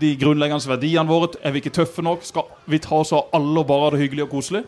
de 0.00 0.16
grunnleggende 0.18 0.70
verdiene 0.70 1.08
våre? 1.08 1.36
Er 1.42 1.52
vi 1.52 1.62
ikke 1.62 1.74
tøffe 1.74 2.02
nok? 2.02 2.24
Skal 2.26 2.48
vi 2.66 2.80
ta 2.82 2.98
oss 2.98 3.12
av 3.12 3.30
alle 3.36 3.62
og 3.62 3.68
bare 3.68 3.88
ha 3.88 3.94
det 3.94 4.02
hyggelig 4.04 4.26
og 4.26 4.36
koselig? 4.38 4.64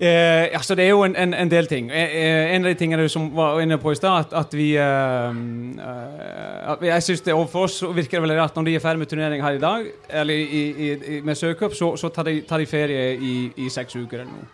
Eh, 0.00 0.54
altså 0.54 0.74
det 0.78 0.84
er 0.84 0.92
jo 0.92 1.00
en, 1.02 1.16
en, 1.16 1.32
en 1.34 1.50
del 1.50 1.66
ting. 1.66 1.88
Eh, 1.90 2.12
eh, 2.14 2.54
en 2.54 2.62
av 2.62 2.70
de 2.70 2.78
tingene 2.78 3.02
du 3.02 3.08
som 3.10 3.24
var 3.34 3.58
inne 3.60 3.80
på 3.82 3.90
i 3.90 3.96
stad, 3.98 4.28
at, 4.28 4.34
at 4.44 4.52
vi 4.54 4.68
eh, 4.78 5.38
eh, 5.82 6.70
at 6.70 6.82
Jeg 6.86 7.02
synes 7.02 7.20
det, 7.20 7.32
overfor 7.34 7.52
For 7.52 7.64
oss 7.66 7.78
så 7.82 7.90
virker 7.92 8.18
det 8.18 8.22
veldig 8.22 8.36
rart 8.38 8.56
når 8.56 8.68
de 8.68 8.74
er 8.74 8.84
ferdig 8.84 8.98
med 8.98 9.10
turnering 9.10 9.42
her 9.42 9.56
i 9.56 9.58
dag, 9.58 9.88
eller 10.08 10.34
i, 10.34 10.60
i, 10.70 10.92
i, 11.16 11.20
med 11.20 11.34
Sørcup, 11.34 11.74
så, 11.74 11.96
så 11.96 12.08
tar, 12.08 12.22
de, 12.22 12.40
tar 12.46 12.62
de 12.62 12.66
ferie 12.66 13.16
i, 13.56 13.68
seks 13.70 13.96
uker 13.96 14.20
eller 14.20 14.30
noe. 14.30 14.46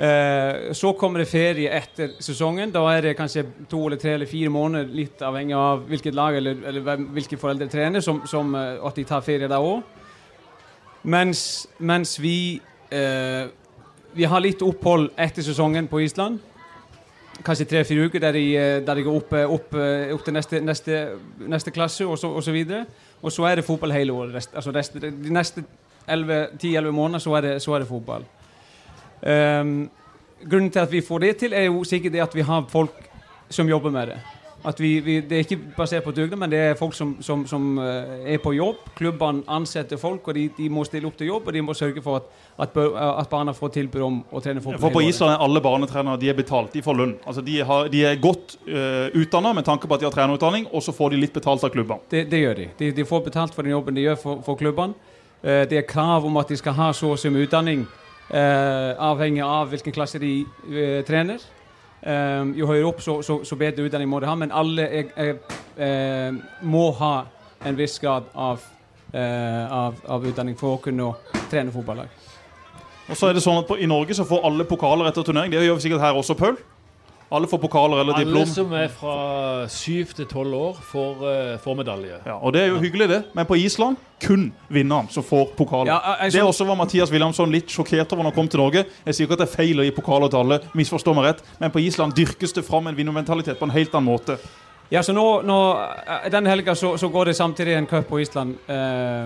Eh, 0.00 0.72
så 0.76 0.92
kommer 0.92 1.22
det 1.22 1.30
ferie 1.30 1.70
etter 1.78 2.12
sesongen. 2.20 2.72
Da 2.74 2.82
er 2.92 3.00
det 3.00 3.14
kanskje 3.16 3.46
to 3.70 3.80
eller 3.86 3.96
tre 3.96 4.12
eller 4.18 4.28
fire 4.28 4.52
måneder, 4.52 4.92
litt 4.92 5.22
avhengig 5.24 5.56
av 5.56 5.86
hvilket 5.88 6.14
lag 6.14 6.36
eller, 6.36 6.60
eller 6.68 7.06
hvilke 7.16 7.40
foreldre 7.40 7.68
trener, 7.68 8.04
som, 8.04 8.20
som, 8.28 8.52
at 8.60 9.00
de 9.00 9.06
tar 9.08 9.24
ferie 9.24 9.48
da 9.48 9.62
òg. 9.64 9.80
Mens, 11.08 11.64
mens 11.78 12.18
vi 12.20 12.60
eh, 12.92 13.48
vi 14.14 14.24
har 14.24 14.42
litt 14.42 14.62
opphold 14.62 15.10
etter 15.18 15.44
sesongen 15.44 15.88
på 15.90 16.00
Island. 16.04 16.40
Kanskje 17.44 17.66
tre-fire 17.70 18.08
uker 18.08 18.20
der 18.20 18.36
de, 18.36 18.44
eh, 18.56 18.80
der 18.84 18.94
de 18.94 19.02
går 19.02 19.16
opp, 19.16 19.32
eh, 19.32 19.52
opp, 19.52 19.74
eh, 19.74 20.14
opp 20.14 20.24
til 20.24 20.34
neste, 20.34 20.60
neste, 20.60 20.98
neste 21.38 21.70
klasse 21.70 22.06
og 22.06 22.18
så, 22.18 22.28
og 22.28 22.42
så 22.42 22.52
videre. 22.52 22.86
Og 23.22 23.32
så 23.32 23.44
er 23.44 23.56
det 23.56 23.64
fotball 23.64 23.92
hele 23.92 24.12
året. 24.12 24.34
Rest, 24.34 24.54
altså 24.54 24.70
rest, 24.74 25.00
de 25.00 25.32
neste 25.32 25.64
10-11 26.08 26.90
måneder 26.90 27.18
så 27.18 27.34
er 27.36 27.40
det, 27.40 27.62
så 27.62 27.74
er 27.74 27.78
det 27.78 27.88
fotball. 27.88 28.24
Um, 29.22 29.90
grunnen 30.50 30.70
til 30.70 30.80
at 30.80 30.92
vi 30.92 31.00
får 31.00 31.18
det 31.18 31.36
til, 31.36 31.52
er 31.52 31.62
jo 31.68 31.84
sikkert 31.84 32.12
det 32.12 32.22
at 32.22 32.34
vi 32.34 32.40
har 32.40 32.64
folk 32.68 33.10
som 33.50 33.68
jobber 33.68 33.90
med 33.90 34.06
det. 34.06 34.18
At 34.64 34.80
vi, 34.80 35.00
vi, 35.00 35.14
det 35.24 35.32
er 35.32 35.44
ikke 35.46 35.56
basert 35.76 36.04
på 36.04 36.12
dugnad, 36.12 36.36
men 36.36 36.50
det 36.52 36.58
er 36.58 36.74
folk 36.76 36.92
som, 36.94 37.14
som, 37.24 37.46
som 37.48 37.78
eh, 37.80 38.34
er 38.34 38.40
på 38.44 38.52
jobb. 38.52 38.82
Klubbene 38.96 39.40
ansetter 39.48 39.96
folk, 39.96 40.28
og 40.28 40.34
de, 40.36 40.50
de 40.56 40.66
må 40.68 40.84
stille 40.84 41.08
opp 41.08 41.16
til 41.16 41.30
jobb, 41.30 41.46
og 41.48 41.54
de 41.56 41.62
må 41.64 41.74
sørge 41.76 42.02
for 42.04 42.18
at, 42.20 42.26
at, 42.66 42.76
at 43.08 43.30
barna 43.30 43.54
får 43.56 43.72
tilbud 43.78 44.02
om 44.04 44.18
å 44.28 44.42
trene 44.44 44.60
fotball. 44.60 44.82
For 44.82 44.96
på. 44.98 45.04
Island 45.08 45.32
er 45.32 45.44
alle 45.46 45.62
barnetrenere 45.64 46.20
de 46.20 46.28
er 46.28 46.36
betalt. 46.36 46.74
De 46.76 46.82
får 46.84 46.98
lønn. 46.98 47.14
Altså 47.24 47.44
de, 47.46 47.54
har, 47.70 47.88
de 47.92 48.02
er 48.04 48.20
godt 48.20 48.58
uh, 48.68 49.08
utdanna 49.16 49.54
med 49.56 49.64
tanke 49.64 49.88
på 49.88 49.96
at 49.96 50.02
de 50.02 50.08
har 50.10 50.16
trenerutdanning, 50.16 50.66
og 50.68 50.84
så 50.84 50.92
får 50.92 51.14
de 51.14 51.22
litt 51.22 51.32
betalt 51.36 51.64
av 51.64 51.72
klubbene. 51.72 52.04
Det, 52.12 52.26
det 52.28 52.42
gjør 52.42 52.60
de. 52.60 52.66
de. 52.82 52.90
De 52.98 53.06
får 53.08 53.22
betalt 53.30 53.56
for 53.56 53.64
den 53.64 53.72
jobben 53.72 53.96
de 53.96 54.04
gjør 54.04 54.20
for, 54.20 54.42
for 54.44 54.60
klubbene. 54.60 55.16
Uh, 55.40 55.64
det 55.70 55.80
er 55.80 55.88
krav 55.88 56.28
om 56.28 56.36
at 56.36 56.52
de 56.52 56.60
skal 56.60 56.76
ha 56.76 56.90
så 56.92 57.14
og 57.14 57.22
så 57.22 57.32
mye 57.32 57.48
utdanning, 57.48 57.86
uh, 58.28 58.92
avhengig 59.08 59.40
av 59.46 59.72
hvilken 59.72 59.96
klasse 59.96 60.20
de 60.20 60.42
uh, 60.44 61.00
trener. 61.08 61.40
Eh, 62.00 62.42
jo 62.56 62.68
høyere 62.70 62.88
opp, 62.88 63.02
så, 63.04 63.18
så, 63.22 63.40
så 63.44 63.56
bedre 63.60 63.84
utdanning 63.84 64.08
må 64.08 64.20
de 64.22 64.28
ha, 64.30 64.36
men 64.38 64.52
alle 64.56 64.86
er, 64.88 65.10
er, 65.20 65.34
er, 65.76 66.38
må 66.64 66.88
ha 66.96 67.14
en 67.68 67.76
viss 67.76 67.98
grad 68.00 68.30
av, 68.32 68.64
eh, 69.12 69.64
av, 69.68 70.00
av 70.08 70.24
utdanning 70.26 70.56
for 70.56 70.78
å 70.78 70.82
kunne 70.84 71.12
trene 71.52 71.74
fotballag. 71.74 72.08
Og 73.10 73.18
så 73.18 73.28
er 73.28 73.36
det 73.36 73.42
sånn 73.44 73.60
at 73.60 73.68
på, 73.68 73.76
I 73.76 73.88
Norge 73.90 74.14
så 74.16 74.24
får 74.24 74.46
alle 74.48 74.64
pokaler 74.68 75.10
etter 75.10 75.26
turnering. 75.26 75.52
Det 75.52 75.64
gjør 75.64 75.80
vi 75.80 75.84
sikkert 75.88 76.04
her 76.06 76.16
også, 76.16 76.38
Paul. 76.38 76.56
Alle 77.32 77.46
får 77.46 77.58
pokaler 77.62 78.00
eller 78.00 78.12
Alle 78.14 78.24
diplom. 78.24 78.46
som 78.46 78.72
er 78.72 78.88
fra 78.88 79.66
syv 79.70 80.14
til 80.16 80.26
tolv 80.26 80.54
år, 80.54 80.78
får, 80.82 81.20
eh, 81.30 81.58
får 81.62 81.76
medalje. 81.78 82.16
Ja, 82.26 82.34
og 82.42 82.52
Det 82.52 82.62
er 82.62 82.66
jo 82.66 82.78
hyggelig, 82.80 83.08
det. 83.08 83.24
Men 83.34 83.46
på 83.46 83.54
Island 83.56 83.96
kun 84.20 84.52
vinneren 84.68 85.08
som 85.10 85.22
får 85.22 85.52
pokaler. 85.56 85.86
Ja, 85.92 85.98
jeg- 86.24 86.32
det 86.32 86.42
også 86.42 86.66
var 86.66 86.74
Mathias 86.74 87.10
Williamson 87.10 87.50
litt 87.52 87.68
sjokkert 87.68 88.12
over 88.12 88.22
når 88.24 88.30
han 88.30 88.32
kom 88.32 88.48
til 88.48 88.58
Norge. 88.60 88.84
Jeg 89.06 89.14
sier 89.14 89.26
ikke 89.26 89.32
at 89.32 89.38
det 89.38 89.48
er 89.48 89.56
feil 89.56 89.76
å 89.78 89.84
gi 89.84 89.90
pokaler 89.92 90.28
til 90.28 90.38
alle, 90.38 90.58
misforstå 90.74 91.14
meg 91.14 91.24
rett, 91.24 91.42
men 91.60 91.70
på 91.70 91.80
Island 91.86 92.14
dyrkes 92.14 92.52
det 92.52 92.64
fram 92.64 92.86
en 92.88 92.96
vinnermentalitet 92.96 93.58
på 93.58 93.62
en 93.62 93.70
helt 93.70 93.92
annen 93.94 94.08
måte. 94.18 94.38
Ja, 94.90 95.00
så 95.02 95.14
nå, 95.14 95.42
nå 95.44 96.30
Den 96.30 96.46
helga 96.46 96.72
så, 96.74 96.96
så 96.98 97.08
går 97.12 97.24
det 97.26 97.36
samtidig 97.36 97.76
en 97.78 97.86
cup 97.86 98.08
på 98.08 98.20
Island 98.20 98.56
eh, 98.68 99.24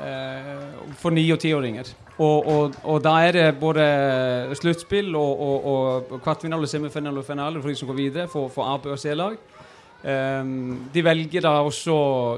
eh, 0.00 0.56
for 0.96 1.10
ni- 1.10 1.30
og 1.30 1.38
tiåringer. 1.38 1.84
Og, 2.18 2.46
og, 2.46 2.74
og 2.82 3.02
da 3.04 3.12
er 3.22 3.32
det 3.36 3.44
både 3.60 3.84
sluttspill 4.58 5.14
og, 5.14 5.40
og, 5.40 5.66
og 6.10 6.22
kvartfinale, 6.24 6.66
semifinale 6.66 7.22
og 7.22 7.26
finale 7.26 7.62
for 7.62 7.70
de 7.70 7.78
som 7.78 7.88
går 7.88 7.94
videre, 7.94 8.28
for, 8.28 8.48
for 8.50 8.66
A-, 8.66 8.90
og 8.90 8.98
C-lag. 8.98 9.38
Um, 9.98 10.90
de 10.94 11.02
velger 11.02 11.42
da 11.42 11.56
også 11.66 11.94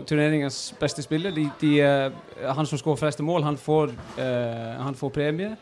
turneringens 0.08 0.74
beste 0.80 1.02
spiller. 1.02 1.30
De, 1.30 1.50
de, 1.60 1.72
eh, 1.80 2.12
han 2.56 2.66
som 2.66 2.80
skårer 2.80 2.96
flest 2.96 3.20
mål, 3.20 3.44
han 3.44 3.56
får, 3.60 3.92
uh, 4.16 4.84
han 4.84 4.96
får 4.96 5.12
premie. 5.16 5.56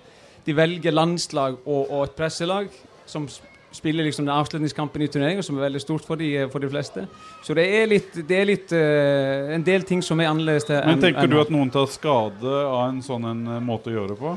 De 0.46 0.56
velger 0.56 0.94
landslag 0.94 1.56
og, 1.66 2.04
et 2.04 2.14
presselag 2.18 2.68
som 3.06 3.26
spiller 3.70 4.04
liksom 4.04 4.24
den 4.24 4.34
avslutningskampen 4.34 5.02
i 5.02 5.08
turneringen, 5.12 5.44
som 5.44 5.58
er 5.58 5.66
veldig 5.68 5.80
stort 5.82 6.06
for 6.08 6.20
de, 6.20 6.30
for 6.52 6.64
de 6.64 6.70
fleste. 6.72 7.04
Så 7.44 7.56
det 7.56 7.66
er 7.78 7.88
litt, 7.90 8.14
det 8.28 8.36
er 8.40 8.48
litt 8.48 8.72
uh, 8.72 9.54
en 9.54 9.64
del 9.64 9.84
ting 9.88 10.02
som 10.04 10.20
er 10.20 10.30
annerledes. 10.30 10.68
til 10.68 10.80
Men 10.86 11.02
tenker 11.02 11.28
en, 11.28 11.34
du 11.34 11.40
at 11.42 11.52
noen 11.52 11.72
tar 11.72 11.88
skade 11.92 12.60
av 12.64 12.86
en 12.88 13.02
sånn 13.04 13.26
en 13.28 13.42
eh, 13.58 13.64
måte 13.64 13.92
å 13.92 13.98
gjøre 13.98 14.14
det 14.14 14.20
på? 14.22 14.36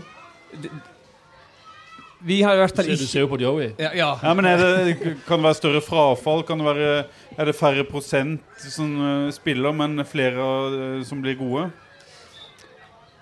Vi 2.21 2.41
har 2.45 2.53
i 2.53 2.61
hvert 2.61 2.75
ikke 2.75 2.83
fall 2.83 2.99
du 3.01 3.09
ser 3.09 3.23
jo 3.23 3.29
på 3.31 3.39
Joey. 3.41 3.71
ja, 3.81 3.89
ja. 3.97 4.09
Ja, 4.21 4.33
men 4.37 4.45
er 4.45 4.59
det, 4.61 4.95
Kan 5.25 5.41
det 5.41 5.47
være 5.47 5.57
større 5.57 5.81
frafall? 5.81 6.43
Kan 6.45 6.61
det 6.61 6.67
være, 6.67 6.89
Er 7.37 7.49
det 7.49 7.55
færre 7.57 7.85
prosent 7.87 8.43
som 8.61 8.91
eh, 9.07 9.31
spiller, 9.33 9.71
men 9.73 10.05
flere 10.05 10.49
eh, 10.99 11.05
som 11.07 11.21
blir 11.23 11.39
gode? 11.39 11.69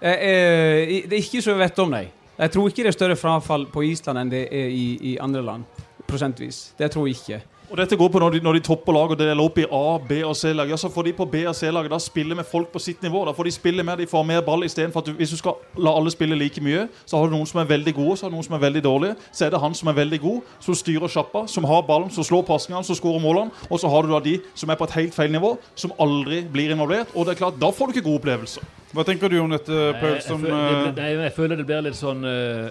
Eh, 0.02 0.12
eh, 0.12 0.96
det 1.08 1.16
er 1.16 1.22
ikke 1.22 1.44
så 1.44 1.54
jeg 1.54 1.62
vet 1.62 1.80
om, 1.80 1.92
nei. 1.92 2.08
Jeg 2.40 2.52
tror 2.56 2.72
ikke 2.72 2.84
det 2.86 2.92
er 2.94 2.96
større 2.96 3.20
frafall 3.20 3.66
på 3.72 3.84
Island 3.84 4.20
enn 4.22 4.30
det 4.32 4.46
er 4.48 4.72
i, 4.72 5.14
i 5.14 5.18
andre 5.20 5.44
land. 5.44 5.80
Prosentvis. 6.10 6.70
Det 6.80 6.92
tror 6.92 7.08
jeg 7.08 7.20
ikke. 7.20 7.42
Og 7.70 7.78
dette 7.78 7.98
går 7.98 8.08
på 8.10 8.20
når 8.22 8.34
de, 8.34 8.40
når 8.42 8.58
de 8.58 8.62
topper 8.66 8.96
lag 8.96 9.12
og 9.14 9.18
deler 9.20 9.42
opp 9.44 9.58
i 9.62 9.66
A, 9.70 9.82
B 10.02 10.16
og 10.26 10.34
C-lag. 10.38 10.72
Ja, 10.72 10.78
så 10.82 10.90
får 10.90 11.06
de 11.06 11.12
på 11.14 11.28
B 11.30 11.44
og 11.46 11.54
C-laget 11.54 11.92
da 11.94 12.00
spille 12.02 12.34
med 12.38 12.48
folk 12.50 12.72
på 12.74 12.82
sitt 12.82 13.04
nivå. 13.06 13.22
Da 13.28 13.34
får 13.38 13.46
de 13.46 13.54
spille 13.54 13.86
mer, 13.86 14.00
de 14.00 14.08
får 14.10 14.26
mer 14.26 14.42
ball 14.46 14.66
istedenfor 14.66 15.04
at 15.04 15.12
du, 15.12 15.14
hvis 15.20 15.36
du 15.36 15.38
skal 15.38 15.60
la 15.78 15.94
alle 15.94 16.10
spille 16.10 16.38
like 16.40 16.64
mye, 16.66 16.88
så 17.06 17.20
har 17.20 17.30
du 17.30 17.36
noen 17.36 17.46
som 17.50 17.62
er 17.62 17.70
veldig 17.70 17.94
gode, 17.94 18.18
så 18.18 18.26
har 18.26 18.34
du 18.34 18.40
noen 18.40 18.48
som 18.48 18.58
er 18.58 18.64
veldig 18.66 18.84
dårlige. 18.88 19.20
Så 19.30 19.46
er 19.46 19.54
det 19.54 19.62
han 19.62 19.78
som 19.78 19.94
er 19.94 20.00
veldig 20.02 20.22
god, 20.26 20.50
som 20.66 20.80
styrer 20.82 21.14
sjappa, 21.14 21.46
som 21.46 21.70
har 21.70 21.86
ballen, 21.86 22.10
som 22.10 22.26
slår 22.26 22.48
pasningene, 22.50 22.90
som 22.90 22.98
skårer 22.98 23.22
målene. 23.22 23.54
Og 23.70 23.84
så 23.84 23.94
har 23.94 24.02
du 24.02 24.16
da 24.16 24.24
de 24.26 24.40
som 24.58 24.74
er 24.74 24.82
på 24.82 24.90
et 24.90 24.98
helt 24.98 25.22
feil 25.22 25.32
nivå, 25.38 25.54
som 25.78 25.94
aldri 26.02 26.42
blir 26.50 26.74
involvert. 26.74 27.14
Og 27.14 27.30
det 27.30 27.38
er 27.38 27.44
klart, 27.46 27.62
da 27.62 27.70
får 27.70 27.86
du 27.86 27.98
ikke 28.00 28.08
gode 28.10 28.24
opplevelser. 28.24 28.66
Hva 28.98 29.06
tenker 29.06 29.30
du 29.30 29.38
om 29.44 29.54
dette, 29.54 29.70
Paul? 30.02 30.16
Jeg, 30.18 30.26
Som, 30.26 30.42
jeg, 30.42 30.50
føler, 30.58 30.86
jeg, 30.88 30.94
det, 30.98 31.10
jeg 31.22 31.34
føler 31.38 31.60
det 31.62 31.70
blir 31.70 31.86
litt 31.86 32.02
sånn 32.02 32.26
eh, 32.26 32.70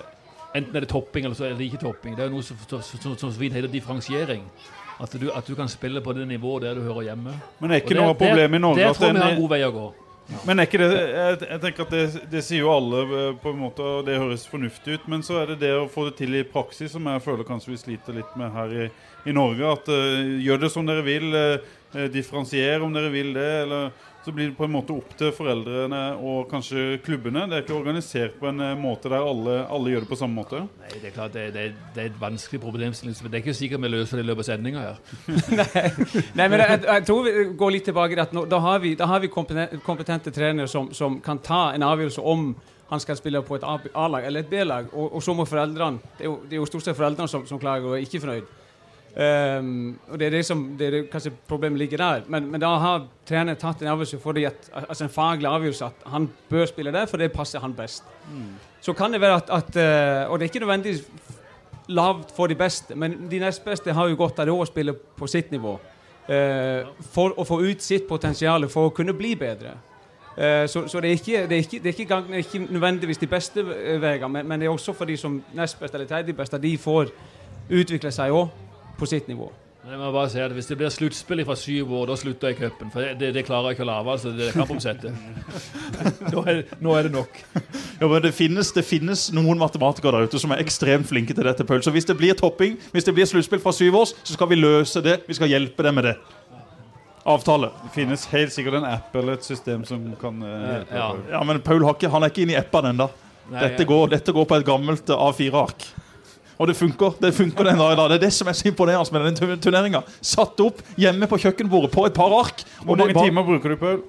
Enten 0.55 0.77
er 0.77 0.81
det 0.81 0.89
topping, 0.89 1.25
eller 1.25 1.37
så 1.37 1.45
er 1.45 1.55
det 1.59 1.67
ikke 1.69 1.81
topping. 1.83 2.17
Det 2.17 2.25
er 2.25 2.31
noe 2.31 2.43
som 2.43 2.57
som- 2.69 2.83
som- 2.83 3.17
som 3.19 3.31
så 3.31 3.39
vidt 3.39 3.53
heter 3.53 3.69
differensiering. 3.69 4.43
At 5.01 5.13
du, 5.21 5.31
at 5.31 5.47
du 5.47 5.55
kan 5.55 5.69
spille 5.69 6.01
på 6.01 6.13
det 6.13 6.27
nivået 6.27 6.63
der 6.63 6.75
du 6.75 6.81
hører 6.83 7.03
hjemme. 7.03 7.33
men 7.61 7.71
det 7.71 7.77
er 7.77 7.81
ikke 7.85 7.95
ikke 7.95 8.03
noe 8.03 8.15
problem 8.15 8.51
det- 8.51 8.59
i 8.59 8.61
Norge 8.61 8.77
det, 8.77 8.97
tror 8.97 9.13
vi 9.13 9.19
har 9.19 9.31
en 9.31 9.41
god 9.41 9.49
vei 9.49 9.61
å 9.63 9.73
gå. 9.73 9.93
Men 10.45 10.59
er 10.59 10.67
ikke 10.67 10.79
det 10.79 10.89
Jeg, 11.41 11.49
jeg 11.51 11.61
tenker 11.61 11.81
at 11.83 11.91
det, 11.91 12.31
det 12.31 12.45
sier 12.45 12.59
jo 12.59 12.71
alle 12.71 12.99
eh, 13.03 13.33
på 13.43 13.49
en 13.51 13.59
måte, 13.59 13.81
og 13.81 14.05
det 14.05 14.19
høres 14.19 14.47
fornuftig 14.47 14.95
ut. 14.99 15.09
Men 15.09 15.23
så 15.23 15.43
er 15.43 15.47
det 15.47 15.61
det 15.61 15.71
å 15.73 15.89
få 15.89 16.05
det 16.11 16.17
til 16.17 16.35
i 16.35 16.43
praksis 16.43 16.91
som 16.93 17.05
jeg 17.05 17.23
føler 17.23 17.45
kanskje 17.45 17.69
vi 17.73 17.77
sliter 17.77 18.13
litt 18.15 18.37
med 18.37 18.53
her 18.53 18.69
i, 18.69 18.91
i 19.27 19.33
Norge. 19.33 19.73
At 19.73 19.89
uh, 19.89 20.39
gjør 20.45 20.61
det 20.61 20.71
som 20.71 20.85
dere 20.87 21.03
vil, 21.03 21.33
uh, 21.33 22.09
differensiere 22.13 22.83
om 22.85 22.93
dere 22.93 23.11
vil 23.11 23.33
det. 23.33 23.63
eller 23.63 23.91
så 24.25 24.33
blir 24.33 24.51
det 24.51 24.57
på 24.59 24.65
en 24.67 24.73
måte 24.75 24.93
opp 24.93 25.13
til 25.19 25.31
foreldrene 25.33 26.01
og 26.19 26.49
kanskje 26.51 26.99
klubbene. 27.05 27.47
Det 27.49 27.57
er 27.57 27.63
ikke 27.65 27.77
organisert 27.79 28.35
på 28.41 28.49
en 28.51 28.61
eh, 28.65 28.75
måte 28.79 29.11
der 29.13 29.25
alle, 29.25 29.61
alle 29.71 29.93
gjør 29.93 30.05
det 30.05 30.11
på 30.11 30.19
samme 30.19 30.41
måte. 30.41 30.65
Nei, 30.83 30.91
det 30.99 31.11
er 31.11 31.15
klart 31.15 31.37
det, 31.37 31.45
det, 31.55 31.67
det 31.95 32.03
er 32.03 32.11
et 32.11 32.19
vanskelig 32.21 32.61
problemstilling. 32.65 33.17
men 33.23 33.33
Det 33.33 33.39
er 33.39 33.45
ikke 33.47 33.57
sikkert 33.57 33.85
vi 33.87 33.93
løser 33.95 34.19
det 34.19 34.27
i 34.27 34.29
løpet 34.29 34.45
av 34.45 34.49
sendinga 34.51 34.83
her. 34.85 34.99
Nei, 36.39 36.49
men 36.49 36.65
jeg, 36.65 36.83
jeg 36.89 37.07
tror 37.09 37.23
vi 37.29 37.47
går 37.63 37.75
litt 37.77 37.89
tilbake 37.89 38.19
til 38.19 38.25
at 38.27 38.35
nå, 38.37 38.45
da 38.51 38.61
har 38.67 38.83
vi, 38.85 38.95
da 38.99 39.09
har 39.09 39.23
vi 39.23 39.31
kompetente, 39.33 40.35
trenere 40.35 40.69
som, 40.69 40.91
som 40.93 41.21
kan 41.25 41.41
ta 41.45 41.69
en 41.77 41.87
avgjørelse 41.87 42.25
om 42.35 42.51
han 42.89 43.03
skal 43.05 43.19
spille 43.21 43.41
på 43.45 43.59
et 43.59 43.65
A-lag 43.69 44.25
eller 44.25 44.45
et 44.45 44.51
B-lag. 44.51 44.93
Og, 44.93 45.15
og 45.15 45.23
så 45.23 45.35
må 45.37 45.45
foreldrene 45.49 46.01
Det 46.19 46.25
er 46.25 46.31
jo, 46.31 46.39
det 46.49 46.57
er 46.57 46.63
jo 46.63 46.69
stort 46.69 46.87
sett 46.89 46.97
foreldrene 46.97 47.29
som, 47.31 47.47
som 47.47 47.61
klager 47.61 47.93
og 47.93 47.99
er 47.99 48.05
ikke 48.05 48.23
fornøyd. 48.25 48.57
Um, 49.17 49.99
og 50.09 50.19
det 50.21 50.27
er 50.27 50.31
det 50.31 50.45
som 50.47 50.61
det 50.79 50.87
er 50.87 50.91
det, 50.91 50.99
kanskje 51.11 51.33
problemet 51.49 51.79
ligger 51.79 51.99
der. 51.99 52.21
Men, 52.29 52.51
men 52.53 52.61
da 52.61 52.69
har 52.79 53.07
treneren 53.27 53.59
tatt 53.59 53.81
en 53.83 53.89
avgjørelse 53.91 54.21
fordi 54.23 54.45
at, 54.47 54.69
altså 54.75 55.05
en 55.05 55.11
faglig 55.11 55.49
avgjørelse 55.49 55.85
at 55.85 56.05
han 56.13 56.29
bør 56.49 56.67
spille 56.71 56.93
der, 56.93 57.07
for 57.07 57.19
det 57.19 57.33
passer 57.33 57.61
han 57.61 57.75
best. 57.75 58.05
Så 58.81 58.93
kan 58.93 59.13
det 59.13 59.21
være 59.21 59.41
at, 59.41 59.51
at 59.51 59.77
eh, 59.77 60.31
Og 60.31 60.39
det 60.39 60.45
er 60.45 60.51
ikke 60.53 60.59
nødvendigvis 60.59 61.03
lavt 61.89 62.31
for 62.37 62.47
de 62.47 62.55
beste, 62.55 62.95
men 62.95 63.31
de 63.31 63.39
nest 63.39 63.65
beste 63.65 63.93
har 63.93 64.09
jo 64.09 64.17
godt 64.17 64.39
av 64.39 64.47
det 64.47 64.55
å 64.55 64.65
spille 64.69 64.93
på 64.93 65.27
sitt 65.27 65.51
nivå. 65.51 65.79
Uh, 66.29 66.85
for 67.11 67.33
å 67.41 67.45
få 67.49 67.63
ut 67.65 67.83
sitt 67.83 68.05
potensial 68.05 68.69
for 68.69 68.91
å 68.91 68.93
kunne 68.93 69.15
bli 69.17 69.33
bedre. 69.41 69.73
Uh, 70.37 70.67
så, 70.69 70.85
så 70.87 71.01
det 71.01 71.11
er 71.11 71.17
ikke, 71.17 71.47
det 71.49 71.57
er 71.57 71.63
ikke, 71.65 71.79
det 71.81 71.89
er 71.89 72.01
ikke, 72.03 72.21
det 72.29 72.37
er 72.37 72.45
ikke 72.45 72.73
nødvendigvis 72.73 73.19
de 73.19 73.27
beste 73.27 73.65
veiene, 73.65 74.29
men, 74.29 74.47
men 74.47 74.61
det 74.61 74.69
er 74.69 74.77
også 74.77 74.93
for 74.93 75.09
de 75.09 75.17
som 75.17 75.41
nest 75.57 75.81
beste 75.81 75.97
eller 75.97 76.07
tredje 76.07 76.37
best, 76.37 76.55
at 76.55 76.63
de 76.63 76.77
får 76.79 77.09
utvikle 77.71 78.13
seg 78.13 78.37
òg 78.37 78.68
på 78.99 79.07
sitt 79.07 79.29
nivå. 79.31 79.49
Men 79.85 79.93
Jeg 79.95 80.01
må 80.03 80.09
bare 80.13 80.29
si 80.29 80.41
at 80.43 80.53
Hvis 80.53 80.67
det 80.69 80.77
blir 80.77 80.91
sluttspill 80.91 81.45
fra 81.47 81.55
syv 81.57 81.93
år, 81.97 82.07
da 82.11 82.17
slutter 82.19 82.51
jeg 82.51 82.57
i 82.59 82.61
cupen. 82.65 82.91
For 82.93 83.13
det, 83.17 83.29
det 83.37 83.45
klarer 83.47 83.71
jeg 83.71 83.79
ikke 83.79 83.85
å 83.87 83.89
lage. 83.89 84.11
altså 84.17 84.33
Det 84.37 84.49
er 84.49 84.57
kampomsettet. 84.59 85.15
nå, 86.35 86.43
er, 86.51 86.59
nå 86.83 86.97
er 86.99 87.07
det 87.07 87.13
nok. 87.15 87.39
Ja, 88.01 88.09
men 88.11 88.23
det 88.27 88.33
finnes, 88.37 88.73
det 88.75 88.85
finnes 88.85 89.29
noen 89.33 89.59
matematikere 89.63 90.19
der 90.19 90.29
ute 90.29 90.41
som 90.43 90.53
er 90.53 90.61
ekstremt 90.65 91.09
flinke 91.09 91.33
til 91.37 91.47
dette. 91.47 91.65
Pøl. 91.69 91.81
Så 91.87 91.95
hvis 91.95 92.05
det 92.11 92.19
blir 92.19 92.35
topping, 92.37 92.75
hvis 92.93 93.07
det 93.07 93.15
blir 93.17 93.31
sluttspill 93.31 93.63
fra 93.63 93.73
syv 93.73 93.97
år, 94.03 94.11
så 94.19 94.35
skal 94.37 94.51
vi 94.51 94.59
løse 94.61 95.01
det. 95.07 95.21
Vi 95.31 95.39
skal 95.39 95.49
hjelpe 95.55 95.87
dem 95.87 95.97
med 96.03 96.11
det. 96.11 96.17
Avtale. 97.29 97.71
Det 97.87 97.91
finnes 97.95 98.27
helt 98.33 98.53
sikkert 98.55 98.79
en 98.81 98.87
app 98.89 99.15
eller 99.21 99.37
et 99.39 99.45
system 99.47 99.83
som 99.89 100.05
kan 100.21 100.43
eh, 100.43 100.69
hjelpe. 100.73 101.01
Ja. 101.01 101.09
Ja, 101.37 101.43
men 101.49 101.63
Paul 101.65 101.85
ikke, 101.91 102.11
han 102.13 102.25
er 102.27 102.33
ikke 102.33 102.45
inne 102.47 102.55
i 102.57 102.61
appene 102.61 102.93
ennå. 102.95 103.09
Dette, 103.53 103.85
går- 103.89 104.11
dette 104.13 104.33
går 104.37 104.45
på 104.49 104.57
et 104.59 104.67
gammelt 104.69 105.09
eh, 105.13 105.25
A4-ark. 105.29 105.89
Og 106.59 106.67
det 106.67 106.75
funker. 106.77 107.15
Det 107.23 107.31
funker 107.35 107.65
den 107.71 107.79
dag 107.79 107.93
i 107.93 107.97
dag. 108.01 108.09
Det 108.11 108.17
er 108.19 108.25
det 108.27 108.33
som 108.35 108.49
er 108.51 108.57
så 108.59 108.67
imponerende 108.69 109.15
med 109.15 109.29
denne 109.39 109.59
turneringa. 109.63 110.01
Satt 110.21 110.59
opp 110.65 110.83
hjemme 110.99 111.29
på 111.31 111.39
kjøkkenbordet 111.39 111.93
på 111.95 112.07
et 112.09 112.17
par 112.17 112.35
ark. 112.35 112.65
Hvor 112.83 112.99
mange 112.99 113.15
bare- 113.15 113.29
timer 113.29 113.47
bruker 113.47 113.75
du, 113.75 113.77
Paul, 113.77 114.03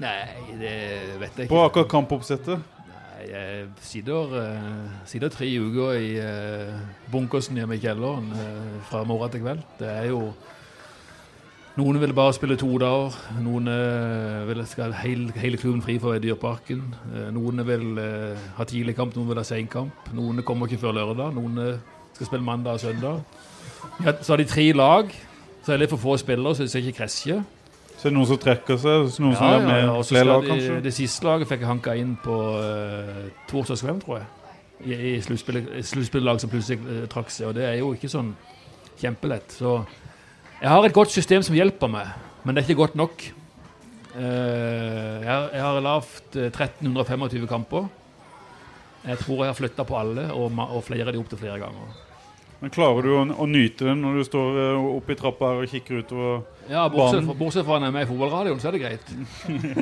Nei, 0.00 0.24
det 0.56 0.74
vet 1.20 1.36
jeg 1.36 1.44
ikke. 1.44 1.48
på 1.52 1.64
akkurat 1.64 1.88
kampoppsettet? 1.92 2.62
Jeg 3.30 3.66
sitter, 3.84 4.30
eh, 4.40 4.86
sitter 5.06 5.28
tre 5.28 5.46
uker 5.60 5.92
i 5.92 6.14
uh, 6.18 6.78
bunkersen 7.12 7.58
hjemme 7.60 7.76
i 7.76 7.82
kjelleren 7.82 8.30
eh, 8.32 8.78
fra 8.88 9.04
morgen 9.04 9.30
til 9.30 9.42
kveld. 9.44 9.60
Det 9.78 9.90
er 9.90 10.06
jo 10.08 10.32
Noen 11.80 11.96
vil 12.00 12.12
bare 12.12 12.32
spille 12.36 12.56
to 12.60 12.68
dager. 12.78 13.14
Noen 13.40 13.68
uh, 13.70 14.48
vil 14.48 14.60
skal 14.68 14.92
hele, 15.00 15.32
hele 15.40 15.56
klubben 15.56 15.80
fri 15.82 15.96
for 16.02 16.12
i 16.12 16.20
Dyreparken. 16.20 16.82
Eh, 17.14 17.30
noen 17.32 17.62
vil 17.64 18.00
eh, 18.02 18.42
ha 18.58 18.66
tidlig 18.68 18.96
kamp, 18.98 19.14
noen 19.16 19.30
vil 19.30 19.40
ha 19.40 19.44
senkamp. 19.46 20.10
Noen 20.12 20.42
kommer 20.44 20.68
ikke 20.68 20.82
før 20.82 20.98
lørdag. 20.98 21.32
Noen 21.38 21.56
eh, 21.62 21.78
skal 22.18 22.28
spille 22.28 22.44
mandag 22.44 22.76
og 22.76 22.82
søndag. 22.82 23.22
Ja, 24.04 24.12
så 24.20 24.34
har 24.34 24.42
de 24.42 24.48
tre 24.50 24.66
lag. 24.76 25.14
Så 25.62 25.72
er 25.72 25.78
det 25.78 25.86
litt 25.86 25.94
for 25.94 26.02
få 26.02 26.18
spillere, 26.20 26.52
så 26.58 26.66
de 26.66 26.72
skal 26.74 26.84
ikke 26.84 26.98
krasje. 26.98 27.38
Så 27.94 28.08
er 28.08 28.12
det 28.12 28.16
noen 28.18 28.28
som 28.28 28.42
trekker 28.44 28.76
seg, 28.80 29.08
Noen 29.22 29.32
ja, 29.32 29.40
som 29.40 29.54
er 29.54 29.66
med 29.70 29.88
og 29.94 30.04
flere 30.08 30.28
lag, 30.28 30.46
kanskje? 30.48 30.76
det 30.84 30.92
siste 30.96 31.26
laget 31.28 31.48
fikk 31.48 31.64
jeg 31.64 31.68
hanka 31.68 31.96
inn 32.00 32.14
på 32.24 32.36
uh, 32.56 33.26
torsdagskvelden, 33.50 34.00
tror 34.04 34.20
jeg. 34.20 34.30
I, 34.80 34.94
i 34.94 35.10
i 35.18 35.82
sluttspillag 35.84 36.40
som 36.40 36.52
plutselig 36.52 36.80
uh, 36.86 37.02
trakk 37.12 37.32
seg. 37.32 37.50
Og 37.50 37.58
det 37.58 37.66
er 37.68 37.76
jo 37.82 37.92
ikke 37.96 38.08
sånn 38.08 38.32
kjempelett. 39.00 39.52
Så 39.52 39.74
jeg 40.60 40.68
har 40.70 40.84
et 40.86 40.96
godt 40.96 41.12
system 41.14 41.42
som 41.46 41.56
hjelper 41.56 41.88
meg, 41.92 42.10
men 42.44 42.54
det 42.54 42.62
er 42.62 42.68
ikke 42.68 42.82
godt 42.82 42.98
nok. 42.98 43.24
Eh, 44.16 45.24
jeg, 45.24 45.62
har- 45.62 45.80
lavt 45.84 46.36
eh, 46.36 46.50
1325 46.50 47.46
kamper. 47.48 47.88
Jeg 49.06 49.18
tror 49.22 49.44
jeg 49.44 49.48
har 49.54 49.56
flytta 49.56 49.84
på 49.88 49.96
alle, 49.96 50.26
og, 50.34 50.52
flere 50.84 51.06
av 51.08 51.14
de 51.14 51.20
opp 51.22 51.28
til 51.30 51.38
flere 51.40 51.58
ganger. 51.62 51.98
Men 52.60 52.72
Klarer 52.74 53.00
du 53.06 53.08
å, 53.16 53.20
å 53.40 53.46
nyte 53.48 53.86
den 53.88 54.02
når 54.04 54.18
du 54.18 54.24
står 54.28 54.58
eh, 54.60 54.88
oppe 54.98 55.14
i 55.14 55.16
trappa 55.16 55.48
her 55.54 55.62
og 55.62 55.70
kikker 55.72 56.02
utover? 56.02 56.42
Ja, 56.68 56.82
bortsett 56.92 57.22
Banen. 57.24 57.38
bortsett 57.38 57.64
fra 57.64 57.78
når 57.78 57.86
jeg 57.88 57.94
er 57.94 57.96
med 57.96 58.04
i 58.04 58.10
fotballradioen, 58.10 58.60
så 58.60 58.68
er 58.68 58.76
det 58.76 58.82
greit. 58.82 59.14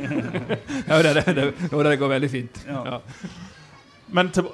ja, 0.88 1.00
det, 1.02 1.14
det, 1.18 1.24
det, 1.40 1.48
det 1.88 1.98
går 1.98 2.12
veldig 2.14 2.30
fint. 2.30 2.60
Ja. 2.68 3.00
Men 4.14 4.30
til, 4.32 4.46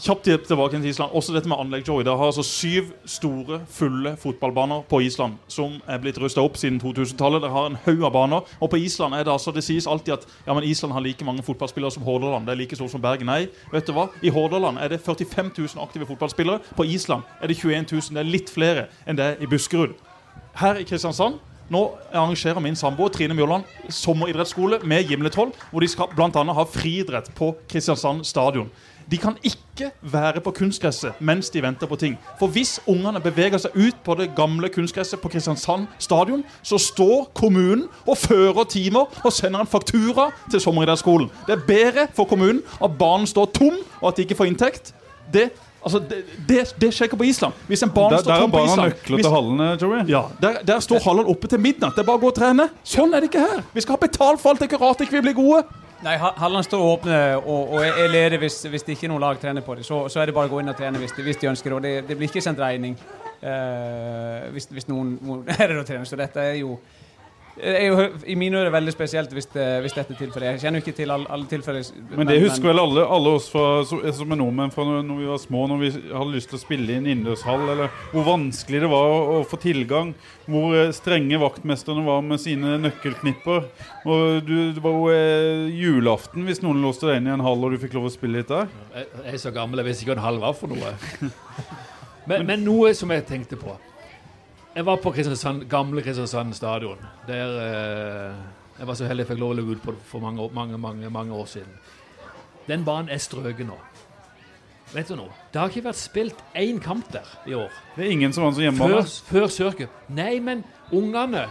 kjapt 0.00 0.24
tilbake 0.24 0.78
til 0.78 0.88
Island. 0.88 1.12
Også 1.12 1.34
dette 1.34 1.48
med 1.50 1.60
anlegg, 1.60 1.84
Joey. 1.88 2.04
Det 2.04 2.14
har 2.16 2.30
altså 2.30 2.44
syv 2.46 2.92
store, 3.04 3.60
fulle 3.68 4.14
fotballbaner 4.20 4.86
på 4.88 5.02
Island 5.04 5.36
som 5.52 5.76
er 5.86 6.00
blitt 6.02 6.18
rusta 6.20 6.42
opp 6.42 6.56
siden 6.56 6.80
2000-tallet. 6.80 7.42
Det 7.44 7.50
har 7.52 7.68
en 7.68 7.78
haug 7.84 8.06
av 8.08 8.14
baner. 8.14 8.48
Og 8.60 8.72
på 8.72 8.80
Island 8.80 9.14
er 9.14 9.26
det 9.26 9.32
altså 9.32 9.52
Det 9.52 9.64
sies 9.64 9.86
alltid 9.86 10.14
at 10.14 10.26
ja, 10.46 10.54
men 10.54 10.64
Island 10.64 10.94
har 10.96 11.04
like 11.04 11.24
mange 11.24 11.42
fotballspillere 11.42 11.92
som 11.92 12.02
Hordaland. 12.02 12.46
Det 12.46 12.54
er 12.54 12.60
like 12.62 12.76
stort 12.76 12.90
som 12.90 13.02
Bergen. 13.02 13.28
Nei, 13.28 13.46
vet 13.72 13.86
du 13.86 13.92
hva? 13.92 14.08
I 14.22 14.32
Hordaland 14.32 14.80
er 14.80 14.88
det 14.88 15.02
45 15.04 15.52
000 15.58 15.84
aktive 15.84 16.08
fotballspillere. 16.08 16.60
På 16.76 16.84
Island 16.84 17.22
er 17.40 17.52
det 17.52 17.60
21 17.60 17.86
000. 17.92 18.02
Det 18.16 18.24
er 18.24 18.32
litt 18.32 18.50
flere 18.50 18.88
enn 19.06 19.18
det 19.18 19.28
er 19.28 19.42
i 19.44 19.50
Buskerud. 19.50 19.94
Her 20.56 20.80
i 20.80 20.88
Kristiansand 20.88 21.40
nå 21.72 21.82
arrangerer 22.12 22.60
min 22.60 22.76
samboer 22.76 23.12
Trine 23.14 23.34
Mjåland 23.36 23.64
sommeridrettsskole 23.88 24.82
med 24.84 25.08
Gimletroll, 25.08 25.52
hvor 25.70 25.80
de 25.80 25.88
skal 25.88 26.10
annet 26.18 26.56
ha 26.58 26.64
friidrett 26.68 27.30
på 27.38 27.52
Kristiansand 27.70 28.26
stadion. 28.28 28.68
De 29.12 29.18
kan 29.20 29.34
ikke 29.44 29.90
være 30.08 30.40
på 30.40 30.50
kunstgresset 30.56 31.18
mens 31.20 31.50
de 31.52 31.60
venter 31.62 31.86
på 31.90 31.96
ting. 32.00 32.14
For 32.40 32.48
hvis 32.48 32.78
ungene 32.88 33.20
beveger 33.20 33.60
seg 33.60 33.74
ut 33.76 33.98
på 34.06 34.14
det 34.16 34.30
gamle 34.38 34.70
kunstgresset 34.72 35.20
på 35.20 35.28
Kristiansand 35.34 35.84
stadion, 36.00 36.40
så 36.64 36.78
står 36.80 37.26
kommunen 37.36 37.84
og 38.08 38.16
fører 38.16 38.64
timer 38.72 39.12
og 39.20 39.32
sender 39.36 39.60
en 39.60 39.68
faktura 39.68 40.30
til 40.50 40.60
sommeridrettsskolen. 40.64 41.28
Det 41.46 41.58
er 41.58 41.66
bedre 41.68 42.06
for 42.16 42.24
kommunen 42.30 42.62
at 42.80 42.96
banen 42.98 43.28
står 43.28 43.50
tom, 43.52 43.76
og 44.00 44.08
at 44.08 44.16
de 44.16 44.24
ikke 44.24 44.38
får 44.40 44.48
inntekt. 44.48 44.94
Det, 45.32 45.50
altså, 45.84 46.00
det, 46.08 46.22
det, 46.48 46.64
det 46.80 46.92
skjer 46.94 47.10
ikke 47.10 47.20
på 47.20 47.28
Island. 47.28 47.52
Hvis 47.68 47.82
en 47.84 47.92
barn 47.92 48.12
Der, 48.16 48.24
står 48.24 48.30
der 48.32 48.38
er 48.38 48.46
tom 48.46 48.50
på 48.56 48.64
barna 48.64 48.88
nøkler 48.88 49.16
hvis- 49.20 49.26
til 49.28 49.34
hallene, 49.36 49.68
Joey. 49.82 50.02
ja, 50.08 50.22
der, 50.40 50.58
der 50.72 50.80
står 50.80 51.04
hallene 51.04 51.28
oppe 51.36 51.48
til 51.52 51.60
midnatt. 51.60 51.92
Det 51.96 52.00
er 52.06 52.08
bare 52.08 52.16
å 52.16 52.24
gå 52.24 52.32
og 52.32 52.34
trene. 52.40 52.70
Sånn 52.84 53.12
er 53.14 53.20
det 53.20 53.28
ikke 53.32 53.44
her. 53.44 53.62
Vi 53.74 53.80
skal 53.84 53.98
ha 53.98 54.06
betalt 54.08 54.40
for 54.40 54.50
alt. 54.56 54.60
Det 54.64 54.72
er 54.72 54.78
rart 54.88 55.04
ikke 55.04 55.20
vi 55.20 55.26
blir 55.28 55.36
gode. 55.42 55.62
Nei, 56.02 56.16
Halland 56.18 56.66
står 56.66 56.80
åpne 56.82 57.18
og, 57.36 57.76
og 57.76 57.84
er 57.86 58.08
ledig 58.10 58.40
hvis, 58.42 58.56
hvis 58.66 58.82
det 58.82 58.96
ikke 58.96 59.06
er 59.06 59.12
noe 59.12 59.22
lag 59.22 59.38
trener 59.38 59.62
på 59.62 59.76
det. 59.78 59.84
Så, 59.86 60.00
så 60.10 60.20
er 60.20 60.26
det 60.26 60.34
bare 60.34 60.50
å 60.50 60.52
gå 60.52 60.58
inn 60.58 60.72
og 60.72 60.78
trene 60.78 60.98
hvis 60.98 61.14
de, 61.14 61.22
hvis 61.22 61.38
de 61.38 61.50
ønsker. 61.52 61.76
Og 61.76 61.84
det, 61.84 61.92
det 62.08 62.16
blir 62.18 62.26
ikke 62.26 62.42
sendt 62.42 62.62
regning 62.62 62.96
uh, 62.98 64.48
hvis, 64.50 64.66
hvis 64.74 64.88
noen 64.90 65.14
noen 65.22 65.44
er 65.54 65.68
der 65.68 65.78
og 65.78 65.86
trener. 65.86 66.08
Så 66.08 66.18
dette 66.18 66.42
er 66.42 66.58
jo 66.58 66.74
er 67.60 67.86
jo 67.86 68.04
i 68.24 68.36
mine 68.38 68.56
ører 68.60 68.72
veldig 68.72 68.92
spesielt 68.94 69.32
hvis, 69.36 69.48
det, 69.52 69.66
hvis 69.84 69.94
dette 69.96 70.14
er 70.14 70.20
tilfellet. 70.22 70.46
Jeg 70.54 70.62
kjenner 70.62 70.80
jo 70.80 70.84
ikke 70.86 70.96
til 70.96 71.12
alle, 71.12 71.28
alle 71.36 71.48
tilfeller. 71.50 71.88
Men 72.16 72.28
det 72.30 72.38
husker 72.42 72.70
vel 72.70 72.80
alle, 72.80 73.04
alle 73.16 73.34
oss 73.36 73.48
fra, 73.52 73.64
som 73.84 74.32
er 74.32 74.40
nordmenn 74.40 74.72
fra 74.74 74.86
når, 74.88 75.02
når 75.08 75.20
vi 75.20 75.28
var 75.28 75.42
små, 75.42 75.66
når 75.70 75.82
vi 75.82 75.90
hadde 76.08 76.32
lyst 76.32 76.52
til 76.52 76.58
å 76.58 76.62
spille 76.62 76.94
i 76.94 76.98
en 77.00 77.08
innendørshall, 77.08 77.66
eller 77.74 77.92
hvor 78.14 78.26
vanskelig 78.30 78.82
det 78.86 78.92
var 78.92 79.12
å, 79.12 79.20
å 79.36 79.42
få 79.48 79.60
tilgang. 79.62 80.14
Hvor 80.48 80.76
eh, 80.78 80.94
strenge 80.96 81.38
vaktmesterne 81.42 82.06
var 82.06 82.24
med 82.26 82.40
sine 82.42 82.78
nøkkelknipper. 82.82 83.68
Og 84.08 84.42
du, 84.48 84.56
det 84.74 84.82
var 84.82 84.96
jo 84.96 85.12
eh, 85.12 85.68
julaften 85.76 86.48
hvis 86.48 86.64
noen 86.64 86.82
låste 86.82 87.10
deg 87.10 87.20
inn 87.20 87.30
i 87.30 87.36
en 87.36 87.44
hall 87.44 87.62
og 87.62 87.76
du 87.76 87.80
fikk 87.82 87.98
lov 87.98 88.08
å 88.08 88.14
spille 88.14 88.40
litt 88.40 88.50
der. 88.50 88.72
Jeg 88.96 89.12
jeg 89.22 89.34
er 89.34 89.40
så 89.40 89.52
gammel, 89.54 89.80
jeg 89.80 89.88
visste 89.88 90.04
ikke 90.04 90.14
hva 90.14 90.18
en 90.18 90.26
hall 90.26 90.40
var 90.42 90.56
for 90.58 90.72
noe. 90.72 90.96
Men, 92.22 92.44
men 92.46 92.60
noe 92.62 92.92
som 92.94 93.10
jeg 93.10 93.24
tenkte 93.26 93.56
på. 93.58 93.72
Jeg 94.72 94.86
var 94.86 94.96
på 94.96 95.10
Kristiansand, 95.12 95.66
gamle 95.68 96.02
Kristiansand 96.02 96.54
stadion. 96.56 97.00
Der 97.26 97.56
eh, 97.60 98.36
jeg 98.78 98.86
var 98.88 98.96
så 98.96 99.04
heldig 99.04 99.26
jeg 99.26 99.28
fikk 99.34 99.40
lov 99.42 99.50
å 99.52 99.56
løpe 99.58 99.74
ut 99.76 99.82
på 99.84 99.94
for 100.08 100.24
mange, 100.24 100.46
mange, 100.54 100.78
mange, 100.80 101.10
mange 101.12 101.34
år 101.36 101.48
siden. 101.50 101.74
Den 102.68 102.84
banen 102.86 103.12
er 103.12 103.20
strøket 103.20 103.66
nå. 103.68 103.76
Vet 104.94 105.08
du 105.12 105.16
noe? 105.16 105.32
Det 105.52 105.60
har 105.60 105.68
ikke 105.68 105.84
vært 105.84 106.00
spilt 106.00 106.40
én 106.56 106.80
kamp 106.80 107.10
der 107.12 107.28
i 107.48 107.56
år. 107.56 107.72
Det 107.96 108.06
er 108.06 108.14
ingen 108.14 108.32
som 108.32 108.46
har 108.46 108.54
så 108.56 108.64
hjemme. 108.64 108.88
Før, 108.88 109.02
før 109.28 109.46
Sørcup. 109.52 109.98
Nei, 110.08 110.38
men 110.40 110.64
ungene 110.92 111.46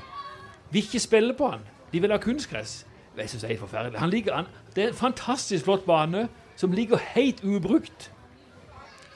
vil 0.71 0.81
ikke 0.81 1.01
spille 1.01 1.37
på 1.37 1.51
han. 1.53 1.65
De 1.93 2.01
vil 2.01 2.13
ha 2.13 2.17
kunstgress. 2.21 2.81
Jeg 3.17 3.29
synes 3.29 3.41
det 3.43 3.47
er 3.47 3.53
helt 3.53 3.65
forferdelig. 3.67 3.99
Han 4.01 4.09
ligger, 4.09 4.35
han, 4.35 4.49
det 4.75 4.83
er 4.83 4.93
en 4.95 4.97
fantastisk 4.97 5.67
flott 5.69 5.85
bane 5.85 6.25
som 6.57 6.73
ligger 6.73 6.97
helt 7.13 7.43
ubrukt. 7.43 8.09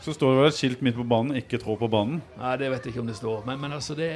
Så 0.05 0.13
står 0.13 0.35
det 0.35 0.37
vel 0.37 0.47
et 0.51 0.53
skilt 0.53 0.81
midt 0.85 0.93
på 0.99 1.03
banen 1.09 1.33
'ikke 1.33 1.57
trå 1.57 1.73
på 1.79 1.87
banen'. 1.89 2.19
Nei, 2.37 2.51
det 2.61 2.67
vet 2.69 2.83
jeg 2.85 2.93
ikke 2.93 3.01
om 3.01 3.07
det 3.09 3.15
står. 3.17 3.39
Men, 3.45 3.59
men 3.61 3.71
altså, 3.73 3.95
det, 3.97 4.09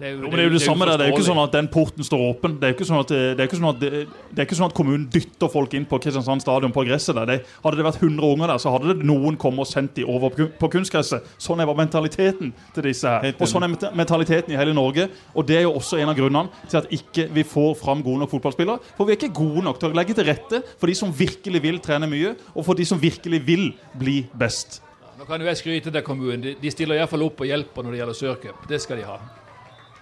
det 0.00 0.08
er 0.08 0.12
jo 0.16 0.22
Jo, 0.24 0.30
men 0.30 0.32
det 0.32 0.40
er 0.40 0.48
jo 0.48 0.54
det 0.56 0.62
samme 0.62 0.86
der. 0.88 0.96
Det 0.98 1.04
er 1.04 1.10
jo 1.12 1.14
ikke 1.14 1.28
sånn 1.28 1.42
at 1.44 1.52
den 1.54 1.68
porten 1.70 2.06
står 2.08 2.24
åpen. 2.30 2.56
Det 2.58 2.66
er 2.66 2.72
jo 2.72 2.76
ikke 2.76 2.88
sånn 2.88 3.02
at, 3.04 3.12
det 3.14 3.38
er 3.38 3.46
ikke 3.46 3.60
sånn 3.60 3.68
at, 3.70 3.78
det, 3.80 3.90
det 4.32 4.42
er 4.42 4.48
ikke 4.48 4.58
sånn 4.58 4.70
at 4.72 4.74
kommunen 4.74 5.04
dytter 5.14 5.52
folk 5.52 5.76
inn 5.78 5.86
på 5.86 6.00
Kristiansand 6.02 6.42
stadion 6.42 6.74
på 6.74 6.82
gresset 6.88 7.14
der. 7.14 7.30
Det, 7.30 7.38
hadde 7.62 7.78
det 7.78 7.86
vært 7.86 8.02
100 8.02 8.26
unger 8.32 8.50
der, 8.50 8.58
så 8.58 8.72
hadde 8.74 8.96
det 8.96 9.06
noen 9.06 9.38
kommet 9.38 9.62
og 9.62 9.70
sendt 9.70 9.94
de 9.94 10.06
over 10.10 10.34
på 10.34 10.70
kunstgresset. 10.74 11.28
Sånn 11.38 11.62
er 11.62 11.70
mentaliteten 11.70 12.50
til 12.74 12.88
disse 12.88 13.06
her. 13.06 13.30
Og 13.38 13.46
sånn 13.46 13.62
er 13.62 13.94
mentaliteten 13.94 14.56
i 14.56 14.58
hele 14.58 14.74
Norge. 14.74 15.06
Og 15.38 15.46
det 15.46 15.60
er 15.60 15.68
jo 15.68 15.76
også 15.78 16.00
en 16.02 16.10
av 16.10 16.18
grunnene 16.18 16.66
til 16.66 16.80
at 16.82 16.90
ikke 16.90 17.28
vi 17.30 17.46
får 17.46 17.76
fram 17.78 18.02
gode 18.02 18.24
nok 18.24 18.34
fotballspillere. 18.34 18.82
For 18.98 19.06
vi 19.06 19.14
er 19.14 19.20
ikke 19.20 19.38
gode 19.38 19.62
nok 19.62 19.78
til 19.78 19.92
å 19.92 19.96
legge 20.00 20.18
til 20.18 20.26
rette 20.26 20.64
for 20.80 20.90
de 20.90 20.98
som 20.98 21.14
virkelig 21.14 21.62
vil 21.62 21.78
trene 21.78 22.10
mye, 22.10 22.34
og 22.56 22.66
for 22.66 22.74
de 22.74 22.82
som 22.88 22.98
virkelig 22.98 23.44
vil 23.46 23.70
bli 23.94 24.24
best. 24.34 24.80
Nå 25.16 25.24
kan 25.24 25.40
jo 25.40 25.48
jeg 25.48 25.56
skryte 25.62 25.92
til 25.92 26.02
kommunen. 26.04 26.42
De, 26.44 26.54
de 26.60 26.70
stiller 26.72 26.98
iallfall 27.00 27.24
opp 27.24 27.40
og 27.40 27.48
hjelper 27.48 27.84
når 27.84 27.94
det 27.94 28.00
gjelder 28.02 28.16
Sørcup. 28.18 28.66
Det 28.68 28.80
skal 28.84 28.98
de 29.00 29.06
ha. 29.08 29.14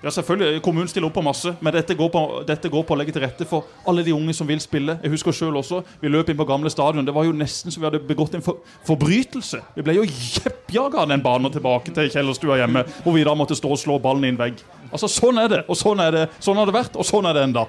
Ja, 0.05 0.11
selvfølgelig. 0.13 0.59
Kommunen 0.61 0.89
stiller 0.91 1.07
opp 1.09 1.15
på 1.17 1.23
masse, 1.25 1.55
men 1.65 1.73
dette 1.73 1.95
går, 1.97 2.11
på, 2.13 2.23
dette 2.45 2.69
går 2.69 2.83
på 2.85 2.93
å 2.93 2.99
legge 2.99 3.15
til 3.15 3.23
rette 3.23 3.47
for 3.49 3.71
alle 3.89 4.03
de 4.05 4.13
unge 4.13 4.35
som 4.37 4.49
vil 4.51 4.61
spille. 4.61 4.99
Jeg 5.01 5.13
husker 5.15 5.33
selv 5.33 5.63
også, 5.63 5.79
Vi 6.03 6.11
løp 6.11 6.29
inn 6.29 6.37
på 6.37 6.45
gamle 6.51 6.69
stadion. 6.73 7.07
Det 7.07 7.15
var 7.15 7.25
jo 7.25 7.33
nesten 7.33 7.73
som 7.73 7.81
vi 7.81 7.89
hadde 7.89 8.03
begått 8.05 8.35
en 8.37 8.45
for, 8.45 8.59
forbrytelse. 8.85 9.63
Vi 9.79 9.87
ble 9.87 9.95
jo 9.97 10.05
kjeppjaga 10.05 11.07
av 11.07 11.09
den 11.15 11.23
banen 11.25 11.55
tilbake 11.55 11.95
til 11.95 12.11
kjellerstua 12.13 12.59
hjemme, 12.61 12.85
hvor 13.07 13.17
vi 13.17 13.25
da 13.25 13.39
måtte 13.39 13.57
stå 13.57 13.71
og 13.71 13.81
slå 13.81 13.97
ballen 14.03 14.27
i 14.29 14.35
en 14.35 14.43
vegg. 14.43 14.61
Altså, 14.91 15.09
Sånn 15.09 15.39
er 15.41 15.49
det, 15.49 15.63
og 15.71 15.79
sånn, 15.79 16.03
er 16.05 16.13
det. 16.19 16.27
sånn 16.43 16.59
har 16.61 16.69
det 16.69 16.77
vært, 16.77 16.99
og 16.99 17.07
sånn 17.09 17.31
er 17.31 17.39
det 17.39 17.47
enda. 17.49 17.65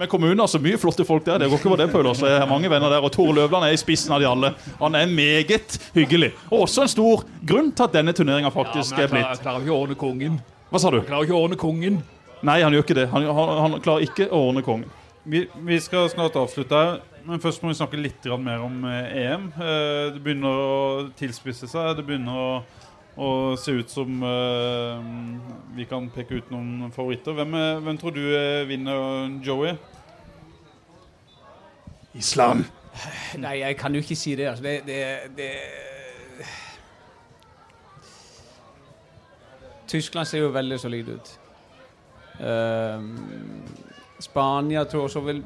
Men 0.00 0.08
kommunen 0.08 0.38
har 0.40 0.46
så 0.48 0.56
mye 0.58 0.78
flotte 0.80 1.04
folk 1.04 1.26
der. 1.26 1.42
Det 1.42 1.46
går 1.52 1.58
ikke 1.60 1.68
over 1.68 1.76
det, 1.82 1.86
Paul. 1.92 2.06
også. 2.08 2.24
Jeg 2.24 2.40
har 2.40 2.46
mange 2.48 2.70
venner 2.72 2.88
der, 2.88 3.04
og 3.04 3.10
Tore 3.12 3.34
Løvland 3.36 3.66
er 3.66 3.74
i 3.76 3.80
spissen 3.80 4.14
av 4.16 4.22
de 4.22 4.28
alle. 4.30 4.48
Han 4.78 4.94
er 4.96 5.10
meget 5.12 5.74
hyggelig. 5.92 6.30
Og 6.48 6.62
også 6.64 6.86
en 6.86 6.88
stor 6.88 7.26
grunn 7.50 7.68
til 7.68 7.84
at 7.84 7.98
denne 7.98 8.14
turneringa 8.16 8.48
faktisk 8.54 8.96
ja, 8.96 9.04
er 9.04 9.12
blitt. 9.12 9.26
jeg 9.28 9.42
klarer, 9.42 9.60
ikke 9.60 9.74
å 9.76 9.82
ordne 9.82 9.98
kongen. 10.00 10.38
Hva 10.72 10.80
sa 10.80 10.94
du? 10.94 11.02
Jeg 11.02 11.10
klarer 11.10 11.28
ikke 11.28 11.36
å 11.36 11.42
ordne 11.42 11.58
kongen. 11.60 12.00
Nei, 12.40 12.56
han 12.64 12.72
gjør 12.72 12.86
ikke 12.86 12.96
det. 12.96 13.04
Han, 13.12 13.28
han, 13.28 13.52
han 13.66 13.76
klarer 13.84 14.08
ikke 14.08 14.30
å 14.32 14.40
ordne 14.46 14.64
kongen. 14.64 14.88
Vi, 15.28 15.44
vi 15.68 15.80
skal 15.84 16.08
snart 16.08 16.40
avslutte 16.40 16.80
her, 16.80 16.96
men 17.28 17.44
først 17.44 17.60
må 17.60 17.74
vi 17.74 17.76
snakke 17.82 18.00
litt 18.00 18.32
mer 18.40 18.64
om 18.64 18.80
eh, 18.88 19.18
EM. 19.26 19.50
Eh, 19.52 20.06
det 20.16 20.24
begynner 20.24 20.64
å 20.64 21.08
tilspisse 21.20 21.68
seg. 21.68 21.92
Det 22.00 22.06
begynner 22.08 22.40
å, 22.40 22.50
å 23.16 23.56
se 23.58 23.74
ut 23.74 23.90
som 23.90 24.22
uh, 24.22 25.00
vi 25.74 25.86
kan 25.90 26.06
peke 26.14 26.38
ut 26.38 26.50
noen 26.52 26.92
favoritter. 26.94 27.34
Hvem, 27.34 27.54
eh, 27.54 27.80
hvem 27.84 27.98
tror 27.98 28.14
du 28.14 28.22
eh, 28.36 28.66
vinner, 28.68 29.30
Joey? 29.44 29.74
Islam. 32.14 32.64
Nei, 33.44 33.60
jeg 33.60 33.76
kan 33.78 33.94
jo 33.94 34.02
ikke 34.02 34.18
si 34.18 34.34
det. 34.38 34.48
Altså. 34.50 34.64
Det, 34.64 34.82
det, 34.86 34.98
det 35.36 35.50
Tyskland 39.90 40.26
ser 40.26 40.44
jo 40.44 40.50
veldig 40.54 40.78
solid 40.78 41.08
ut. 41.16 41.32
Um, 42.40 43.16
Spania 44.20 44.84
tror 44.84 45.00
jeg 45.00 45.08
også 45.10 45.20
vil 45.20 45.42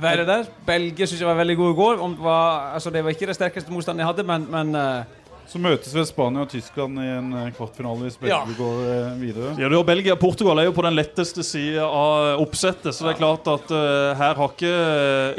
være 0.00 0.24
der. 0.26 0.48
Belgia 0.66 1.06
syns 1.06 1.20
jeg 1.20 1.28
var 1.28 1.38
veldig 1.38 1.56
god 1.56 1.72
i 1.72 1.76
går. 1.76 2.00
Om 2.00 2.14
det, 2.14 2.24
var, 2.24 2.72
altså, 2.74 2.90
det 2.90 3.04
var 3.04 3.10
ikke 3.10 3.26
det 3.26 3.36
sterkeste 3.36 3.72
motstanden 3.72 4.00
jeg 4.00 4.06
hadde, 4.06 4.24
men, 4.26 4.46
men 4.50 4.74
eh, 4.74 5.04
Så 5.50 5.58
møtes 5.58 5.90
vel 5.90 6.04
Spania 6.06 6.44
og 6.44 6.50
Tyskland 6.52 6.98
i 7.02 7.08
en 7.10 7.30
eh, 7.34 7.48
kvartfinale 7.56 8.06
hvis 8.06 8.16
begge 8.20 8.30
Ja. 8.30 8.44
går 8.54 8.82
eh, 8.86 9.14
videre. 9.18 9.54
Ja, 9.58 9.68
du 9.68 9.74
har 9.74 9.86
Belgia 9.88 10.14
og 10.14 10.20
Portugal 10.22 10.60
er 10.62 10.68
jo 10.68 10.74
på 10.76 10.84
den 10.86 10.94
letteste 10.94 11.42
sida 11.42 11.88
av 11.88 12.38
oppsettet. 12.38 12.94
Så 12.94 13.08
det 13.08 13.16
er 13.16 13.18
klart 13.18 13.48
at 13.50 13.72
uh, 13.74 14.14
her 14.14 14.38
har 14.38 14.52
ikke 14.52 14.70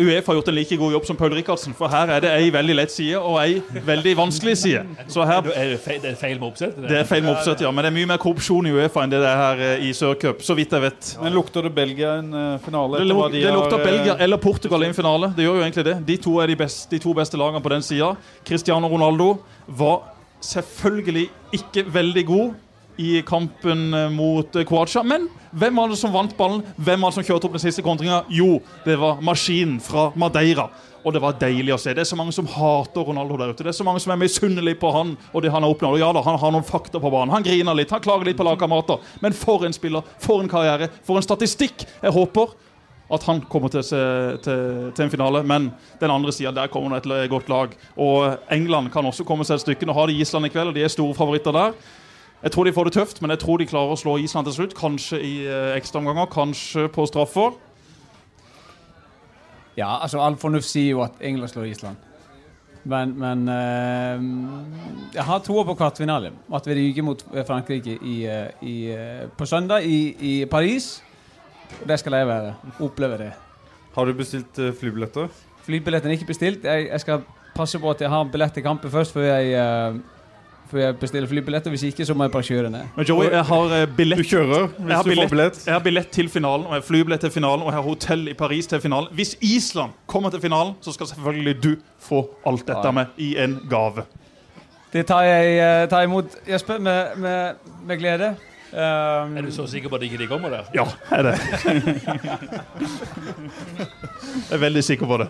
Uefa 0.03 0.35
gjort 0.35 0.49
en 0.51 0.57
like 0.57 0.77
god 0.81 0.97
jobb 0.97 1.07
som 1.07 1.19
Paul 1.19 1.31
Rikardsen. 1.37 1.75
For 1.77 1.87
her 1.87 2.11
er 2.11 2.25
det 2.25 2.31
ei 2.33 2.49
veldig 2.51 2.75
lett 2.75 2.91
side 2.91 3.21
og 3.21 3.37
ei 3.39 3.61
veldig 3.87 4.17
vanskelig 4.19 4.57
side. 4.59 4.83
Så 5.07 5.23
her 5.23 5.47
Er 5.55 5.71
det 5.71 5.79
feil, 5.85 6.01
det 6.03 6.11
er 6.11 6.19
feil 6.19 6.35
med 6.41 6.49
oppsettet? 6.49 6.89
Det 6.91 6.99
er 6.99 7.07
feil 7.07 7.23
med 7.23 7.31
oppsett, 7.37 7.63
ja. 7.63 7.71
Men 7.71 7.87
det 7.87 7.93
er 7.93 7.97
mye 8.01 8.11
mer 8.11 8.19
korrupsjon 8.21 8.67
i 8.67 8.75
Uefa 8.75 9.05
enn 9.05 9.15
det 9.15 9.21
det 9.23 9.31
er 9.31 9.39
her 9.39 9.85
i 9.87 9.93
Sørcup. 9.95 10.43
Så 10.43 10.57
vidt 10.59 10.75
jeg 10.75 10.83
vet. 10.89 11.13
Men 11.23 11.35
lukter 11.37 11.63
det 11.63 11.71
Belgia 11.77 12.17
en 12.19 12.59
finale? 12.65 12.99
Det, 12.99 13.07
luk, 13.07 13.23
de 13.31 13.45
det 13.45 13.55
lukter 13.55 13.77
har, 13.77 13.87
Belgia 13.87 14.17
eller 14.19 14.41
Portugal 14.43 14.83
i 14.83 14.91
en 14.91 14.97
finale. 14.97 15.31
Det 15.37 15.47
gjør 15.47 15.61
jo 15.61 15.65
egentlig 15.69 15.87
det. 15.87 15.97
De 16.11 16.19
to 16.27 16.35
er 16.43 16.51
de, 16.51 16.59
best, 16.59 16.89
de 16.91 16.99
to 16.99 17.15
beste 17.15 17.39
lagene 17.39 17.63
på 17.63 17.71
den 17.71 17.85
sida. 17.85 18.11
Cristiano 18.43 18.91
Ronaldo 18.91 19.37
var 19.67 20.11
selvfølgelig 20.41 21.29
ikke 21.53 21.85
veldig 21.93 22.25
god 22.27 22.53
i 23.01 23.21
kampen 23.25 23.93
eh, 23.93 24.09
mot 24.13 24.55
eh, 24.55 24.65
Kroatia. 24.67 25.03
Men 25.03 25.27
hvem 25.51 25.79
var 25.79 25.91
det 25.91 25.99
som 25.99 26.13
vant 26.13 26.33
ballen? 26.37 26.63
Hvem 26.77 27.01
var 27.01 27.11
det 27.11 27.19
som 27.19 27.27
kjørte 27.27 27.47
opp 27.47 27.57
den 27.57 27.63
siste 27.63 27.83
kontringa? 27.85 28.23
Jo, 28.31 28.59
det 28.85 28.97
var 29.01 29.21
maskinen 29.25 29.79
fra 29.83 30.09
Madeira. 30.19 30.69
Og 31.01 31.15
det 31.15 31.21
var 31.23 31.37
deilig 31.41 31.73
å 31.73 31.79
se. 31.81 31.95
Det 31.97 32.03
er 32.03 32.09
så 32.11 32.17
mange 32.19 32.33
som 32.35 32.49
hater 32.51 33.07
Ronaldo 33.07 33.39
der 33.39 33.53
ute. 33.53 33.63
Det 33.65 33.71
er 33.71 33.77
så 33.79 33.85
mange 33.87 34.03
som 34.03 34.13
er 34.13 34.19
misunnelige 34.21 34.77
på 34.81 34.91
han 34.93 35.15
og 35.31 35.41
det 35.41 35.53
han 35.53 35.65
har 35.65 35.73
oppnådd. 35.73 35.97
Ja 36.01 36.11
da, 36.13 36.21
han 36.25 36.37
har 36.41 36.53
noen 36.53 36.67
fakta 36.67 37.01
på 37.01 37.13
banen. 37.13 37.33
Han 37.33 37.45
griner 37.45 37.77
litt, 37.77 37.93
han 37.93 38.03
klager 38.03 38.29
litt 38.29 38.37
på 38.37 38.45
lagkamerater. 38.45 39.01
Men 39.23 39.33
for 39.37 39.65
en 39.65 39.73
spiller, 39.73 40.05
for 40.21 40.43
en 40.43 40.51
karriere, 40.51 40.91
for 41.07 41.17
en 41.17 41.25
statistikk! 41.25 41.87
Jeg 42.03 42.13
håper 42.13 42.53
at 43.11 43.23
han 43.27 43.41
kommer 43.51 43.71
til, 43.73 43.83
til, 43.83 44.91
til 44.95 45.05
en 45.05 45.11
finale. 45.11 45.43
Men 45.43 45.71
den 45.99 46.11
andre 46.11 46.31
sida, 46.31 46.51
der 46.55 46.71
kommer 46.71 46.99
det 46.99 47.11
et 47.11 47.29
godt 47.29 47.49
lag. 47.49 47.73
Og 47.97 48.37
England 48.51 48.91
kan 48.93 49.05
også 49.05 49.25
komme 49.27 49.45
seg 49.47 49.59
et 49.59 49.65
stykke. 49.65 49.85
Nå 49.85 49.95
har 49.97 50.07
de 50.07 50.19
Island 50.19 50.47
i 50.47 50.53
kveld, 50.53 50.71
og 50.71 50.75
de 50.75 50.83
er 50.83 50.93
store 50.93 51.15
favoritter 51.15 51.51
der. 51.51 51.75
Jeg 52.43 52.51
tror 52.51 52.63
de 52.63 52.73
får 52.73 52.83
det 52.83 52.93
tøft, 52.93 53.21
men 53.21 53.29
jeg 53.29 53.39
tror 53.39 53.59
de 53.61 53.67
klarer 53.69 53.93
å 53.93 53.99
slå 53.99 54.15
Island 54.17 54.47
til 54.47 54.55
slutt. 54.55 54.77
Kanskje 54.77 55.19
i 55.21 55.33
eh, 55.45 55.75
ekstraomganger, 55.77 56.31
kanskje 56.31 56.87
på 56.89 57.05
straffer. 57.05 57.53
Ja, 59.77 59.99
altså 60.01 60.23
all 60.23 60.39
fornuft 60.41 60.69
sier 60.69 60.95
jo 60.95 61.03
at 61.05 61.21
England 61.21 61.53
slår 61.53 61.69
Island. 61.69 62.07
Men, 62.83 63.13
men 63.13 63.45
uh, 63.45 65.13
jeg 65.13 65.23
har 65.27 65.43
troa 65.45 65.67
på 65.67 65.75
kvartfinale. 65.77 66.31
At 66.49 66.65
vi 66.65 66.79
ryker 66.79 67.05
mot 67.05 67.21
Frankrike 67.47 67.99
i, 68.01 68.15
eh, 68.25 68.65
i, 68.65 68.75
på 69.37 69.45
søndag 69.45 69.85
i, 69.85 69.99
i 70.17 70.33
Paris. 70.49 70.95
Og 71.81 71.87
det 71.89 71.99
skal 71.99 72.13
jeg 72.19 72.27
være. 72.29 72.53
Oppleve 72.79 73.17
det. 73.17 73.31
Har 73.95 74.05
du 74.05 74.13
bestilt 74.13 74.59
uh, 74.59 74.71
flybilletter? 74.79 75.27
Flybilletten 75.65 76.09
er 76.11 76.17
ikke 76.17 76.25
bestilt. 76.31 76.63
Jeg, 76.63 76.87
jeg 76.91 76.99
skal 77.03 77.21
passe 77.55 77.79
på 77.79 77.89
at 77.91 78.01
jeg 78.01 78.09
har 78.09 78.23
billett 78.33 78.53
til 78.55 78.63
kampen 78.65 78.91
først 78.93 79.13
før 79.13 79.25
jeg, 79.27 79.51
uh, 79.59 79.97
før 80.71 80.79
jeg 80.85 80.95
bestiller 81.01 81.27
flybilletter. 81.27 81.69
Hvis 81.73 81.83
ikke, 81.89 82.05
så 82.07 82.13
må 82.17 82.23
jeg 82.27 82.31
bare 82.31 82.47
kjøre 82.47 82.69
ned. 82.73 82.85
Men 82.95 83.05
Joey, 83.09 83.27
jeg 83.33 83.43
har 83.49 83.75
Du 83.85 83.93
billett 83.97 84.23
kjører 84.29 84.67
hvis 84.77 85.03
du 85.03 85.09
billett. 85.09 85.25
får 85.29 85.33
billett, 85.35 85.59
jeg 85.67 85.73
har 85.75 85.83
billett 85.89 86.11
til 86.15 86.29
finalen, 86.29 86.65
og 86.65 86.73
jeg 86.77 86.81
har 86.81 86.87
flybillett 86.87 87.21
til 87.27 87.33
finalen, 87.35 87.65
og 87.65 87.73
jeg 87.73 87.79
har 87.81 87.87
hotell 87.89 88.27
i 88.31 88.33
Paris 88.39 88.67
til 88.71 88.81
finalen. 88.81 89.11
Hvis 89.19 89.35
Island 89.41 89.91
kommer 90.07 90.29
til 90.33 90.41
finalen, 90.41 90.73
så 90.81 90.93
skal 90.95 91.07
selvfølgelig 91.11 91.57
du 91.63 91.71
få 91.99 92.23
alt 92.45 92.67
dette 92.67 92.85
Ja. 92.87 92.91
med 92.91 93.05
i 93.17 93.35
en 93.43 93.59
gave. 93.69 94.05
Det 94.93 95.05
tar 95.07 95.21
jeg 95.23 95.89
tar 95.89 96.01
imot, 96.03 96.25
Jesper, 96.49 96.79
med, 96.79 97.15
med, 97.17 97.53
med 97.87 97.97
glede. 98.01 98.33
Um, 98.71 99.33
Er 99.37 99.41
du 99.43 99.51
så 99.51 99.65
sikker 99.67 99.91
på 99.91 99.97
at 99.99 100.03
ikke 100.07 100.17
de 100.21 100.27
kommer 100.31 100.49
der? 100.53 100.69
Ja, 100.75 100.85
jeg 101.11 101.19
er 101.19 101.23
det. 101.27 101.35
jeg 104.47 104.55
er 104.55 104.61
veldig 104.61 104.83
sikker 104.85 105.09
på 105.09 105.17
det. 105.19 105.27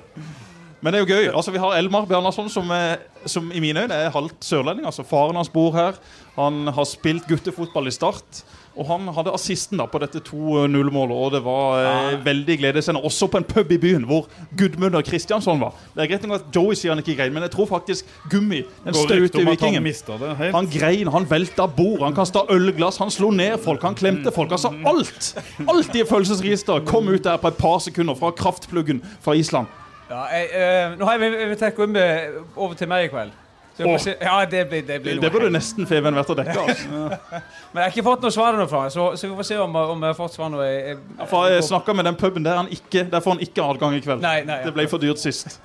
Men 0.81 0.93
det 0.93 0.99
er 0.99 1.05
jo 1.05 1.09
gøy. 1.13 1.27
Altså, 1.35 1.51
Vi 1.53 1.61
har 1.61 1.75
Elmar 1.77 2.05
Bjarnason, 2.09 2.49
som, 2.49 2.69
er, 2.73 3.01
som 3.29 3.51
i 3.53 3.59
mine 3.61 3.83
øyne 3.83 3.93
er 3.93 4.13
halvt 4.13 4.45
sørlending. 4.45 4.85
altså 4.85 5.03
Faren 5.05 5.35
hans 5.37 5.49
bor 5.49 5.73
her. 5.73 5.97
Han 6.37 6.67
har 6.73 6.85
spilt 6.89 7.27
guttefotball 7.29 7.87
i 7.87 7.93
Start. 7.93 8.43
Og 8.79 8.87
han 8.87 9.07
hadde 9.11 9.33
assisten 9.35 9.81
da 9.81 9.85
på 9.91 9.99
dette 9.99 10.21
2-0-målet, 10.23 11.11
og 11.11 11.33
det 11.33 11.41
var 11.43 11.81
eh, 11.83 12.13
veldig 12.23 12.55
gledesende 12.61 13.01
Også 13.03 13.27
på 13.27 13.41
en 13.41 13.47
pub 13.47 13.73
i 13.75 13.79
byen 13.81 14.05
hvor 14.07 14.29
Gudmund 14.57 14.95
Kristiansson 15.03 15.59
var. 15.59 15.75
Det 15.95 16.05
er 16.05 16.11
greit 16.13 16.27
nok 16.27 16.37
at 16.39 16.55
Joey 16.55 16.77
sier 16.79 16.93
han 16.93 17.01
ikke 17.03 17.17
grein, 17.19 17.33
men 17.35 17.43
jeg 17.43 17.51
tror 17.55 17.67
faktisk 17.67 18.07
Gummi, 18.31 18.61
den 18.85 18.95
staute 18.95 19.43
vikingen, 19.49 19.89
han 20.07 20.55
han 20.55 20.71
grein, 20.71 21.11
han 21.11 21.27
velta 21.27 21.67
bord, 21.67 22.05
han 22.05 22.15
kasta 22.15 22.45
ølglass, 22.51 23.01
han 23.01 23.11
slo 23.11 23.31
ned 23.35 23.59
folk, 23.63 23.83
han 23.83 23.97
klemte 23.97 24.31
folk. 24.31 24.55
Altså 24.55 24.71
alt! 24.87 25.33
Alt 25.67 25.99
i 25.99 26.05
følelsesregisteret 26.07 26.87
kom 26.87 27.11
ut 27.11 27.23
der 27.27 27.39
på 27.41 27.51
et 27.51 27.59
par 27.59 27.79
sekunder 27.83 28.15
fra 28.15 28.31
kraftpluggen 28.35 29.03
fra 29.21 29.35
Island. 29.35 29.67
Ja, 30.11 30.23
jeg, 30.31 30.47
øh, 30.55 30.99
nå 30.99 31.05
har 31.07 31.19
jeg 31.19 31.43
invitert 31.43 31.75
Gummi 31.75 32.07
over 32.55 32.73
til 32.75 32.87
meg 32.91 33.07
i 33.07 33.11
kveld. 33.11 33.35
Så 33.77 33.87
jeg 33.87 34.01
se, 34.03 34.13
ja, 34.19 34.33
det 34.45 34.65
blir, 34.69 34.81
det 34.85 34.97
blir 35.01 35.19
Det, 35.21 35.31
burde 35.31 35.49
nesten 35.53 35.87
Feven 35.87 36.15
vært 36.17 36.31
å 36.33 36.35
dekke. 36.37 36.55
Altså. 36.59 36.89
Men 37.71 37.79
jeg 37.79 37.85
har 37.85 37.93
ikke 37.93 38.03
fått 38.05 38.25
noe 38.25 38.33
svar 38.35 38.57
ennå 38.57 38.65
fra 38.69 38.81
ham, 38.83 38.91
så, 38.93 39.05
så 39.17 39.29
vi 39.29 39.37
får 39.37 39.47
se 39.47 39.59
om, 39.63 39.77
om 39.79 40.03
jeg 40.03 40.11
har 40.11 40.17
fått 40.17 40.35
svar. 40.35 40.51
Når 40.51 40.63
jeg, 40.67 40.81
jeg, 40.91 41.27
For 41.31 41.53
jeg 41.53 41.63
snakka 41.69 41.95
med 41.95 42.09
den 42.09 42.17
puben 42.19 42.45
der, 42.45 42.59
han 42.59 42.71
ikke, 42.71 43.05
der 43.13 43.23
får 43.23 43.37
han 43.37 43.45
ikke 43.47 43.67
adgang 43.73 43.95
i 43.95 44.03
kveld. 44.03 44.25
Nei, 44.25 44.41
nei, 44.47 44.59
Det 44.67 44.75
ble 44.75 44.87
for 44.91 45.03
dyrt 45.03 45.23
sist. 45.23 45.57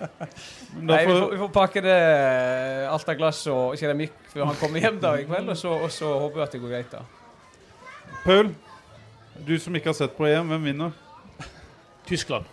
Nei, 0.80 1.00
vi, 1.04 1.10
får, 1.10 1.24
vi 1.32 1.38
får 1.40 1.48
pakke 1.52 1.80
det 1.84 1.96
eh, 1.96 2.84
alt 2.88 3.08
av 3.10 3.16
glass 3.18 3.40
og 3.50 3.74
keramikk 3.76 4.14
før 4.30 4.46
han 4.48 4.56
kommer 4.60 4.80
hjem 4.84 5.00
da 5.02 5.16
i 5.18 5.26
kveld, 5.26 5.50
og 5.50 5.58
så, 5.58 5.74
og 5.74 5.90
så 5.92 6.12
håper 6.22 6.38
vi 6.38 6.44
at 6.44 6.54
det 6.54 6.60
går 6.62 6.72
greit. 6.76 6.94
da. 6.94 7.02
Paul, 8.22 8.52
du 9.48 9.52
som 9.60 9.76
ikke 9.76 9.90
har 9.90 9.98
sett 9.98 10.14
på 10.16 10.28
EM, 10.30 10.52
hvem 10.52 10.70
vinner? 10.70 10.94
Tyskland. 12.08 12.48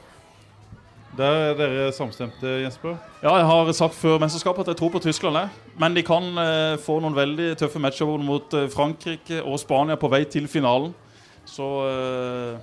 Der 1.17 1.33
er 1.49 1.53
dere 1.57 1.91
samstemte, 1.95 2.45
Jesper. 2.61 2.97
Ja, 3.23 3.35
jeg 3.39 3.45
har 3.45 3.71
sagt 3.73 3.95
før 3.97 4.19
mesterskapet 4.21 4.61
at 4.61 4.67
jeg 4.67 4.77
tror 4.77 4.91
på 4.93 4.99
Tyskland. 4.99 5.49
Men 5.79 5.95
de 5.95 6.03
kan 6.05 6.25
eh, 6.37 6.77
få 6.83 6.99
noen 7.01 7.15
veldig 7.17 7.55
tøffe 7.57 7.79
matcher 7.81 8.17
mot 8.21 8.53
eh, 8.53 8.67
Frankrike 8.69 9.39
og 9.41 9.57
Spania 9.61 9.97
på 9.97 10.11
vei 10.11 10.23
til 10.29 10.47
finalen. 10.51 10.93
Så 11.47 11.69
eh, 11.87 12.59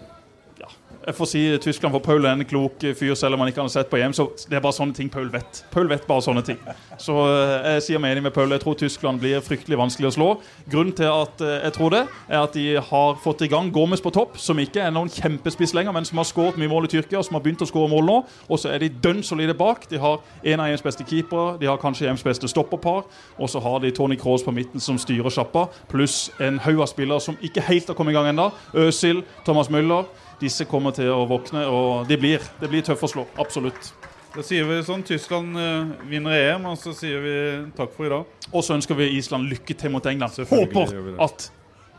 ja, 0.60 0.68
jeg 1.06 1.14
får 1.18 1.28
si 1.28 1.40
Tyskland, 1.60 1.92
for 1.92 2.00
Paul 2.00 2.24
er 2.24 2.32
en 2.32 2.44
klok 2.48 2.84
fyr, 2.96 3.12
selv 3.18 3.36
om 3.36 3.42
han 3.42 3.50
ikke 3.50 3.60
har 3.60 3.68
sett 3.72 3.90
på 3.92 3.98
hjem. 4.00 4.14
Så 4.16 4.24
det 4.48 4.56
er 4.56 4.62
bare 4.64 4.76
sånne 4.76 4.96
ting 4.96 5.10
Paul 5.12 5.28
vet. 5.32 5.60
Paul 5.72 5.88
vet 5.90 6.06
bare 6.08 6.24
sånne 6.24 6.40
ting. 6.46 6.60
Så 7.00 7.16
eh, 7.28 7.74
jeg 7.74 7.82
sier 7.88 8.00
meg 8.00 8.14
enig 8.14 8.24
med 8.24 8.32
Paul. 8.32 8.52
Jeg 8.54 8.62
tror 8.62 8.78
Tyskland 8.80 9.20
blir 9.20 9.42
fryktelig 9.44 9.76
vanskelig 9.76 10.08
å 10.08 10.14
slå. 10.16 10.28
Grunnen 10.72 10.94
til 10.96 11.10
at 11.10 11.44
eh, 11.44 11.58
jeg 11.66 11.76
tror 11.76 11.92
det, 11.92 12.02
er 12.30 12.38
at 12.40 12.56
de 12.56 12.64
har 12.88 13.20
fått 13.20 13.44
i 13.44 13.50
gang 13.52 13.68
Gomez 13.74 14.00
på 14.04 14.14
topp, 14.16 14.38
som 14.40 14.60
ikke 14.62 14.80
er 14.80 14.94
noen 14.96 15.12
kjempespiss 15.12 15.76
lenger, 15.76 15.92
men 15.96 16.08
som 16.08 16.22
har 16.22 16.28
skåret 16.30 16.60
mye 16.60 16.72
mål 16.72 16.88
i 16.88 16.92
Tyrkia, 16.94 17.20
og 17.20 17.28
som 17.28 17.36
har 17.36 17.44
begynt 17.44 17.66
å 17.66 17.68
skåre 17.68 17.92
mål 17.92 18.08
nå. 18.08 18.18
Og 18.48 18.64
så 18.64 18.72
er 18.72 18.80
de 18.80 18.92
dønn 19.04 19.20
solide 19.26 19.56
bak. 19.60 19.84
De 19.92 20.00
har 20.00 20.24
en 20.40 20.64
av 20.64 20.72
EMs 20.72 20.86
beste 20.88 21.04
keepere, 21.08 21.58
de 21.60 21.68
har 21.68 21.80
kanskje 21.82 22.08
EMs 22.08 22.24
beste 22.24 22.48
stopperpar, 22.48 23.04
og 23.36 23.52
så 23.52 23.60
har 23.60 23.84
de 23.84 23.92
Tony 23.92 24.16
Kroos 24.20 24.46
på 24.46 24.56
midten 24.56 24.80
som 24.80 24.96
styrer 25.00 25.32
sjappa, 25.34 25.68
pluss 25.92 26.30
en 26.40 26.62
haug 26.64 26.80
av 26.80 26.88
spillere 26.88 27.20
som 27.20 27.36
ikke 27.44 27.68
helt 27.68 27.92
har 27.92 27.98
kommet 27.98 28.16
i 28.16 28.20
gang 28.22 28.32
ennå. 28.32 28.48
Øsil, 28.86 29.20
Thomas 29.44 29.68
Müller. 29.68 30.08
Disse 30.40 30.66
kommer 30.68 30.94
til 30.96 31.10
å 31.14 31.24
våkne, 31.30 31.66
og 31.70 32.08
de 32.10 32.18
blir, 32.20 32.42
det 32.60 32.70
blir 32.72 32.84
tøft 32.86 33.06
å 33.06 33.10
slå. 33.10 33.26
Absolutt. 33.40 33.92
Da 34.34 34.42
sier 34.42 34.66
vi 34.66 34.80
sånn 34.82 35.04
Tyskland 35.06 35.58
eh, 35.60 35.92
vinner 36.10 36.34
EM, 36.34 36.64
og 36.72 36.78
så 36.80 36.94
sier 36.96 37.20
vi 37.22 37.34
takk 37.76 37.92
for 37.94 38.08
i 38.08 38.14
dag. 38.16 38.48
Og 38.50 38.64
så 38.66 38.74
ønsker 38.74 38.98
vi 38.98 39.12
Island 39.18 39.46
lykke 39.52 39.76
til 39.78 39.92
mot 39.94 40.06
England. 40.10 40.40
Håper 40.50 40.96
at 41.22 41.50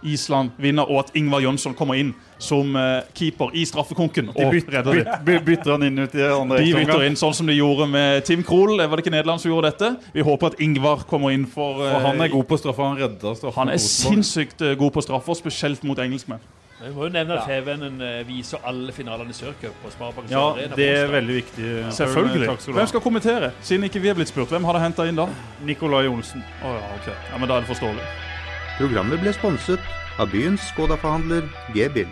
Island 0.05 0.51
vinner, 0.61 0.83
og 0.83 1.05
at 1.05 1.15
Ingvar 1.17 1.41
Jønsson 1.41 1.73
kommer 1.77 1.97
inn 1.97 2.11
som 2.37 2.75
eh, 2.77 3.07
keeper 3.15 3.53
i 3.55 3.63
straffekonken 3.65 4.27
De 4.33 4.43
og 4.43 4.51
byt, 4.53 4.67
redder 4.73 4.99
byt, 4.99 5.11
byt, 5.25 5.45
bytter 5.47 5.71
han 5.71 5.85
inn 5.87 6.03
ut 6.03 6.17
i 6.17 6.25
andre 6.27 6.59
De 6.61 6.73
bytter 6.75 7.05
inn 7.07 7.15
sånn 7.19 7.33
som 7.37 7.47
de 7.49 7.55
gjorde 7.55 7.87
med 7.89 8.27
Tim 8.27 8.43
Krohl. 8.45 8.75
Var 8.81 8.91
det 8.91 9.05
ikke 9.05 9.15
Nederland 9.15 9.41
som 9.41 9.53
gjorde 9.53 9.71
dette? 9.71 9.93
Vi 10.13 10.25
håper 10.27 10.51
at 10.51 10.59
Ingvar 10.65 11.07
kommer 11.09 11.33
inn 11.33 11.47
for 11.49 11.79
for 11.79 12.03
han 12.09 12.21
er 12.21 12.33
god 12.35 12.45
på 12.51 12.59
straffer. 12.59 12.91
Han 12.91 12.99
redder 12.99 13.39
straffer. 13.39 13.57
Han 13.61 13.71
er 13.73 13.81
sinnssykt 13.81 14.61
eh, 14.65 14.75
god 14.79 14.93
på 14.95 15.05
straffer, 15.05 15.39
spesielt 15.39 15.87
mot 15.87 15.99
engelskmenn. 16.03 16.43
Jeg 16.75 16.91
må 16.91 17.05
jo 17.05 17.11
nevne 17.15 17.37
at 17.39 17.45
TV-en 17.47 18.01
eh, 18.03 18.17
viser 18.27 18.59
alle 18.67 18.91
finalene 18.91 19.31
i 19.31 19.37
Sørcup 19.37 19.77
på 19.79 19.91
Ja, 20.27 20.41
Arena 20.51 20.75
det 20.75 20.89
er 20.91 21.07
veldig 21.13 21.37
viktig. 21.37 21.69
Selvfølgelig. 21.95 22.49
Takk 22.49 22.75
Hvem 22.75 22.89
skal 22.91 23.01
kommentere? 23.05 23.51
Siden 23.61 23.87
ikke 23.87 24.01
vi 24.03 24.11
er 24.11 24.17
blitt 24.17 24.33
spurt, 24.33 24.51
hvem 24.51 24.67
har 24.67 24.75
det 24.75 24.81
henta 24.83 25.07
inn 25.07 25.15
da? 25.15 25.29
Nikolai 25.63 26.03
Olsen. 26.11 26.43
Å 26.63 26.75
ja, 26.75 26.91
ok. 26.97 27.07
Ja, 27.31 27.39
men 27.39 27.47
da 27.47 27.61
er 27.61 27.63
det 27.63 27.71
forståelig. 27.71 28.11
Programmet 28.75 29.23
ble 29.23 29.31
sponset 29.37 29.95
av 30.19 30.31
byens 30.35 30.67
Skoda-forhandler 30.73 31.47
G-Bill. 31.71 32.11